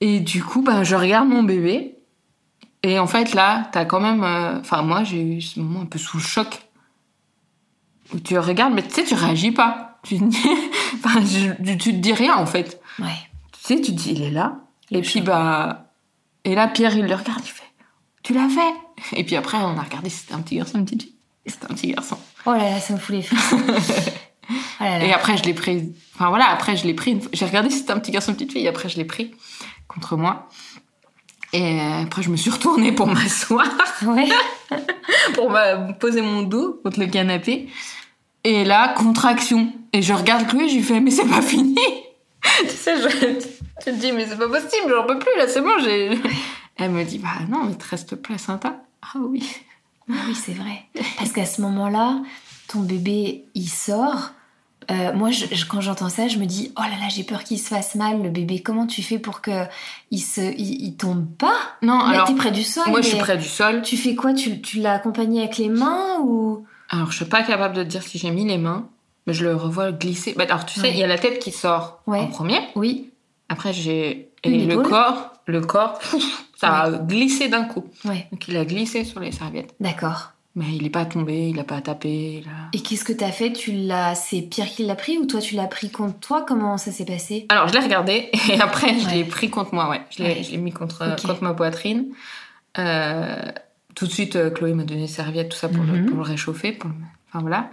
[0.00, 1.93] Et du coup, bah, je regarde mon bébé.
[2.84, 4.22] Et en fait, là, t'as quand même...
[4.22, 6.60] euh, Enfin, moi, j'ai eu ce moment un peu sous le choc.
[8.12, 9.98] Où tu regardes, mais tu sais, tu réagis pas.
[10.02, 10.48] Tu te dis...
[11.02, 12.82] enfin, tu te dis rien, en fait.
[12.98, 13.06] Ouais.
[13.52, 14.58] Tu sais, tu te dis, il est là.
[14.90, 15.24] Et puis, choc.
[15.24, 15.92] bah.
[16.44, 17.62] Et là, Pierre, il le regarde, il fait
[18.22, 20.84] Tu l'as fait Et puis après, on a regardé si c'était un petit garçon, une
[20.84, 21.14] petite fille.
[21.46, 22.18] C'était un petit garçon.
[22.44, 23.60] Oh là là, ça me fout les frissons.
[23.66, 24.52] oh
[24.84, 25.04] là là.
[25.06, 25.94] Et après, je l'ai pris.
[26.14, 27.12] Enfin voilà, après, je l'ai pris.
[27.12, 28.64] une J'ai regardé si c'était un petit garçon, une petite fille.
[28.64, 29.34] Et après, je l'ai pris
[29.88, 30.50] contre moi.
[31.56, 33.66] Et après, je me suis retournée pour m'asseoir,
[34.04, 34.28] Ouais.
[35.34, 35.52] pour
[36.00, 37.68] poser mon dos contre le canapé.
[38.42, 39.72] Et là, contraction.
[39.92, 41.78] Et je regarde Chloé, je lui fais Mais c'est pas fini
[42.60, 45.62] Tu sais, je, tu te dis Mais c'est pas possible, j'en peux plus, là, c'est
[45.62, 45.78] bon.
[45.82, 46.18] j'ai...
[46.76, 48.74] Elle me dit Bah non, il te reste placenta.
[49.02, 49.48] Ah oui.
[50.10, 50.84] Ah oui, c'est vrai.
[51.18, 52.20] Parce qu'à ce moment-là,
[52.68, 54.32] ton bébé, il sort.
[54.90, 57.44] Euh, moi, je- je- quand j'entends ça, je me dis oh là là, j'ai peur
[57.44, 58.60] qu'il se fasse mal, le bébé.
[58.62, 59.64] Comment tu fais pour que
[60.10, 61.56] il se, il, il tombe pas?
[61.82, 62.84] Non, Mais alors t'es près du sol.
[62.88, 63.82] moi je suis près du sol.
[63.82, 64.34] Tu fais quoi?
[64.34, 66.64] Tu, tu l'as accompagné avec les mains ou?
[66.90, 68.86] Alors je suis pas capable de te dire si j'ai mis les mains,
[69.26, 70.34] mais je le revois glisser.
[70.36, 70.92] Bah, alors tu sais, Ouais.
[70.92, 72.18] il y a la tête qui sort Ouais.
[72.20, 72.58] en premier.
[72.74, 73.10] Oui.
[73.48, 76.14] Après j'ai et le corps, le corps, pff,
[76.60, 77.84] ça a glissé d'un coup.
[78.04, 78.26] Ouais.
[78.30, 79.74] Donc il a glissé sur les serviettes.
[79.80, 80.32] D'accord.
[80.56, 82.42] Mais il est pas tombé, il a pas tapé.
[82.44, 83.52] il a- Et qu'est-ce que t'as fait?
[83.52, 86.44] Tu l'as, c'est Pierre qui l'a pris ou toi tu l'as pris contre toi?
[86.46, 87.46] Comment ça s'est passé?
[87.48, 89.14] Alors je l'ai regardé et après je Ouais.
[89.14, 90.00] l'ai pris contre moi, ouais.
[90.10, 90.42] Je l'ai Ouais.
[90.44, 92.06] je l'ai mis contre, contre ma poitrine.
[92.78, 93.42] Euh,
[93.96, 96.06] tout de suite, euh, Chloé m'a donné des serviettes, tout ça pour, le, Mhm.
[96.06, 96.72] pour le réchauffer.
[96.72, 96.96] Pour le-
[97.28, 97.70] Enfin voilà.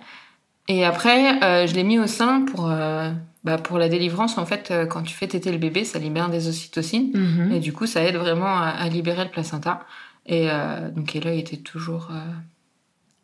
[0.68, 3.12] Et après, euh, je l'ai mis au sein pour, euh,
[3.44, 4.38] bah, pour la délivrance.
[4.40, 7.12] En fait, quand tu fais téter le bébé, ça libère des ocytocines.
[7.14, 7.52] Mhm.
[7.52, 9.82] Et du coup, ça aide vraiment à, à libérer le placenta.
[10.26, 10.48] Et
[10.96, 12.10] donc, Ella était toujours.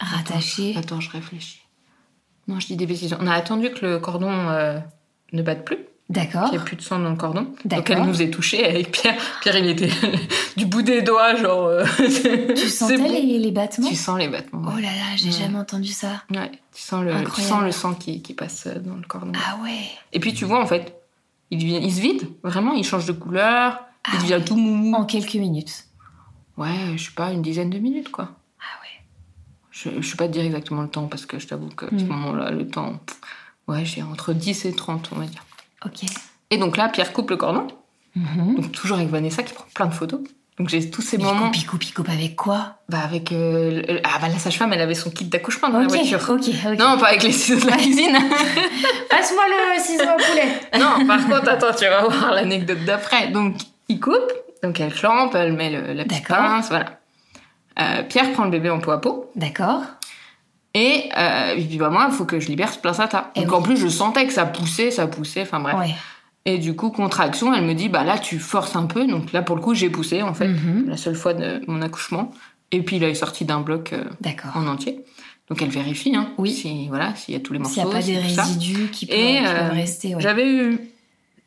[0.01, 0.71] Euh, Rattaché.
[0.71, 1.61] Attends, attends, je réfléchis.
[2.47, 3.15] Non, je dis des bêtises.
[3.19, 4.79] On a attendu que le cordon euh,
[5.33, 5.79] ne batte plus,
[6.09, 6.43] D'accord.
[6.45, 7.41] qu'il n'y ait plus de sang dans le cordon.
[7.41, 7.97] Donc, D'accord.
[7.97, 9.17] elle nous est touchée avec Pierre.
[9.41, 9.89] Pierre, il était
[10.55, 11.65] du bout des doigts, genre.
[11.65, 11.83] euh,
[12.55, 13.11] Tu sentais bon.
[13.11, 14.71] les, les battements Tu sens les battements.
[14.73, 15.31] Oh là là, j'ai Ouais.
[15.31, 16.23] jamais entendu ça.
[16.31, 17.53] Ouais, tu sens le, tu Incroyable.
[17.55, 19.33] sens le sang qui, qui passe dans le cordon.
[19.35, 19.81] Ah ouais.
[20.13, 20.95] Et puis tu vois, en fait,
[21.51, 24.45] il, devient, il se vide, vraiment, il change de couleur, Ah il devient ouais.
[24.45, 24.95] tout mou.
[24.95, 25.83] En quelques minutes.
[26.55, 28.31] Ouais, je sais pas, une dizaine de minutes, quoi.
[29.83, 31.89] Je, je sais pas te dire exactement le temps, parce que je t'avoue que à
[31.89, 32.07] ce Mm.
[32.07, 32.99] moment-là, le temps,
[33.67, 35.43] ouais, j'ai entre 10 et 30, on va dire.
[35.85, 36.03] Ok.
[36.49, 37.67] Et donc là, Pierre coupe le cordon,
[38.15, 38.55] Mhm.
[38.55, 40.21] donc toujours avec Vanessa qui prend plein de photos.
[40.57, 42.77] Donc j'ai tous ces Il moments coupe, il coupe, il coupe avec quoi?
[42.89, 43.31] Bah, avec...
[43.31, 46.19] euh, le- ah bah la sage-femme, elle avait son kit d'accouchement dans Ok, la voiture.
[46.27, 46.79] ok, ok.
[46.79, 48.17] Non, pas avec les ciseaux de la cuisine.
[49.09, 49.43] Passe-moi
[49.75, 50.47] le ciseau au poulet.
[50.79, 53.27] non, par contre, attends, tu vas voir l'anecdote d'après.
[53.27, 53.57] Donc,
[53.87, 54.31] il coupe,
[54.63, 56.96] donc elle clampe, elle met le- la petite pince, voilà.
[57.79, 59.29] Euh, Pierre prend le bébé en peau à peau.
[59.35, 59.81] D'accord.
[60.73, 63.31] Et, euh, et bah, moi, il faut que je libère ce placenta.
[63.35, 63.55] Eh Donc oui.
[63.57, 65.75] en plus, je sentais que ça poussait, ça poussait, enfin bref.
[65.77, 65.95] Ouais.
[66.45, 69.05] Et du coup, contraction, elle me dit, bah là, tu forces un peu.
[69.05, 70.85] Donc là, pour le coup, j'ai poussé, en fait, Mhm.
[70.87, 72.31] la seule fois de mon accouchement.
[72.71, 74.51] Et puis, il est sorti d'un bloc euh, D'accord.
[74.55, 75.03] en entier.
[75.49, 76.51] Donc elle vérifie, hein, Oui.
[76.51, 77.75] si, voilà, s'il y a tous les morceaux.
[77.75, 80.15] S'il n'y a pas des résidus qui peuvent, Et qui euh, peuvent rester.
[80.15, 80.21] Ouais.
[80.21, 80.79] j'avais eu...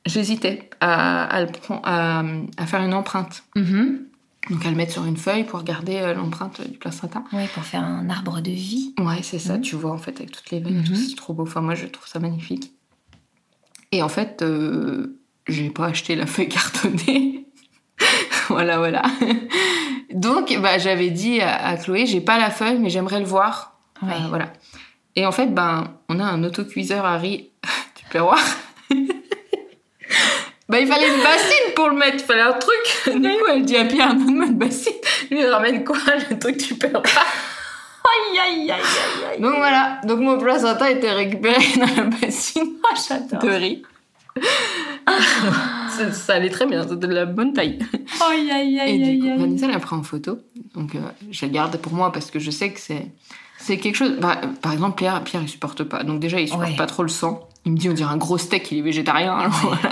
[0.07, 2.23] J'hésitais à, à, le prendre- à,
[2.57, 3.43] à faire une empreinte.
[3.55, 4.01] Mhm.
[4.49, 7.23] Donc à le mettre sur une feuille pour garder euh, l'empreinte du placenta.
[7.33, 8.95] Ouais, pour faire un arbre de vie.
[8.99, 9.61] Ouais, c'est ça, Mhm.
[9.61, 10.95] tu vois, en fait, avec toutes les veines, Mhm.
[10.97, 11.43] c'est trop beau.
[11.43, 12.73] Enfin, moi, je trouve ça magnifique.
[13.93, 17.47] Et en fait, euh, j'ai pas acheté la feuille cartonnée.
[18.49, 19.03] voilà, voilà.
[20.15, 23.79] Donc, bah, j'avais dit à, à Chloé, j'ai pas la feuille, mais j'aimerais le voir.
[24.03, 24.13] Ouais.
[24.15, 24.53] Euh, voilà.
[25.17, 27.51] Et en fait, ben, on a un autocuiseur à riz
[27.97, 28.39] du perroir.
[30.71, 32.75] Bah, il fallait une bassine pour le mettre, il fallait un truc.
[33.15, 34.93] Du coup, elle dit à Pierre, donne-moi une bassine.
[35.31, 35.97] Lui, il ramène quoi
[36.31, 37.03] Le truc du perroir.
[37.07, 39.41] Aïe, aïe, aïe, aïe, aïe.
[39.41, 43.41] Donc voilà, donc mon placenta était récupéré dans la bassine Oh, j'adore.
[43.43, 43.83] de riz.
[45.91, 47.79] ça, ça allait très bien, c'était de la bonne taille.
[48.31, 49.39] Aïe, aïe, Et aïe, du aïe, coup, aïe.
[49.39, 50.39] Vanessa l'a pris en photo.
[50.75, 51.01] Donc euh,
[51.31, 53.07] je la garde pour moi parce que je sais que c'est
[53.59, 54.13] c'est quelque chose.
[54.19, 56.03] bah, par exemple, Pierre, Pierre, il supporte pas.
[56.03, 56.77] Donc déjà, il supporte Ouais.
[56.77, 57.47] pas trop le sang.
[57.67, 59.37] Il me dit, on dirait un gros steak, il est végétarien.
[59.37, 59.91] alors voilà.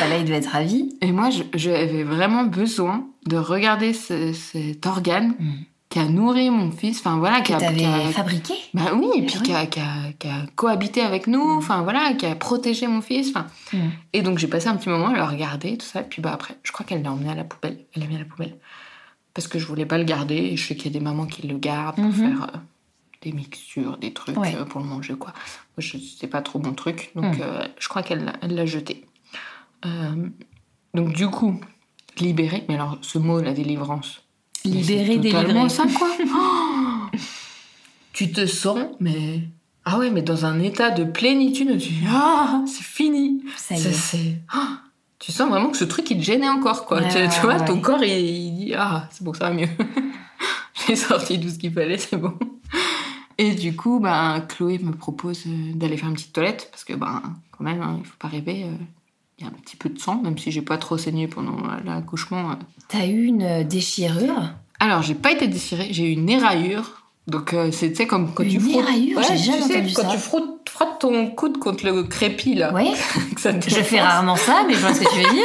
[0.00, 0.94] Bah là, il devait être ravi.
[1.00, 5.52] Et moi, j'avais vraiment besoin de regarder ce- cet organe Mm.
[5.88, 6.98] qui a nourri mon fils.
[7.00, 8.54] Enfin voilà, qui a, qui a- t'avais fabriqué.
[8.74, 9.42] Bah oui, et puis oui.
[9.42, 11.58] qui, a, qui a- qui a cohabité avec nous, Mm.
[11.58, 13.30] enfin voilà, qui a protégé mon fils.
[13.30, 13.88] Enfin, Mm.
[14.12, 16.02] Et donc j'ai passé un petit moment à le regarder, tout ça.
[16.02, 17.78] Puis bah après, je crois qu'elle l'a emmené à la poubelle.
[17.94, 18.56] Elle l'a mis à la poubelle.
[19.34, 20.36] Parce que je voulais pas le garder.
[20.36, 22.12] Et je sais qu'il y a des mamans qui le gardent pour Mhm.
[22.12, 22.58] faire euh,
[23.22, 24.54] des mixtures, des trucs Ouais.
[24.58, 25.32] euh, pour le manger, quoi.
[25.76, 27.10] Moi, je sais pas trop mon truc.
[27.16, 29.04] Donc euh, je crois qu'elle l'a- elle l'a jeté.
[29.86, 30.28] Euh,
[30.94, 31.58] donc du coup,
[32.18, 32.64] libéré.
[32.68, 34.22] Mais alors, ce mot, la délivrance.
[35.16, 35.68] totalement délivré.
[35.68, 36.08] ça, quoi.
[37.14, 37.16] Oh
[38.12, 39.42] tu te sens, mais.
[39.84, 43.42] Ah ouais, mais dans un état de plénitude, tu dis Ah, c'est fini.
[43.56, 43.92] Ça y C'est- est.
[43.92, 44.80] c'est- Ah
[45.18, 47.02] tu sens vraiment que ce truc, il te gênait encore, quoi.
[47.02, 47.64] Tu, vois, ouais.
[47.64, 49.68] ton corps, il, il dit Ah, c'est bon, ça va mieux.
[50.86, 52.34] J'ai sorti tout ce qu'il fallait, c'est bon.
[53.38, 56.92] Et du coup, ben, Chloé me propose euh, d'aller faire une petite toilette, parce que,
[56.94, 58.64] ben, quand même, hein, il faut pas rêver.
[58.64, 58.76] euh,
[59.38, 61.56] Il y a un petit peu de sang, même si j'ai pas trop saigné pendant
[61.84, 62.50] l'accouchement.
[62.52, 62.54] euh.
[62.88, 64.50] T'as eu une euh, déchirure?
[64.80, 67.02] Alors, j'ai pas été déchirée, j'ai eu une éraillure.
[67.26, 68.82] Donc, euh, c'est tu sais, comme quand Une tu frottes.
[68.84, 69.20] éraillure?
[69.22, 70.08] J'ai tu jamais sais, entendu quand ça.
[70.08, 72.72] tu frottes, frottes ton coude contre le crépi, là.
[73.42, 75.44] Te Je fais rarement ça, mais je vois ce que tu veux dire.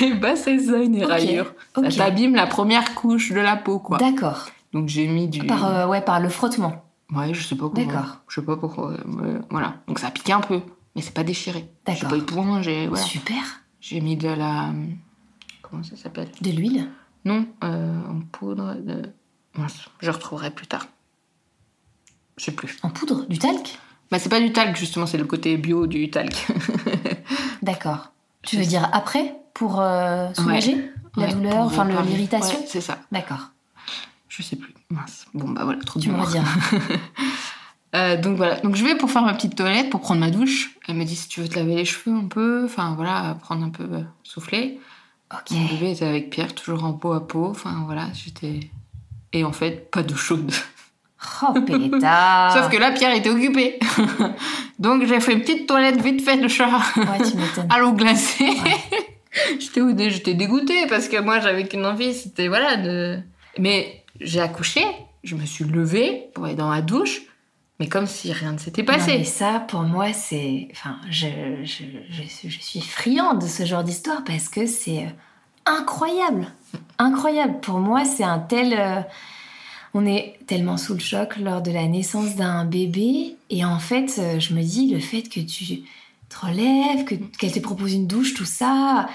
[0.02, 1.54] Et bah, c'est ça, une éraillure.
[1.76, 1.90] Ok.
[1.90, 3.98] Ça t'abîme la première couche de la peau, quoi.
[3.98, 4.46] D'accord.
[4.72, 5.44] Donc, j'ai mis du.
[5.46, 6.84] Par, euh, ouais, par le frottement.
[7.14, 7.86] Ouais, je sais pas comment.
[7.86, 8.18] D'accord.
[8.28, 8.92] Je sais pas pourquoi.
[9.22, 9.74] euh, voilà.
[9.88, 10.60] Donc, ça a piqué un peu,
[10.94, 11.68] mais c'est pas déchiré.
[11.88, 12.86] J'ai pas eu de point, j'ai.
[12.86, 13.04] Voilà.
[13.04, 13.42] Super.
[13.80, 14.72] J'ai mis de la.
[15.62, 16.28] Comment ça s'appelle?
[16.40, 16.88] De l'huile?
[17.24, 19.02] Non, euh, en poudre de.
[19.56, 20.86] Mince, je retrouverai plus tard.
[22.36, 22.78] Je sais plus.
[22.82, 23.26] En poudre?
[23.28, 23.78] Du talc?
[24.10, 26.46] Bah, c'est pas du talc, justement, c'est le côté bio du talc.
[27.62, 28.12] D'accord.
[28.42, 32.58] Tu veux dire après pour euh, soulager la Ouais, douleur, enfin l'irritation?
[32.58, 32.98] Ouais, c'est ça.
[33.12, 33.50] D'accord.
[34.28, 34.74] Je sais plus.
[34.90, 35.26] Mince.
[35.32, 36.46] Bon, bah voilà, trop Tu de me mémoire.
[37.94, 40.76] Euh, donc voilà, donc je vais pour faire ma petite toilette, pour prendre ma douche.
[40.88, 43.64] Elle me dit si tu veux te laver les cheveux un peu, enfin voilà, prendre
[43.64, 44.80] un peu, euh, souffler.
[45.32, 45.50] Ok.
[45.52, 47.46] Mon bébé était avec Pierre, toujours en peau à peau.
[47.50, 48.60] Enfin voilà, j'étais.
[49.32, 50.52] Et en fait, pas d'eau chaude.
[51.42, 52.52] Oh pétard.
[52.52, 53.78] Sauf que là, Pierre était occupé.
[54.78, 57.68] donc j'ai fait une petite toilette vite fait de chat Ouais, tu m'étonnes.
[57.70, 58.50] à l'eau glacée.
[59.58, 63.18] j'étais au- j'étais dégoûtée parce que moi j'avais qu'une envie, c'était voilà de.
[63.58, 64.84] Mais j'ai accouché,
[65.22, 67.22] je me suis levée pour aller dans la douche,
[67.80, 69.18] mais comme si rien ne s'était Non, passé.
[69.18, 70.68] mais ça, pour moi, c'est.
[70.72, 71.26] Enfin, je,
[71.64, 75.10] je, je, suis- je suis friande de ce genre d'histoire parce que c'est euh,
[75.66, 76.46] incroyable.
[76.98, 77.60] Incroyable.
[77.60, 78.74] Pour moi, c'est un tel.
[78.78, 79.00] euh,
[79.94, 83.36] On est tellement sous le choc lors de la naissance d'un bébé.
[83.50, 85.82] Et en fait, euh, je me dis, le fait que tu
[86.28, 89.08] te relèves, que- qu'elle te propose une douche, tout ça.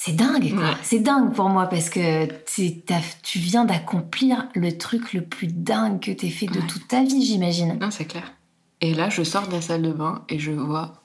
[0.00, 0.62] C'est dingue, quoi.
[0.64, 0.76] Ouais.
[0.82, 6.12] C'est dingue pour moi parce que tu viens d'accomplir le truc le plus dingue que
[6.12, 6.66] t'aies fait de Ouais.
[6.68, 7.76] toute ta vie, j'imagine.
[7.80, 8.32] Non, c'est clair.
[8.80, 11.02] Et là, je sors de la salle de bain et je vois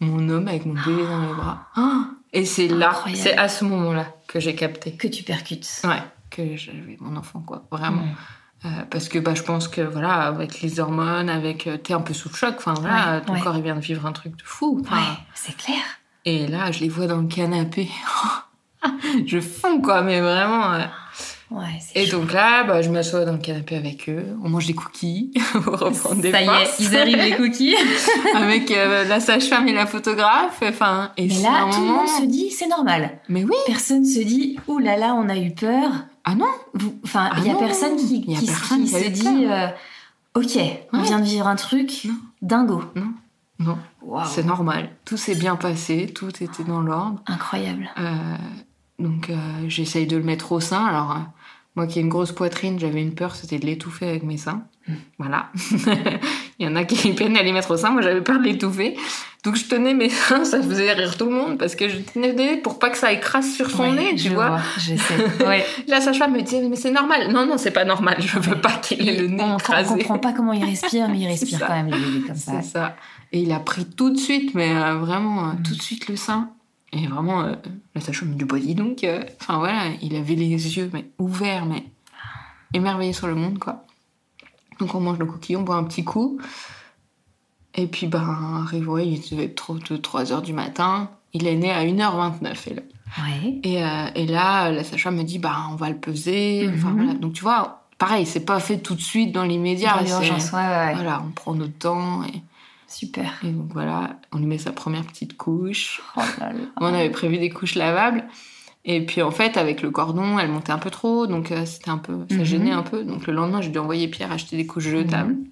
[0.00, 1.68] mon homme avec mon bébé dans les bras.
[1.76, 4.92] Ah et c'est là, c'est à ce moment-là que j'ai capté.
[4.96, 5.68] Que tu percutes.
[5.84, 7.66] Ouais, que j'avais mon enfant, quoi.
[7.70, 8.04] Vraiment.
[8.06, 8.14] Mm.
[8.64, 11.66] Euh, parce que bah, je pense que, voilà, avec les hormones, avec.
[11.66, 13.80] euh, T'es un peu sous le choc, enfin voilà, Ouais, ton corps il vient de
[13.80, 14.80] vivre un truc de fou.
[14.90, 14.98] Ouais,
[15.34, 15.82] c'est clair.
[16.24, 17.88] Et là, je les vois dans le canapé.
[19.26, 20.72] je fonds, quoi, mais vraiment.
[20.74, 20.80] euh.
[21.50, 22.18] Ouais, Et chaud.
[22.20, 24.24] donc là, bah, je m'assois dans le canapé avec eux.
[24.42, 27.76] On mange des cookies pour reprendre des Ça y est, ils arrivent les cookies.
[28.34, 30.60] avec euh, la sage-femme et la photographe.
[30.66, 33.18] Enfin, et Mais là, tout le moment- monde se dit, c'est normal.
[33.28, 33.54] Mais oui.
[33.66, 35.90] Personne se dit, ouh là là, on a eu peur.
[36.24, 36.46] Ah non.
[37.04, 39.44] Enfin, Ah il y a non, personne qui, il y a personne qui se dit,
[39.46, 39.66] euh,
[40.34, 40.58] ok,
[40.92, 41.04] on Ouais.
[41.04, 42.14] vient de vivre un truc Non.
[42.42, 42.82] dingo.
[42.96, 43.12] Non,
[44.26, 44.90] C'est normal.
[45.04, 47.20] Tout s'est bien passé, tout était dans l'ordre.
[47.26, 47.90] Incroyable.
[47.98, 48.36] Euh,
[48.98, 49.36] donc euh,
[49.68, 50.84] j'essaye de le mettre au sein.
[50.84, 51.20] Alors euh,
[51.76, 54.62] moi qui ai une grosse poitrine, j'avais une peur, c'était de l'étouffer avec mes seins.
[54.86, 54.94] Hmm.
[55.18, 55.50] Voilà.
[56.58, 58.44] Il y en a qui peinent à les mettre au sein, moi j'avais peur de
[58.44, 58.96] l'étouffer.
[59.42, 62.56] Donc je tenais mes seins, ça faisait rire tout le monde parce que je tenais
[62.56, 64.58] pour pas que ça écrase sur son Ouais, nez, tu vois.
[64.78, 65.14] Je sais.
[65.44, 65.66] Ouais.
[65.88, 67.30] La sage-femme me disait mais c'est normal.
[67.30, 68.16] Non non c'est pas normal.
[68.20, 69.88] Je veux pas qu'il ait le nez on, on écrasé.
[69.88, 72.62] comprend pas comment il respire, mais il respire quand même les bébés comme ça.
[72.62, 72.96] C'est ça.
[73.34, 75.62] Et il a pris tout de suite, mais euh, vraiment euh, Mm.
[75.64, 76.50] tout de suite le sein.
[76.92, 77.54] Et vraiment, euh,
[77.96, 79.02] la sage-femme me dit bah dis donc.
[79.02, 81.84] euh, Enfin voilà, il avait les yeux mais ouverts, mais
[82.72, 83.84] émerveillé sur le monde quoi.
[84.78, 86.38] Donc on mange le cookie, on boit un petit coup.
[87.74, 91.10] Et puis ben arrive, ouais, il devait être 3 heures du matin.
[91.32, 92.82] Il est né à 1h29 et là.
[93.18, 93.60] Ouais.
[93.64, 96.68] Et, euh, et là, la sage-femme me dit, bah, on va le peser.
[96.72, 96.96] Enfin, Mhm.
[96.96, 97.14] voilà.
[97.14, 99.96] Donc, tu vois, pareil, c'est pas fait tout de suite dans l'immédiat.
[99.96, 100.94] Ouais, ouais.
[100.94, 102.22] Voilà, on prend notre temps.
[102.24, 102.42] Et,
[102.94, 103.32] Super.
[103.42, 106.00] et donc, voilà, on lui met sa première petite couche.
[106.16, 108.24] Oh là on avait prévu des couches lavables.
[108.86, 111.26] Et puis, en fait, avec le cordon, elle montait un peu trop.
[111.26, 112.44] Donc, euh, c'était un peu, ça Mhm.
[112.44, 113.02] gênait un peu.
[113.02, 115.32] Donc, le lendemain, j'ai dû envoyer Pierre acheter des couches jetables.
[115.32, 115.44] Mhm.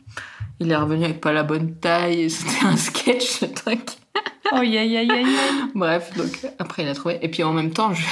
[0.61, 2.29] Il est revenu avec pas la bonne taille.
[2.31, 3.81] C'était un sketch, ce truc.
[4.53, 5.25] Oh, aïe, aïe, aïe, aïe.
[5.75, 7.19] Bref, donc après il a trouvé.
[7.23, 8.05] Et puis en même temps, je...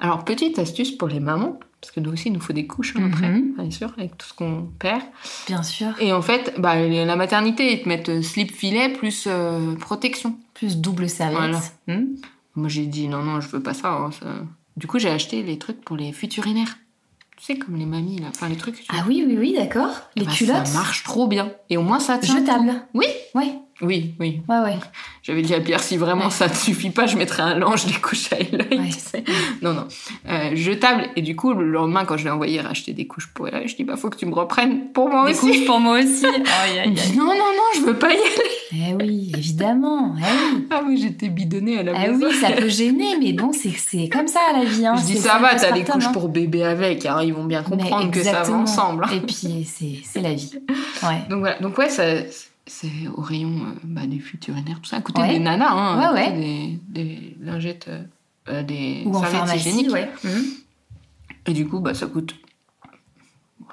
[0.00, 2.94] alors petite astuce pour les mamans, parce que nous aussi il nous faut des couches
[2.96, 3.54] hein, après, Mhm.
[3.58, 5.02] bien sûr, avec tout ce qu'on perd.
[5.46, 5.88] Bien sûr.
[6.00, 10.36] Et en fait, bah, la maternité, ils te mettent euh, slip filet plus euh, protection.
[10.54, 11.56] Plus double serviette.
[11.88, 12.04] Hmm
[12.56, 14.26] Moi j'ai dit non, non, je veux pas ça, hein, ça.
[14.76, 16.76] Du coup, j'ai acheté les trucs pour les futurinaires.
[17.36, 18.26] Tu sais, comme les mamies, là.
[18.28, 18.84] Enfin, les trucs.
[18.90, 19.90] Ah oui, oui, oui, d'accord.
[20.14, 21.50] Les Bah, culottes Ça marche trop bien.
[21.70, 22.38] Et au moins, ça tient.
[22.38, 22.74] jetables.
[22.92, 23.06] Oui.
[23.34, 24.40] Ouais, Oui, oui.
[24.48, 24.76] ouais, ouais.
[25.22, 26.30] J'avais dit à Pierre, si vraiment Ouais.
[26.30, 28.88] ça ne suffit pas, je mettrai un linge, des couches à l'œil, Ouais.
[28.88, 29.24] tu sais.
[29.62, 29.86] Non, non.
[30.28, 31.08] Euh, jetable.
[31.16, 33.76] Et du coup, le lendemain, quand je l'ai envoyé racheter des couches pour elle, je
[33.76, 35.40] dis, bah, faut que tu me reprennes pour moi Des aussi.
[35.46, 36.26] couches pour moi aussi.
[36.62, 36.94] Aïe.
[37.16, 38.50] non, non, non, je veux pas y aller.
[38.72, 40.14] Eh oui, évidemment.
[40.18, 40.22] Eh
[40.56, 40.66] oui.
[40.70, 44.28] Ah oui, j'étais bidonnée à la Ah oui, ça peut gêner, mais bon, c'est comme
[44.28, 44.86] ça la vie.
[44.86, 44.94] Hein.
[44.98, 46.12] Je dis, ça va, t'as les postpartum, couches hein.
[46.12, 49.04] pour bébé avec, hein, ils vont bien comprendre que ça va ensemble.
[49.04, 49.14] hein.
[49.14, 50.52] Et puis, c'est c'est la vie.
[51.02, 51.22] Ouais.
[51.30, 52.04] Donc voilà, donc ouais, ça,
[52.70, 55.28] c'est au rayon euh, bah, des futurinaires, tout ça, à côté Ouais.
[55.30, 58.02] des nanas, hein, à Ouais, côté Des, des lingettes, euh,
[58.48, 59.90] euh, des Ou en serviettes hygiéniques.
[59.92, 60.10] ouais.
[60.24, 60.44] Mhm.
[61.46, 62.34] Et du coup, bah, ça coûte.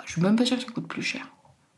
[0.05, 1.27] Je suis même pas sûre que ça coûte plus cher.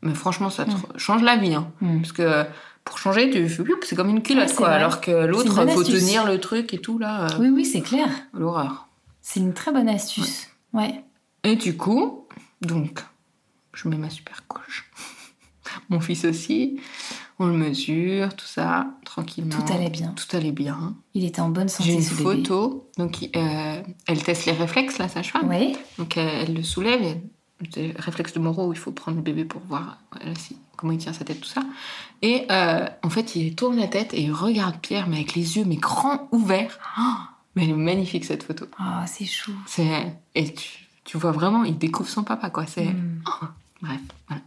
[0.02, 0.82] Mais franchement, ça te Mm.
[0.98, 1.54] change la vie.
[1.54, 1.70] Hein.
[1.80, 2.00] Mhm.
[2.00, 2.44] Parce que
[2.84, 3.46] pour changer, tu
[3.82, 4.68] c'est comme une culotte, quoi.
[4.68, 4.76] vrai.
[4.76, 6.00] Alors que l'autre, bonne faut astuce.
[6.00, 7.26] tenir le truc et tout, là.
[7.26, 8.08] euh, Oui, oui, c'est clair.
[8.32, 8.88] L'horreur.
[9.20, 10.48] C'est une très bonne astuce.
[10.72, 11.04] Ouais.
[11.44, 12.26] Et du coup,
[12.62, 13.00] donc,
[13.74, 14.90] je mets ma super couche.
[15.90, 16.80] Mon fils aussi.
[17.42, 19.56] On le mesure, tout ça, tranquillement.
[19.56, 20.12] Tout allait bien.
[20.14, 20.94] Tout allait bien.
[21.14, 22.22] Il était en bonne santé, J'ai une ce bébé.
[22.22, 22.90] photo.
[22.98, 25.48] Donc, euh, elle teste les réflexes, la sage-femme.
[25.48, 25.72] Ouais.
[25.98, 27.02] Donc, euh, elle le soulève.
[27.02, 27.20] et-
[27.74, 30.56] c'est le réflexe de Moreau où il faut prendre le bébé pour voir voilà, si,
[30.76, 31.62] comment il tient sa tête, tout ça.
[32.22, 35.56] Et euh, en fait, il tourne la tête et il regarde Pierre, mais avec les
[35.58, 36.78] yeux mais grands ouverts.
[36.98, 37.02] Oh,
[37.54, 38.64] mais elle est magnifique cette photo.
[38.80, 39.52] Oh, c'est chou.
[39.66, 42.66] C'est et tu, tu vois vraiment, il découvre son papa quoi.
[42.66, 43.22] C'est Mm.
[43.26, 43.46] oh,
[43.82, 44.42] bref, voilà.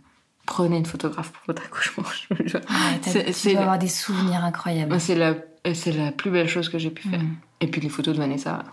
[0.46, 2.04] Prenez une photographe pour votre accouchement.
[2.46, 2.58] je
[3.02, 5.00] C'est- tu dois avoir des souvenirs incroyables.
[5.00, 5.36] C'est la,
[5.74, 7.22] c'est la plus belle chose que j'ai pu faire.
[7.22, 7.36] Mm.
[7.62, 8.64] Et puis les photos de Vanessa,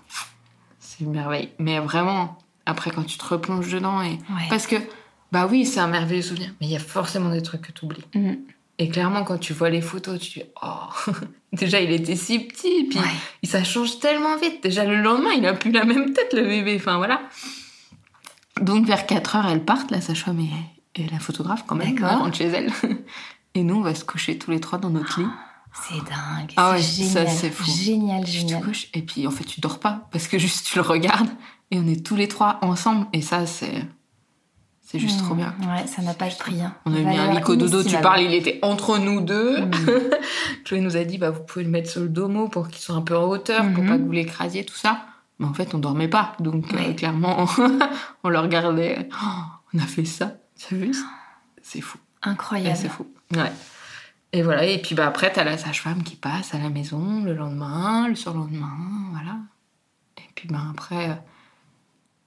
[0.80, 1.50] c'est une merveille.
[1.58, 4.48] Mais vraiment, après quand tu te replonges dedans et Ouais.
[4.48, 4.76] parce que
[5.32, 7.84] bah oui, c'est un merveilleux souvenir, mais il y a forcément des trucs que tu
[7.84, 8.04] oublies.
[8.14, 8.32] Mm.
[8.78, 11.12] Et clairement, quand tu vois les photos, tu dis oh,
[11.52, 13.46] déjà il était si petit, puis Ouais.
[13.46, 14.60] ça change tellement vite.
[14.62, 16.76] Déjà le lendemain, il a plus la même tête le bébé.
[16.80, 17.20] Enfin voilà.
[18.60, 20.40] Donc vers 4 heures, elles partent, la sage-femme
[20.96, 22.70] et, la photographe quand même, elle rentre chez elle.
[23.54, 25.26] Et nous, on va se coucher tous les trois dans notre lit.
[25.72, 26.52] C'est dingue.
[26.56, 27.36] Ah c'est ouais, ça, génial.
[27.36, 27.64] c'est fou.
[27.70, 28.62] Génial, Tu te génial.
[28.62, 31.28] couches et puis en fait tu dors pas parce que juste tu le regardes
[31.70, 33.84] et on est tous les trois ensemble et ça c'est
[34.80, 35.54] c'est juste trop bien.
[35.60, 35.66] Mm.
[35.68, 36.60] Ouais, ça n'a pas de prix.
[36.60, 36.74] hein.
[36.86, 39.60] On a mis un lico dodo, tu parles, il était entre nous deux.
[39.60, 39.70] Mm.
[40.64, 42.96] Chloé nous a dit bah vous pouvez le mettre sur le domo pour qu'il soit
[42.96, 43.88] un peu en hauteur pour Mhm.
[43.88, 45.06] pas que vous l'écrasiez tout ça.
[45.38, 47.46] Mais en fait on dormait pas donc euh, clairement
[48.24, 49.08] on le regardait.
[49.12, 49.26] Oh,
[49.74, 50.32] on a fait ça,
[50.70, 50.92] vu
[51.62, 51.98] C'est fou.
[52.22, 52.76] Incroyable.
[52.80, 53.06] c'est fou.
[53.34, 53.52] Ouais.
[54.32, 57.34] Et voilà, et puis bah après, t'as la sage-femme qui passe à la maison le
[57.34, 58.76] lendemain, le surlendemain,
[59.12, 59.36] voilà.
[60.18, 61.14] Et puis bah après, euh,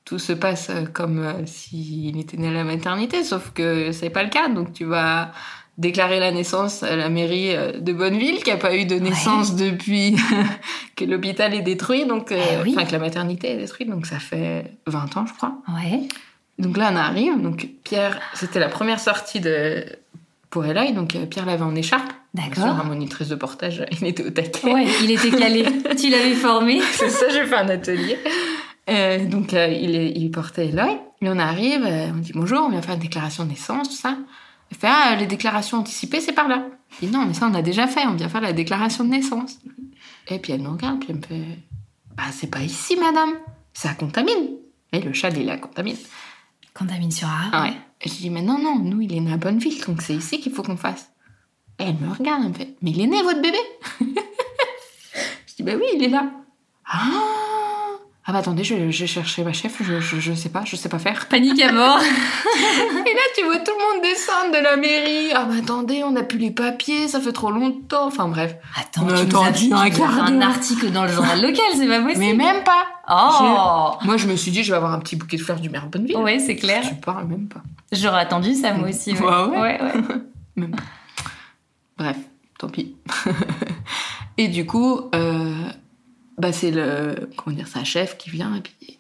[0.03, 4.09] tout se passe euh, comme euh, s'il était né à la maternité, sauf que c'est
[4.09, 4.49] pas le cas.
[4.49, 5.31] Donc tu vas
[5.77, 10.15] déclarer la naissance à la mairie de Bonneville, qui a pas eu de naissance depuis
[10.95, 12.73] que l'hôpital est détruit, donc Eh oui.
[12.75, 15.55] enfin que la maternité est détruite, donc ça fait 20 ans, je crois.
[15.73, 16.07] Ouais.
[16.59, 17.41] Donc là, on arrive.
[17.41, 19.85] Donc Pierre, c'était la première sortie de
[20.49, 20.93] pour Eloy.
[20.93, 22.11] Donc euh, Pierre l'avait en écharpe.
[22.33, 22.65] D'accord.
[22.65, 24.73] un monitrice de portage, il était au taquet.
[24.73, 25.65] Ouais, il était calé.
[25.99, 26.81] tu l'avais formé.
[26.93, 28.17] C'est ça, j'ai fait un atelier.
[28.89, 30.97] Euh, donc euh, il, il portait Eloy.
[31.21, 33.95] Et on arrive, euh, on dit bonjour, on vient faire une déclaration de naissance, tout
[33.95, 34.17] ça.
[34.71, 36.65] Il fait ah, les déclarations anticipées, c'est par là.
[36.99, 39.09] Je dis non, mais ça on a déjà fait, on vient faire la déclaration de
[39.09, 39.59] naissance.
[40.27, 41.59] Et puis elle me regarde, puis elle me fait
[42.17, 43.33] bah c'est pas ici, madame,
[43.73, 44.57] ça contamine.
[44.91, 45.57] Et le chat, il est là,
[46.73, 47.49] Contamine sur A.
[47.51, 47.73] Ah ouais.
[48.05, 50.51] Je dis, mais non, non, nous, il est né à Bonneville, donc c'est ici qu'il
[50.51, 51.11] faut qu'on fasse.
[51.79, 53.57] Et elle me regarde, elle me fait, mais il est né, votre bébé?
[55.47, 56.31] Je dis, bah oui, il est là.
[56.85, 57.42] Ah
[58.25, 60.87] Ah bah attendez, je, je cherchais ma chef, je, je, je sais pas, je sais
[60.87, 61.27] pas faire.
[61.29, 61.99] Panique à mort.
[62.01, 65.31] Et là, tu vois tout le monde descendre de la mairie.
[65.35, 68.07] Ah bah attendez, on n'a plus les papiers, ça fait trop longtemps.
[68.07, 68.55] Enfin bref.
[68.79, 71.85] Attends, tu nous as attends, dit un quart un article dans le journal local, c'est
[71.87, 72.19] pas possible.
[72.19, 72.85] Mais même pas.
[73.09, 75.69] Oh Moi, je me suis dit, je vais avoir un petit bouquet de fleurs du
[75.69, 76.15] maire Bonneville.
[76.15, 76.81] Ouais, c'est clair.
[76.87, 77.61] Tu parles même pas.
[77.91, 79.11] J'aurais attendu ça, moi aussi.
[79.13, 79.59] Ouais, Ouais, ouais.
[79.59, 79.81] ouais.
[79.81, 80.15] ouais.
[80.55, 80.75] Même.
[81.97, 82.15] Bref,
[82.57, 82.95] tant pis.
[84.37, 85.42] et du coup, euh,
[86.37, 88.97] bah c'est le comment dire sa chef qui vient et puis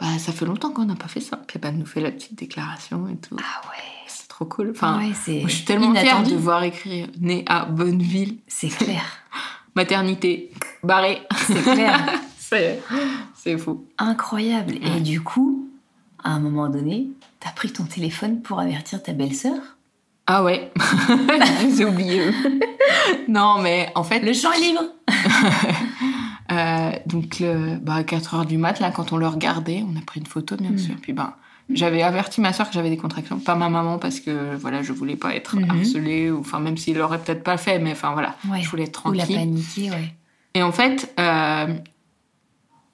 [0.00, 1.36] bah ça fait longtemps qu'on n'a pas fait ça.
[1.46, 3.36] Puis bah, elle nous fait la petite déclaration et tout.
[3.38, 3.84] Ah ouais.
[4.08, 4.72] C'est trop cool.
[4.74, 8.68] Enfin, ouais, c'est moi, je suis tellement fière de voir écrire né à Bonneville, C'est
[8.68, 9.04] clair.
[9.76, 10.50] maternité
[10.82, 11.22] barrée.
[11.46, 12.00] C'est clair.
[12.38, 12.82] c'est
[13.34, 13.86] c'est fou.
[13.98, 14.74] Incroyable.
[14.82, 15.70] Et du coup,
[16.22, 17.08] à un moment donné,
[17.40, 19.60] t'as pris ton téléphone pour avertir ta belle-sœur?
[20.26, 20.72] Ah ouais,
[21.76, 22.30] j'ai oublié.
[23.26, 24.82] non mais en fait Le champ est libre
[26.52, 29.96] Euh, donc, le, bah, à 4 heures du mat, là, quand on le regardait, on
[29.98, 30.78] a pris une photo, bien Mm.
[30.78, 30.94] sûr.
[31.00, 31.32] Puis, ben,
[31.72, 34.92] j'avais averti ma soeur que j'avais des contractions, pas ma maman, parce que, voilà, je
[34.92, 35.70] voulais pas être Mhm.
[35.70, 38.60] harcelée, ou, enfin, même s'il l'aurait peut-être pas fait, mais, enfin, voilà, Ouais.
[38.60, 39.36] je voulais être Ou la tranquille.
[39.38, 40.12] paniquer, ouais.
[40.54, 41.74] Et en fait, euh,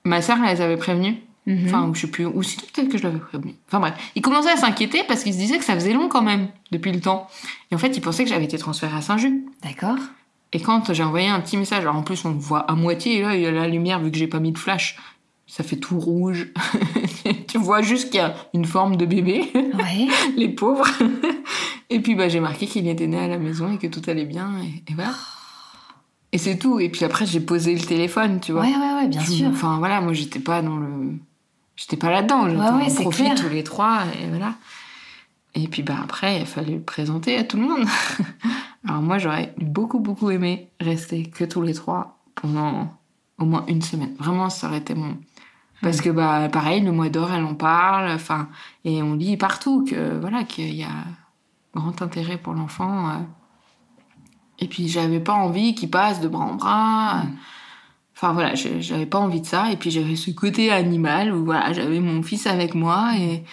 [0.04, 1.16] ma soeur, elle les avait prévenus.
[1.46, 1.62] Mhm.
[1.66, 3.54] Enfin, ou je sais plus, ou si peut-être que je l'avais prévenu.
[3.68, 6.20] Enfin bref, il commençait à s'inquiéter parce qu'il se disait que ça faisait long quand
[6.20, 7.26] même, depuis le temps.
[7.70, 9.32] Et en fait, il pensait que j'avais été transférée à Saint-Just.
[9.64, 9.96] D'accord.
[10.52, 13.22] Et quand j'ai envoyé un petit message, alors en plus on voit à moitié, et
[13.22, 14.96] là il y a la lumière vu que j'ai pas mis de flash,
[15.46, 16.52] ça fait tout rouge.
[17.48, 20.08] tu vois juste qu'il y a une forme de bébé, Ouais.
[20.36, 20.88] les pauvres.
[21.90, 24.24] et puis bah, j'ai marqué qu'il était né à la maison et que tout allait
[24.24, 25.12] bien, et, et voilà.
[26.32, 26.78] Et c'est tout.
[26.80, 28.62] Et puis après j'ai posé le téléphone, tu vois.
[28.62, 29.48] Ouais, ouais, ouais, bien sûr.
[29.48, 31.12] Enfin voilà, moi j'étais pas dans le.
[31.76, 32.48] J'étais pas là-dedans.
[32.48, 33.34] Ouais, on profite clair.
[33.36, 34.54] tous les trois, et voilà.
[35.54, 37.86] Et puis bah après, il fallait le présenter à tout le monde.
[38.86, 42.98] Alors moi j'aurais beaucoup beaucoup aimé rester que tous les trois pendant
[43.38, 44.14] au moins une semaine.
[44.18, 45.16] Vraiment, ça aurait été mon.
[45.80, 48.48] Parce que bah pareil, le mois d'or, elle en parle, enfin,
[48.84, 51.04] et on lit partout que voilà qu'il y a
[51.74, 53.10] grand intérêt pour l'enfant.
[53.10, 53.12] euh.
[54.58, 57.22] Et puis j'avais pas envie qu'il passe de bras en bras.
[58.16, 59.70] Enfin voilà, j'avais pas envie de ça.
[59.70, 63.44] Et puis j'avais ce côté animal où voilà, j'avais mon fils avec moi et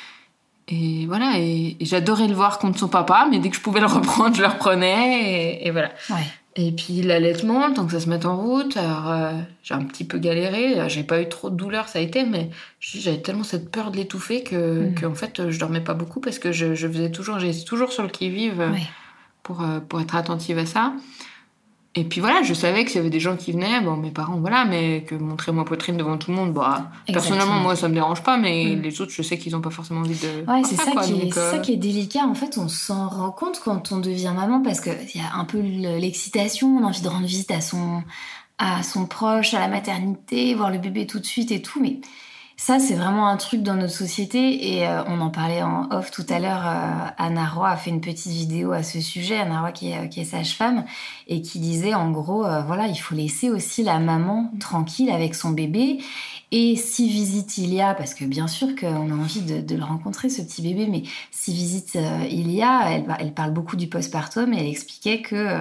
[0.68, 1.34] et voilà.
[1.38, 4.36] Et, et j'adorais le voir contre son papa, mais dès que je pouvais le reprendre,
[4.36, 5.90] je le reprenais et, et voilà.
[6.10, 6.26] Ouais.
[6.58, 9.32] Et puis l'allaitement, tant que ça se met en route, alors euh,
[9.62, 10.88] j'ai un petit peu galéré.
[10.90, 13.98] J'ai pas eu trop de douleur, ça a été, mais j'avais tellement cette peur de
[13.98, 14.94] l'étouffer que, Mm.
[14.96, 17.92] que en fait je dormais pas beaucoup parce que je, je faisais toujours, j'étais toujours
[17.92, 18.60] sur le qui vive.
[18.60, 18.82] Ouais.
[19.44, 20.94] pour, euh, pour être attentive à ça.
[21.98, 24.12] Et puis voilà, je savais que s'il y avait des gens qui venaient, bon, mes
[24.12, 27.88] parents, voilà, mais que montrer ma poitrine devant tout le monde, bah, personnellement, moi, ça
[27.88, 28.82] me dérange pas, mais mm.
[28.82, 30.52] les autres, je sais qu'ils n'ont pas forcément envie de.
[30.52, 32.26] Ouais, c'est ça, qui est, ça euh, qui est délicat.
[32.26, 35.46] En fait, on s'en rend compte quand on devient maman parce qu'il y a un
[35.46, 38.04] peu l'excitation, on a envie de rendre visite à son,
[38.58, 42.02] à son proche, à la maternité, voir le bébé tout de suite et tout, mais
[42.57, 46.10] ça, c'est vraiment un truc dans notre société et euh, on en parlait en off
[46.10, 46.65] tout à l'heure.
[46.65, 50.18] Euh, Anna Roy a fait une petite vidéo à ce sujet, Anna Roy qui est,
[50.18, 50.86] est sage-femme
[51.27, 55.36] et qui disait en gros, euh, voilà, il faut laisser aussi la maman tranquille avec
[55.36, 55.98] son bébé
[56.52, 59.76] et si visite il y a, parce que bien sûr qu'on a envie de, de,
[59.76, 61.98] le rencontrer ce petit bébé, mais si visite
[62.32, 65.60] il y a, elle, elle parle beaucoup du postpartum et elle expliquait que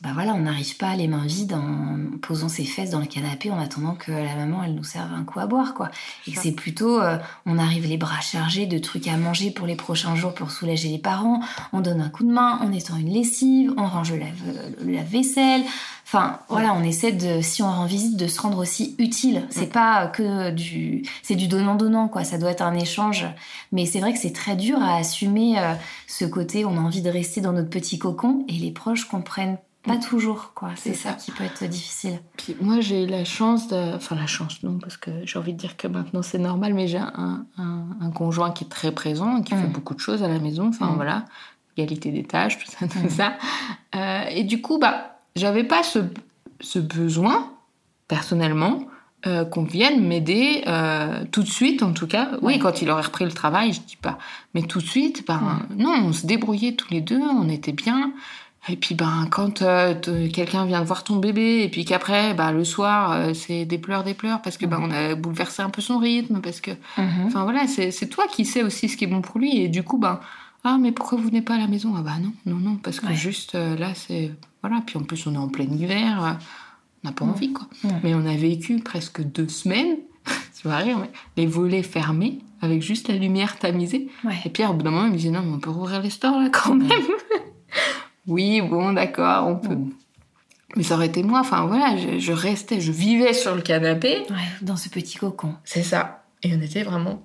[0.00, 3.50] bah voilà, on n'arrive pas les mains vides en posant ses fesses dans le canapé
[3.50, 5.90] en attendant que la maman elle nous serve un coup à boire quoi.
[6.26, 9.74] Et c'est plutôt euh, on arrive les bras chargés de trucs à manger pour les
[9.74, 11.40] prochains jours pour soulager les parents,
[11.72, 15.62] on donne un coup de main, on étend une lessive, on range le lave-vaisselle.
[16.10, 19.46] Enfin, voilà, on essaie de, si on rend visite, de se rendre aussi utile.
[19.50, 22.24] C'est pas que du, c'est du donnant-donnant, quoi.
[22.24, 23.26] Ça doit être un échange.
[23.72, 25.74] Mais c'est vrai que c'est très dur à assumer euh,
[26.06, 29.58] ce côté, on a envie de rester dans notre petit cocon et les proches comprennent
[29.88, 30.70] pas toujours, quoi.
[30.76, 31.12] C'est ça.
[31.12, 32.20] qui peut être difficile.
[32.36, 33.96] Puis moi, j'ai la chance de.
[33.96, 36.86] Enfin, la chance, non, parce que j'ai envie de dire que maintenant c'est normal, mais
[36.86, 39.72] j'ai un, un, conjoint qui est très présent, qui fait mm.
[39.72, 40.68] beaucoup de choses à la maison.
[40.68, 40.94] Enfin, mm.
[40.94, 41.24] voilà.
[41.76, 43.10] Égalité des tâches, tout ça, tout mm.
[43.10, 43.38] ça.
[43.94, 46.00] Euh, et du coup, bah, j'avais pas ce,
[46.60, 47.52] ce, besoin,
[48.08, 48.80] personnellement,
[49.26, 52.30] euh, qu'on vienne m'aider euh, tout de suite, en tout cas.
[52.40, 54.18] Oui, quand il aurait repris le travail, je dis pas.
[54.54, 55.40] Mais tout de suite, bah,
[55.76, 58.12] non, on se débrouillait tous les deux, on était bien.
[58.70, 59.94] Et puis ben quand euh,
[60.32, 64.04] quelqu'un vient voir ton bébé et puis qu'après bah le soir euh, c'est des pleurs
[64.04, 67.26] des pleurs parce que ben on a bouleversé un peu son rythme parce que mhm.
[67.26, 69.82] enfin voilà c'est toi qui sais aussi ce qui est bon pour lui et du
[69.82, 70.20] coup ben
[70.64, 71.94] ah mais pourquoi vous venez pas à la maison?
[71.96, 74.32] Ah bah non non non parce que juste euh, là c'est
[74.62, 76.38] voilà puis en plus on est en plein hiver
[77.04, 77.68] on n'a pas envie quoi.
[78.02, 79.96] Mais on a vécu presque deux semaines
[80.60, 84.08] tu vas rire mais les volets fermés avec juste la lumière tamisée.
[84.44, 86.10] Et Pierre au bout d'un moment il me dit non mais on peut rouvrir les
[86.10, 86.90] stores là quand même
[88.28, 89.76] oui, bon, d'accord, on peut.
[90.76, 91.40] Mais ça aurait été moi.
[91.40, 94.20] Enfin voilà, je, restais, je vivais sur le canapé.
[94.30, 95.54] Ouais, dans ce petit cocon.
[95.64, 96.24] C'est ça.
[96.42, 97.22] Et on était vraiment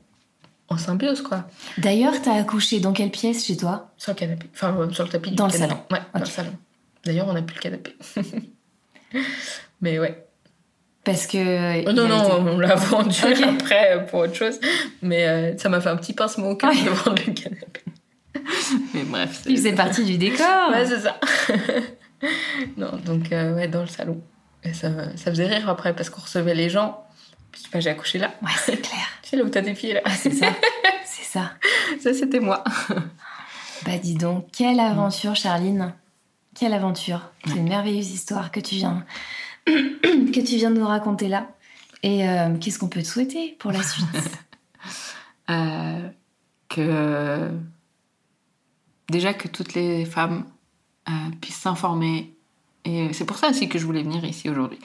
[0.70, 1.46] en symbiose, quoi.
[1.78, 3.92] D'ailleurs, t'as accouché dans quelle pièce chez toi?
[3.98, 4.48] Sur le canapé.
[4.54, 5.32] Enfin, euh, sur le tapis.
[5.32, 5.78] Dans le salon.
[5.92, 6.54] Ouais, dans le salon.
[7.06, 7.96] D'ailleurs, on n'a plus le canapé.
[9.82, 10.26] Mais ouais.
[11.04, 11.88] Parce que.
[11.88, 14.60] Oh, non, non, on l'a vendu après pour autre chose.
[15.02, 17.83] Mais euh, ça m'a fait un petit pincement au cœur de vendre le canapé.
[18.94, 19.44] Mais bref.
[19.48, 20.72] Il faisait partie du décor.
[20.72, 21.20] Ouais, c'est ça.
[22.78, 24.22] non, donc, euh, ouais, dans le salon.
[24.64, 27.06] Et ça, ça faisait rire après parce qu'on recevait les gens.
[27.52, 28.34] Puis, sais pas, j'ai accouché là.
[28.42, 29.06] Ouais, c'est clair.
[29.24, 30.02] C'est là où t'as des pieds, là.
[30.16, 30.48] c'est ça.
[31.06, 31.54] C'est ça.
[32.00, 32.64] Ça, c'était moi.
[33.86, 35.94] bah, dis donc, quelle aventure, Charline.
[36.56, 37.32] Quelle aventure.
[37.46, 39.04] C'est une merveilleuse histoire que tu viens,
[39.66, 41.48] que tu viens de nous raconter là.
[42.04, 44.06] Et euh, qu'est-ce qu'on peut te souhaiter pour la suite?
[45.50, 46.10] Euh,
[46.70, 47.50] Que
[49.10, 50.46] déjà que toutes les femmes
[51.10, 51.12] euh,
[51.42, 52.34] puissent s'informer.
[52.86, 54.80] Et c'est pour ça aussi que je voulais venir ici aujourd'hui.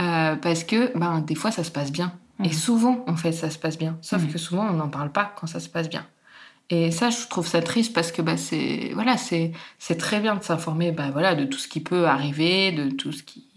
[0.00, 2.12] Euh, parce que ben, des fois, ça se passe bien.
[2.42, 2.52] Et mmh.
[2.52, 3.98] souvent, en fait, ça se passe bien.
[4.00, 4.28] Sauf mmh.
[4.28, 6.06] que souvent, on n'en parle pas quand ça se passe bien.
[6.70, 9.52] Et ça, je trouve ça triste parce que bah, c'est voilà, c'est
[9.98, 13.24] très bien de s'informer bah, voilà, de tout ce qui peut arriver, de tout ce
[13.24, 13.48] qui,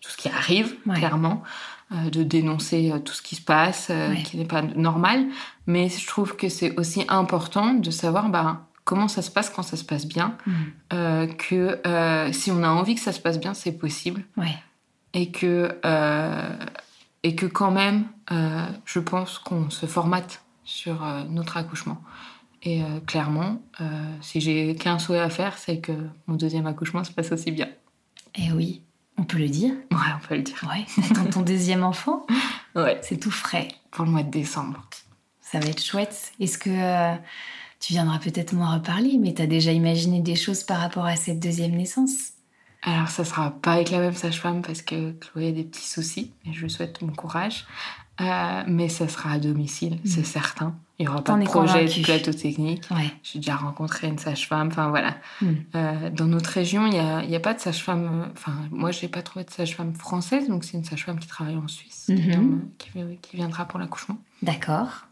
[0.00, 1.42] tout ce qui arrive, clairement,
[1.90, 3.90] euh, de dénoncer tout ce qui se passe,
[4.24, 5.26] qui n'est pas normal.
[5.66, 9.62] Mais je trouve que c'est aussi important de savoir bah, comment ça se passe quand
[9.62, 10.52] ça se passe bien, mm.
[10.92, 14.24] euh, que euh, si on a envie que ça se passe bien, c'est possible.
[15.14, 16.56] Et que, euh,
[17.22, 18.06] et que quand même,
[18.86, 22.02] je pense qu'on se formate sur notre accouchement.
[22.62, 23.60] Et clairement,
[24.22, 25.92] si j'ai qu'un souhait à faire, c'est que
[26.26, 27.66] mon deuxième accouchement se passe aussi bien.
[28.34, 28.82] Et eh oui,
[29.18, 29.74] on peut le dire.
[29.90, 30.56] Ouais, on peut le dire.
[30.66, 32.26] Ouais, dans ton deuxième enfant.
[32.74, 32.98] Ouais.
[33.02, 33.68] C'est tout frais.
[33.90, 34.82] Pour le mois de décembre.
[35.42, 36.32] Ça va être chouette.
[36.40, 36.70] Est-ce que
[37.82, 41.16] tu viendras peut-être m'en reparler, mais tu as déjà imaginé des choses par rapport à
[41.16, 42.32] cette deuxième naissance?
[42.82, 46.32] Alors, ça sera pas avec la même sage-femme parce que Chloé a des petits soucis,
[46.46, 47.66] et je lui souhaite mon courage.
[48.20, 49.98] Euh, mais ça sera à domicile, mm.
[50.04, 50.76] c'est certain.
[50.98, 52.84] Il n'y aura pas de projet de plateau technique.
[53.24, 54.68] J'ai déjà rencontré une sage-femme.
[54.68, 55.16] Enfin, voilà.
[55.40, 55.46] Mm.
[55.74, 58.30] Euh, dans notre région, il n'y a, y a, pas de sage-femme.
[58.32, 61.56] Enfin, moi, je n'ai pas trouvé de sage-femme française, donc c'est une sage-femme qui travaille
[61.56, 62.12] en Suisse,
[62.78, 62.88] qui,
[63.22, 64.18] qui, viendra pour l'accouchement.
[64.42, 65.06] D'accord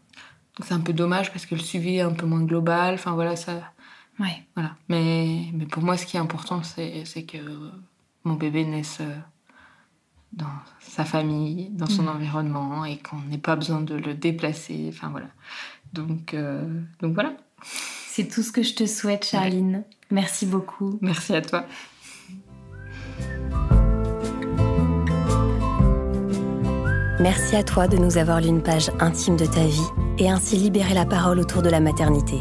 [0.65, 2.95] c'est un peu dommage parce que le suivi est un peu moins global.
[2.95, 3.61] Enfin voilà, ça.
[4.19, 4.43] Ouais.
[4.55, 4.75] Voilà.
[4.89, 7.37] Mais, mais pour moi, ce qui est important, c'est que
[8.23, 9.15] mon bébé naisse euh,
[10.33, 10.45] dans
[10.79, 12.09] sa famille, dans son mm.
[12.09, 14.89] environnement et qu'on n'ait pas besoin de le déplacer.
[14.89, 15.27] Enfin voilà.
[15.93, 17.33] Donc, euh, donc voilà.
[17.63, 19.83] C'est tout ce que je te souhaite, Charline.
[20.09, 20.99] Merci beaucoup.
[21.01, 21.65] Merci à toi.
[27.19, 30.55] Merci à toi de nous avoir lu une page intime de ta vie et ainsi
[30.55, 32.37] libérer la parole autour de la maternité.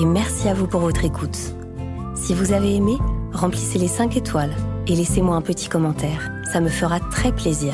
[0.00, 1.38] Et merci à vous pour votre écoute.
[2.16, 2.98] Si vous avez aimé,
[3.32, 4.54] remplissez les 5 étoiles
[4.88, 6.28] et laissez-moi un petit commentaire.
[6.52, 7.72] Ça me fera très plaisir.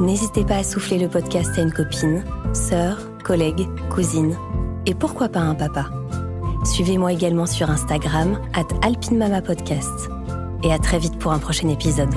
[0.00, 2.24] N'hésitez pas à souffler le podcast à une copine,
[2.54, 4.36] sœur, collègue, cousine
[4.86, 5.90] et pourquoi pas un papa.
[6.64, 10.08] Suivez-moi également sur Instagram, at alpinemamapodcast.
[10.62, 12.14] Et à très vite pour un prochain épisode.